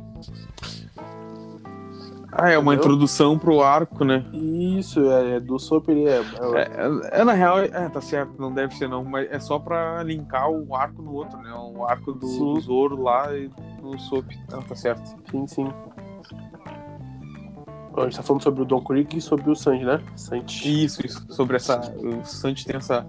[2.30, 2.92] Ah, é uma Entendeu?
[2.92, 4.24] introdução pro arco, né?
[4.32, 6.18] Isso, é, é do Soap ele é.
[6.20, 9.58] é- É, é, na real, é, tá certo, não deve ser não, mas é só
[9.58, 11.50] pra linkar um arco no outro, né?
[11.54, 12.38] O arco do, Sim.
[12.54, 13.50] do Zoro lá e
[13.82, 14.26] no Soap.
[14.50, 15.16] Não, tá certo.
[15.30, 15.66] Sim, sim.
[17.96, 20.00] A gente tá falando sobre o Don Krieg e sobre o Sanji, né?
[20.14, 20.84] Sanji.
[20.84, 21.26] Isso, isso.
[21.32, 21.80] Sobre essa.
[21.96, 23.04] O Sanji tem essa.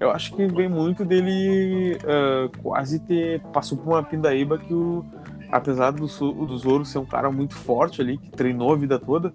[0.00, 3.40] Eu acho que vem muito dele ah, quase ter.
[3.52, 5.04] Passou por uma pindaíba que o.
[5.50, 9.32] Apesar do, do Zoro ser um cara muito forte ali, que treinou a vida toda,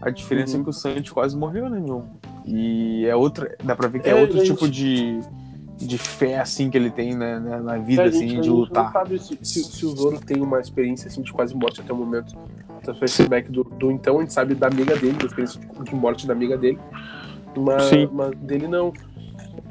[0.00, 0.62] a diferença Uhum.
[0.62, 2.06] é que o Sanji quase morreu, né, meu?
[2.46, 3.54] E é outra.
[3.62, 4.52] Dá pra ver que é, É, outro gente.
[4.54, 5.20] tipo de.
[5.80, 8.56] De fé, assim, que ele tem né, na, vida, É, assim, gente- a de gente
[8.56, 8.84] lutar.
[8.86, 11.92] não sabe se, se, se o Zoro tem uma experiência assim, de quase morte até
[11.92, 12.34] o momento.
[12.82, 15.94] Então, flashback do, do então, a gente sabe da amiga dele, da experiência de, de
[15.94, 16.80] morte da amiga dele.
[17.56, 18.92] Mas, mas dele não.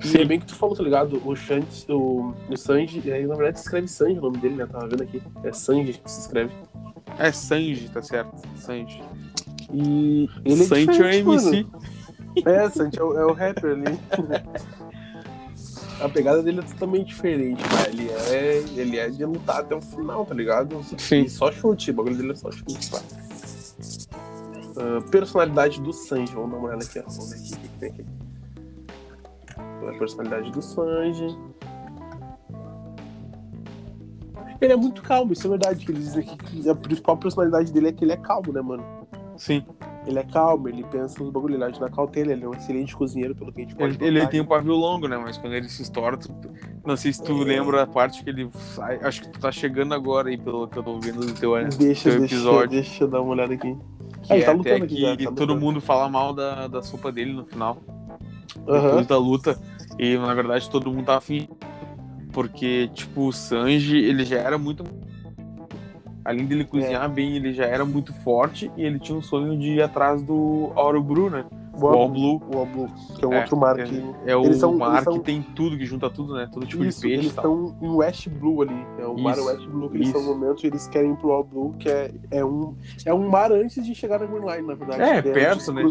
[0.04, 0.18] E Sim.
[0.20, 1.22] é bem que tu falou, tá ligado?
[1.26, 4.66] O Shanks, o, o Sanji, aí, na verdade se escreve Sanji o nome dele, né?
[4.66, 5.22] Tava vendo aqui.
[5.44, 6.54] É Sanji que se escreve.
[7.18, 8.32] É Sanji, tá certo?
[8.58, 9.02] Sanji.
[9.74, 11.64] E ele é Sanji é o MC.
[11.64, 11.82] mano.
[12.46, 14.00] É, Sanji é o, é o rapper ali.
[16.00, 17.90] A pegada dele é totalmente diferente, cara.
[17.90, 20.80] Ele é, ele é de lutar até o final, tá ligado?
[20.98, 21.22] Sim.
[21.22, 23.02] E só chute, o bagulho dele é só chute, pá.
[24.78, 27.04] Ah, personalidade do Sanji, vamos dar uma olhada aqui, ó.
[27.04, 28.06] Vamos ver o que tem aqui.
[29.86, 31.38] A personalidade do Sanji.
[34.60, 35.86] Ele é muito calmo, isso é verdade.
[35.86, 38.62] Que eles dizem aqui que a principal personalidade dele é que ele é calmo, né,
[38.62, 38.84] mano?
[39.36, 39.64] Sim.
[40.06, 42.96] Ele é calmo, ele pensa nos bagulho, ele age na cautela, ele é um excelente
[42.96, 45.18] cozinheiro, pelo que a gente pode Ele, ele tem um pavio longo, né?
[45.18, 46.34] Mas quando ele se estoura, tu-
[46.86, 47.46] não sei se tu É.
[47.46, 49.00] lembra a parte que ele sai.
[49.04, 51.78] Acho que tu tá chegando agora aí, pelo que eu tô vendo do teu, Deixa,
[52.10, 52.70] teu deixa, episódio.
[52.70, 53.78] deixa eu dar uma olhada aqui.
[54.24, 55.60] Que é tá até lutando aqui que já, tá todo lutando.
[55.60, 57.78] mundo fala mal da, da sopa dele no final.
[58.66, 59.60] Depois da luta.
[59.98, 61.48] E na verdade todo mundo tá afim.
[62.32, 64.84] Porque, tipo, o Sanji, ele já era muito.
[66.24, 69.76] Além dele cozinhar bem, ele já era muito forte e ele tinha um sonho de
[69.76, 71.46] ir atrás do Aurobru, né?
[71.80, 72.42] O O.
[72.54, 74.04] O All Blue, que é um É, outro mar que.
[74.26, 76.50] É o Eles são- mar eles são- que tem tudo, que junta tudo, né?
[76.52, 78.86] Todo tipo Isso, de peixe eles estão em West Blue ali.
[79.00, 80.30] É o mar Isso, West Blue que eles estão isso.
[80.34, 82.76] no momento e eles querem ir pro Blue, que é, é, um,
[83.06, 85.02] é um mar antes de chegar na Green Line, na verdade.
[85.02, 85.84] É, que perto, né?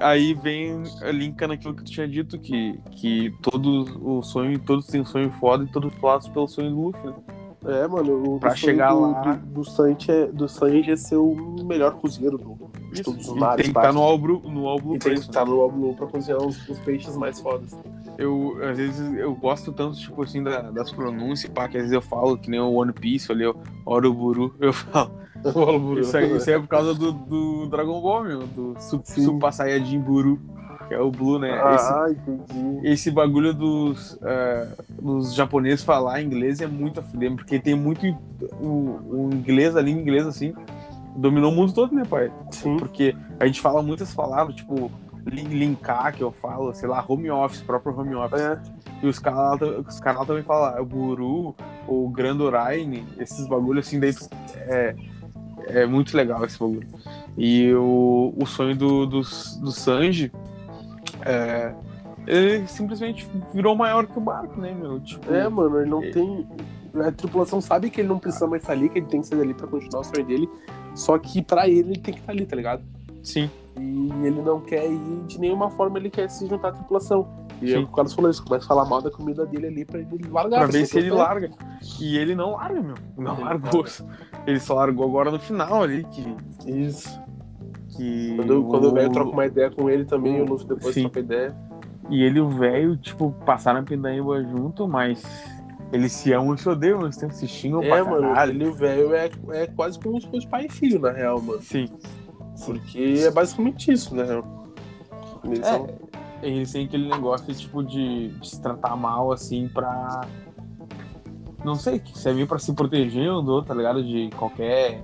[0.00, 0.82] Aí vem
[1.12, 5.30] linka naquilo que tu tinha dito, que, que todos o sonho, todos têm um sonho
[5.32, 7.14] foda e todos passam pelo sonho do Luffy, né?
[7.64, 11.16] É, mano, o Pra chegar do, lá- Do, do, Sanji é, do Sanji é ser
[11.16, 11.34] o
[11.64, 12.56] melhor cozinheiro do,
[12.92, 13.64] de todos os mares.
[13.64, 15.26] tem que estar no All no All Blue E tem que Place, né?
[15.30, 17.76] estar no All Blue pra cozinhar os, os peixes mais fodas.
[18.16, 21.92] Eu, às vezes, eu gosto tanto, tipo assim, da- das pronúncias, pá, que às vezes
[21.94, 25.10] eu falo que nem o One Piece, ali, o Oroburu, eu falo.
[26.00, 28.74] Isso aí, isso aí é por causa do, do Dragon Ball, meu, do.
[28.80, 30.40] Super Saiyajin Buru,
[30.88, 31.50] que é o Blue, né?
[31.74, 32.88] Esse, Ah, entendi.
[32.88, 34.68] esse bagulho dos, eh,
[35.00, 38.06] dos japoneses falar inglês é muito a fuder, porque tem muito
[38.60, 38.66] o,
[39.26, 40.54] o inglês, a língua inglesa, assim,
[41.14, 42.32] dominou o mundo todo, né, pai?
[42.50, 42.76] Sim.
[42.78, 44.90] Porque a gente fala muitas palavras, tipo,
[45.26, 48.40] lin- linkar, que eu falo, sei lá, home office, próprio home office.
[48.40, 48.58] É.
[49.02, 51.54] E os caras os caras também falam, é o Buru,
[51.86, 54.12] o Grandoraine, esses bagulhos assim, daí
[54.56, 54.94] é,
[55.66, 56.88] é muito legal esse bagulho.
[57.36, 60.32] E o, o sonho do, do, do Sanji,
[61.24, 61.74] é,
[62.26, 65.00] ele simplesmente virou maior que o barco, né, meu?
[65.00, 66.46] Tipo, É, mano, ele não tem.
[67.06, 69.38] A tripulação sabe que ele não precisa mais estar ali, que ele tem que sair
[69.38, 70.48] dali pra continuar o sonho dele.
[70.94, 72.82] Só que pra ele, ele tem que estar ali, tá ligado?
[73.22, 77.28] sim, E ele não quer ir de nenhuma forma, ele quer se juntar à tripulação.
[77.60, 77.78] E Sim.
[77.78, 80.58] o Carlos falou isso, começa a falar mal da comida dele ali pra ele largar.
[80.60, 81.50] pra ver se ele larga.
[82.00, 82.94] E ele não larga, meu.
[83.16, 83.84] Não Ele largou.
[84.46, 86.36] Ele só largou agora no final ali, que...
[86.66, 87.20] Isso.
[87.98, 91.02] Que Quando, quando o velho troca uma ideia com ele também, o Luffy depois Sim.
[91.02, 91.54] troca ideia.
[92.08, 95.22] E ele e o velho, tipo, passaram a pindaíba junto, mas
[95.92, 98.52] eles se amam e se odeiam, eles têm se xingam É, pra mano, caralho.
[98.52, 101.40] ele e o velho é, é quase como se fosse pai e filho, na real,
[101.42, 101.60] mano.
[101.60, 101.88] Sim.
[102.64, 104.24] Porque é basicamente isso, né?
[105.44, 105.86] Eles É, são-
[106.42, 110.22] eles têm aquele negócio, tipo, de, de se tratar mal, assim, pra...
[111.64, 114.02] Não sei, que serve pra se proteger um do outro, tá ligado?
[114.02, 115.02] De qualquer...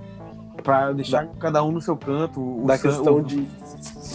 [0.63, 2.41] Pra deixar cada um no seu canto.
[2.63, 3.45] O da san- questão o- de,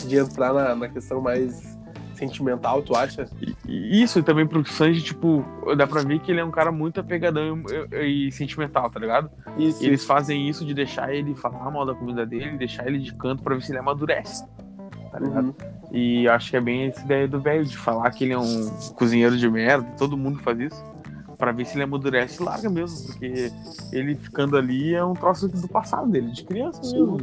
[0.09, 1.79] de entrar na, na questão mais
[2.15, 3.27] sentimental, tu acha?
[3.67, 5.43] E- Isso, e também pro Sanji, tipo,
[5.77, 7.62] dá pra ver que ele é um cara muito apegadão
[7.93, 9.31] e, e sentimental, tá ligado?
[9.57, 9.83] Isso.
[9.83, 13.15] E eles fazem isso de deixar ele falar mal da comida dele, deixar ele de
[13.15, 14.45] canto pra ver se ele amadurece.
[15.11, 15.47] Tá ligado?
[15.47, 15.55] Uhum.
[15.93, 18.69] E acho que é bem essa ideia do velho, de falar que ele é um
[18.95, 20.85] cozinheiro de merda, todo mundo faz isso,
[21.41, 23.51] pra ver se ele amadurece e larga mesmo, porque
[23.93, 27.19] ele ficando ali é um troço do passado dele, de criança mesmo.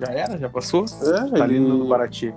[0.00, 0.84] Já era, já passou.
[0.84, 1.68] É, Tá ali ele...
[1.68, 2.34] no Baratie.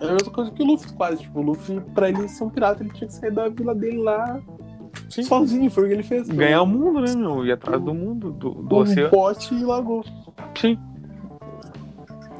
[0.00, 1.22] É a mesma coisa que o Luffy quase.
[1.22, 3.98] Tipo, o Luffy, pra ele ser um pirata, ele tinha que sair da vila dele
[3.98, 4.40] lá
[5.08, 5.70] sozinho.
[5.70, 6.28] Foi o que ele fez.
[6.28, 7.44] Ganhar o mundo, né, meu?
[7.44, 9.10] Ir atrás do mundo, do, do um oceano.
[9.10, 10.04] pote e largou.
[10.54, 10.78] Sim,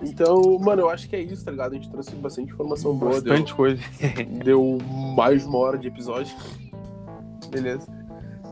[0.03, 1.73] Então, mano, eu acho que é isso, tá ligado?
[1.73, 3.13] A gente trouxe bastante informação boa.
[3.13, 3.83] Deu, bastante coisa.
[4.45, 4.79] deu
[5.17, 6.37] mais de uma hora de episódio.
[7.51, 7.87] Beleza.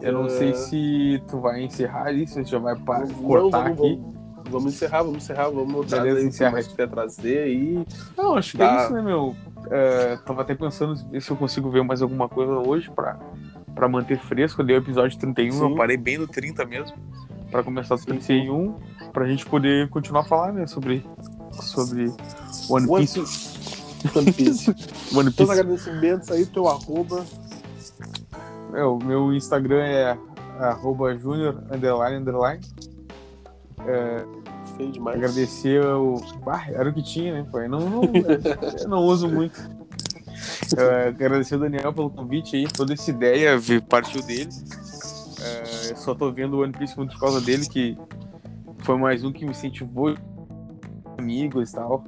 [0.02, 0.28] Eu não É.
[0.28, 3.96] sei se tu vai encerrar isso, se já vai pa- Não, cortar vamos, aqui.
[4.00, 7.86] Vamos, vamos encerrar, vamos encerrar, vamos trazer Beleza, o que quer trazer aí.
[8.16, 8.64] Não, acho que Tá.
[8.80, 9.34] é isso, né, meu?
[9.70, 13.18] É, tava até pensando se eu consigo ver mais alguma coisa hoje pra,
[13.74, 14.60] pra manter fresco.
[14.60, 15.70] Eu dei o episódio 31, Sim.
[15.70, 16.96] eu parei bem no 30 mesmo.
[17.50, 18.74] Pra começar o Sim, 31,
[19.12, 21.04] pra gente poder continuar a falar, né, sobre,
[21.52, 22.12] sobre
[22.68, 23.20] One One Piece.
[24.14, 24.70] One Piece.
[25.16, 25.52] One Todos Piece.
[25.52, 27.24] agradecimentos aí, teu arroba.
[28.76, 30.18] É, o meu Instagram é
[30.60, 32.60] arroba junior, underline, underline.
[34.76, 35.16] Feio demais.
[35.16, 36.16] Agradecer o.
[36.46, 37.46] Ah, era o que tinha, né?
[37.52, 38.02] Eu não, não,
[38.82, 39.58] eu não uso muito.
[40.76, 43.52] É, agradecer o Daniel pelo convite aí, toda essa ideia
[43.88, 44.50] partiu dele.
[45.40, 47.96] É, eu só tô vendo o One Piece muito por causa dele, que
[48.80, 50.14] foi mais um que me incentivou,
[51.18, 52.04] amigos e tal,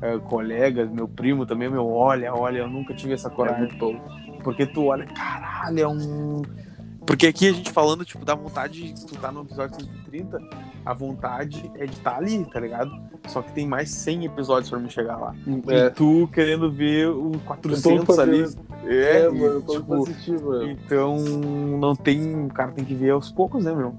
[0.00, 3.78] é, colegas, meu primo também, meu, olha, olha, eu nunca tive essa É coragem.
[3.78, 4.00] bom.
[4.42, 6.42] Porque tu olha, caralho, é um.
[7.06, 10.38] Porque aqui a gente falando, tipo, da vontade, tu tá no episódio 130,
[10.84, 12.90] a vontade é de estar ali, tá ligado?
[13.26, 15.34] Só que tem mais 100 episódios pra me chegar lá.
[15.46, 18.44] E É, tu querendo ver o Eu 400 tô ali.
[18.84, 20.70] é, É, mano, eu tô tipo, positivo, mano.
[20.70, 22.44] então não tem.
[22.44, 23.94] O cara tem que ver aos poucos, né, meu?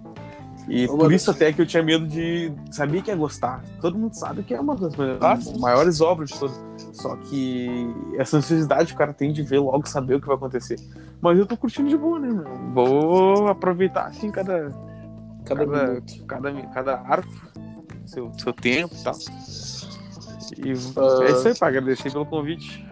[0.69, 2.53] E por isso até que eu tinha medo de.
[2.71, 3.63] Sabia que ia gostar.
[3.81, 6.59] Todo mundo sabe que é uma das Ah, maiores obras de todas.
[6.93, 7.67] Só que
[8.17, 10.75] essa necessidade que o cara tem de ver logo saber o que vai acontecer.
[11.21, 12.45] Mas eu tô curtindo de boa, né, meu?
[12.73, 14.69] Vou aproveitar assim cada.
[15.45, 17.29] Cada, Cada, cada, cada arco,
[18.05, 19.15] seu, seu tempo e tal.
[20.57, 21.23] E Ah.
[21.23, 21.67] é isso aí, pá.
[21.69, 22.85] Agradecer pelo convite.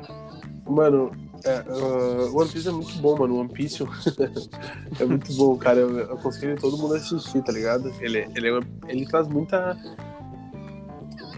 [0.67, 1.11] Mano,
[1.43, 3.39] é, uh, One Piece é muito bom, mano.
[3.39, 3.83] One Piece
[4.99, 5.79] é muito bom, cara.
[5.79, 7.91] Eu, eu aconselho todo mundo assistir, tá ligado?
[8.01, 9.77] Ele, ele, é- ele traz muita.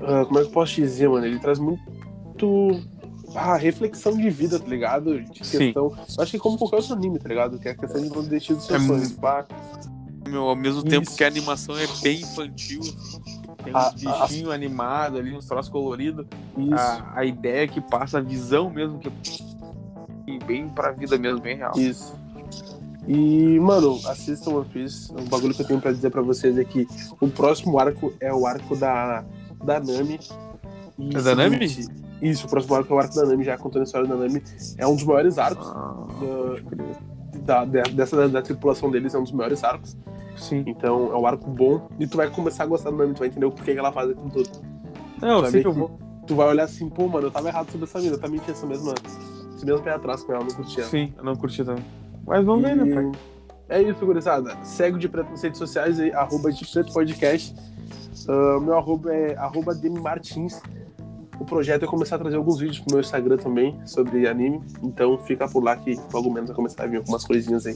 [0.02, 1.26] ah, como é que eu posso dizer, mano?
[1.26, 2.82] Ele traz muito.
[3.36, 5.22] Ah, reflexão de vida, tá ligado?
[5.22, 5.58] De Sim.
[5.60, 5.92] questão.
[6.18, 7.60] Eu acho que como qualquer outro anime, tá ligado?
[7.60, 9.12] Que é a questão de não desistir dos seus É sonhos.
[9.14, 9.46] pá.
[10.28, 10.88] Meu, ao mesmo Isso.
[10.88, 12.82] tempo que a animação é bem infantil,
[13.64, 16.26] tem uns bichinhos animados ali, uns troços coloridos.
[16.72, 19.12] A, a ideia que passa, a visão mesmo, que é
[20.38, 21.72] bem pra vida mesmo, bem real.
[21.76, 22.14] Isso.
[23.08, 25.12] E, mano, assistam One Piece.
[25.12, 26.86] Um bagulho que eu tenho pra dizer pra vocês é que
[27.20, 29.24] o próximo arco é o arco da,
[29.64, 30.20] da Nami.
[31.00, 31.66] E É da Nami?
[32.22, 34.44] Isso, o próximo arco é o arco da Nami, já contando a história da Nami.
[34.78, 36.06] É um dos maiores arcos Ah,
[37.46, 39.98] da, da- dessa da, da tripulação deles, é um dos maiores arcos.
[40.36, 40.64] sim.
[40.68, 41.88] Então é um arco bom.
[42.00, 43.92] E tu vai começar a gostar da Nami, tu vai entender o porquê que ela
[43.92, 44.50] faz aquilo tudo.
[45.22, 45.98] Não, eu Vai sei que eu vou.
[46.28, 48.52] Tu vai olhar assim, pô, mano, eu tava errado sobre essa mina, eu também tinha
[48.52, 48.94] essa mesma.
[49.60, 50.86] Esse mesmo pé atrás com ela, não curtia.
[50.86, 51.84] Sim, eu não curti também.
[52.26, 53.11] Mas vamos ver, né, pai?
[53.69, 54.57] E É isso, gurizada.
[54.64, 57.53] Segue o de Preto nas redes sociais aí, arroba de Preto Podcast.
[58.30, 60.61] Ah, meu arroba é arroba Demi Martins.
[61.41, 64.61] O projeto é começar a trazer alguns vídeos pro meu Instagram também sobre anime.
[64.81, 67.76] Então fica por lá que logo menos vai começar a vir algumas coisinhas aí.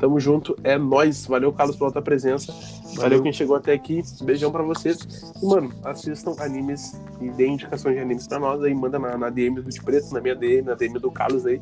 [0.00, 1.26] Tamo junto, é nóis.
[1.26, 2.52] Valeu, Carlos, pela tua presença.
[2.96, 4.02] Valeu, quem chegou até aqui.
[4.22, 4.98] Beijão pra vocês.
[5.40, 8.74] E, mano, assistam animes e deem indicações de animes pra nós aí.
[8.74, 11.60] Manda na, na DM do de Preto, na minha DM, na DM do Carlos aí.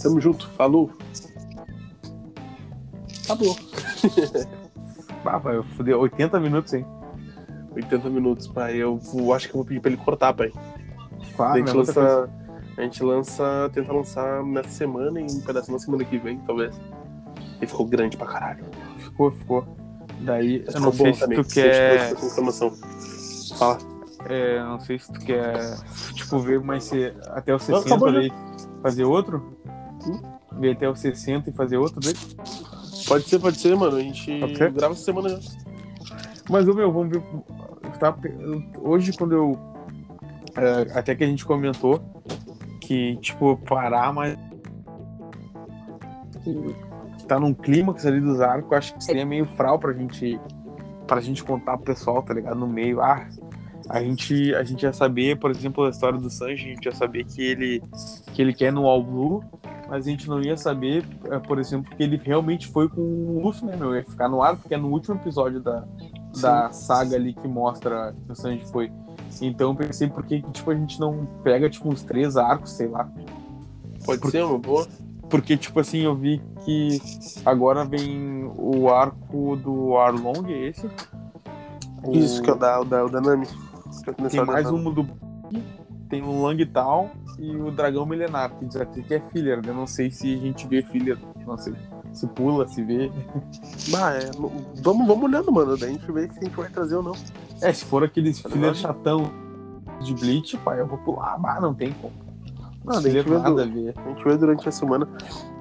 [0.00, 0.90] Tamo junto, falou.
[3.24, 3.56] Acabou.
[5.24, 6.84] Ah, pai, eu fudeu 80 minutos, hein?
[7.76, 8.76] 80 minutos, pai.
[8.76, 10.52] Eu vou- acho que eu vou pedir pra ele cortar, pai.
[11.36, 12.30] Claro, a, gente né, lança,
[12.76, 16.74] a gente lança, tenta lançar nessa semana e um pedaço na semana que vem, talvez.
[17.62, 18.64] E ficou grande pra caralho.
[18.98, 19.66] Ficou, ficou.
[20.20, 21.42] Daí, eu não sei se também.
[21.42, 22.14] tu quer.
[23.56, 23.78] Fala.
[24.28, 25.76] É, não sei se tu quer,
[26.14, 28.18] tipo, ver mais se até os Não, 60 acabou já.
[28.20, 28.32] daí,
[28.80, 29.56] fazer outro?
[30.06, 30.20] Hum?
[30.60, 32.14] Ver até os 60 e fazer outro daí?
[33.06, 33.96] Pode ser, pode ser, mano.
[33.96, 34.24] A gente
[34.56, 34.70] ser?
[34.70, 35.38] grava essa semana já.
[36.48, 37.22] Mas, ô, meu, vamos ver.
[37.98, 38.16] Tá,
[38.80, 39.58] hoje, quando eu.
[40.56, 42.00] é, até que a gente comentou
[42.80, 44.36] que, tipo, parar, mas.
[47.32, 50.38] Tá num clímax ali dos arcos, acho que seria meio fral pra gente.
[51.06, 52.58] Pra gente contar pro pessoal, tá ligado?
[52.60, 53.00] No meio.
[53.00, 53.26] Ah,
[53.88, 56.92] a gente, a gente ia saber, por exemplo, a história do Sanji, a gente ia
[56.92, 57.82] saber que ele
[58.34, 59.42] que ele quer no All Blue,
[59.88, 63.40] mas a gente não ia saber, é, por exemplo, que ele realmente foi com o
[63.42, 63.96] Luffy, né, meu?
[63.96, 65.86] Ia ficar no ar, porque é no último episódio da,
[66.38, 68.92] da saga ali que mostra que o Sanji foi.
[69.40, 72.88] Então eu pensei por que tipo, a gente não pega tipo uns três arcos, sei
[72.88, 73.10] lá.
[74.04, 74.86] Pode Por- ser uma boa.
[75.32, 77.00] Porque, tipo assim, eu vi que
[77.44, 80.86] agora vem o arco do Arlong, é esse.
[82.04, 83.46] O- Isso, que é o da, o da, o da Nami.
[84.30, 85.08] Tem mais um do.
[86.10, 89.62] Tem o Lang Tal e o Dragão Milenar, que diz aqui que é filler.
[89.66, 91.18] Eu não sei se a gente vê filler.
[91.46, 91.72] Não sei.
[92.12, 93.10] Se pula, se vê.
[93.88, 94.30] Bah, é,
[94.82, 95.78] vamos, vamos olhando, mano.
[95.78, 97.12] Daí a gente vê se a gente vai trazer ou não.
[97.62, 99.30] É, se for aqueles Tá filler chatão
[100.02, 101.40] de Bleach, pai, eu vou pular.
[101.42, 102.12] Ah, não tem como.
[102.84, 103.94] Não, a gente, vê nada du- a ver.
[103.96, 105.08] a gente vê durante a semana.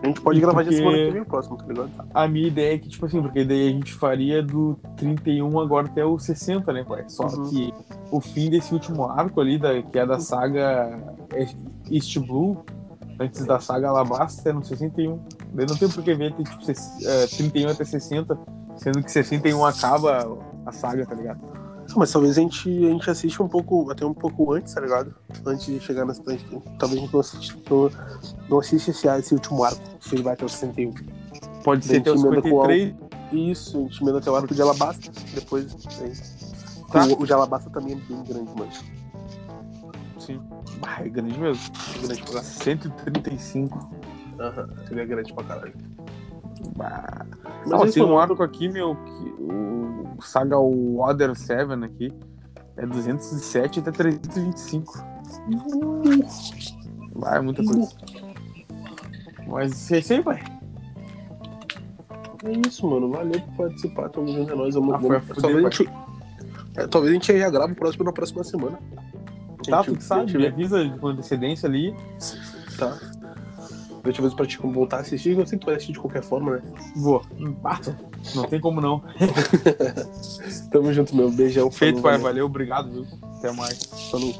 [0.01, 1.89] A gente pode E gravar porque- semana que vem o próximo, tá ligado?
[2.13, 5.87] A minha ideia é que, tipo assim, porque daí a gente faria do 31 agora
[5.87, 7.03] até o 60, né, pai?
[7.07, 7.49] Só Uhum.
[7.49, 7.73] que
[8.11, 10.99] o fim desse último arco ali, da, que é da saga
[11.89, 12.63] East Blue,
[13.19, 15.19] antes da saga Alabasta, é no 61.
[15.53, 18.37] Daí não tem por que ver, tem tipo ses- eh, 31 até 60,
[18.77, 21.39] sendo que 61 acaba a saga, tá ligado?
[21.91, 24.81] Não, Mas talvez a gente, a gente assista um pouco, até um pouco antes, tá
[24.81, 25.13] ligado?
[25.45, 26.21] Antes de chegar nessa.
[26.23, 26.43] Talvez
[26.99, 27.91] a gente não assista, não,
[28.49, 30.93] não assista esse, esse último arco, se ele vai até o 61.
[31.63, 32.95] Pode ser até o a gente emenda com o 53.
[33.31, 35.11] Isso, a gente emenda até o arco de Alabasta.
[35.33, 35.75] Depois.
[36.01, 36.11] Aí.
[36.91, 37.05] Tá.
[37.05, 38.71] O, o de Alabasta também é bem grande, mano.
[40.19, 40.41] Sim.
[40.81, 41.63] Ah, é grande mesmo.
[41.95, 42.47] É grande pra caralho.
[42.47, 43.91] 135.
[44.39, 45.73] Aham, ele é grande pra caralho.
[46.75, 47.25] Bah.
[47.61, 52.13] Mas Não, esse tem um arco aqui, meu, que o Saga Water 7 aqui
[52.77, 54.93] é 207 até 325.
[57.13, 57.91] Vai, é muita coisa.
[59.47, 60.43] Mas é isso aí, pai.
[62.43, 63.11] É isso, mano.
[63.11, 64.09] Valeu por participar.
[64.09, 64.73] Tamo junto, é nóis.
[64.75, 65.89] Vamos, Ah, foi a fuder, talvez, a gente,
[66.75, 68.79] é, talvez a gente já grave o próximo na próxima semana.
[69.67, 71.95] Tá, tu que sabe, me avisa com antecedência ali.
[72.77, 72.97] Tá.
[74.03, 75.37] Deixa eu ver pra te voltar a assistir.
[75.37, 76.61] Eu sei que tu vai assistir de qualquer forma, né?
[76.95, 77.23] Vou.
[77.61, 77.97] Bata.
[78.35, 79.03] Não tem como não.
[80.71, 81.29] Tamo junto, meu.
[81.29, 81.69] Beijão.
[81.69, 82.11] Feito, falou, pai.
[82.13, 82.23] valeu.
[82.23, 83.05] Valeu, obrigado, viu?
[83.37, 83.83] Até mais.
[84.09, 84.33] Falou.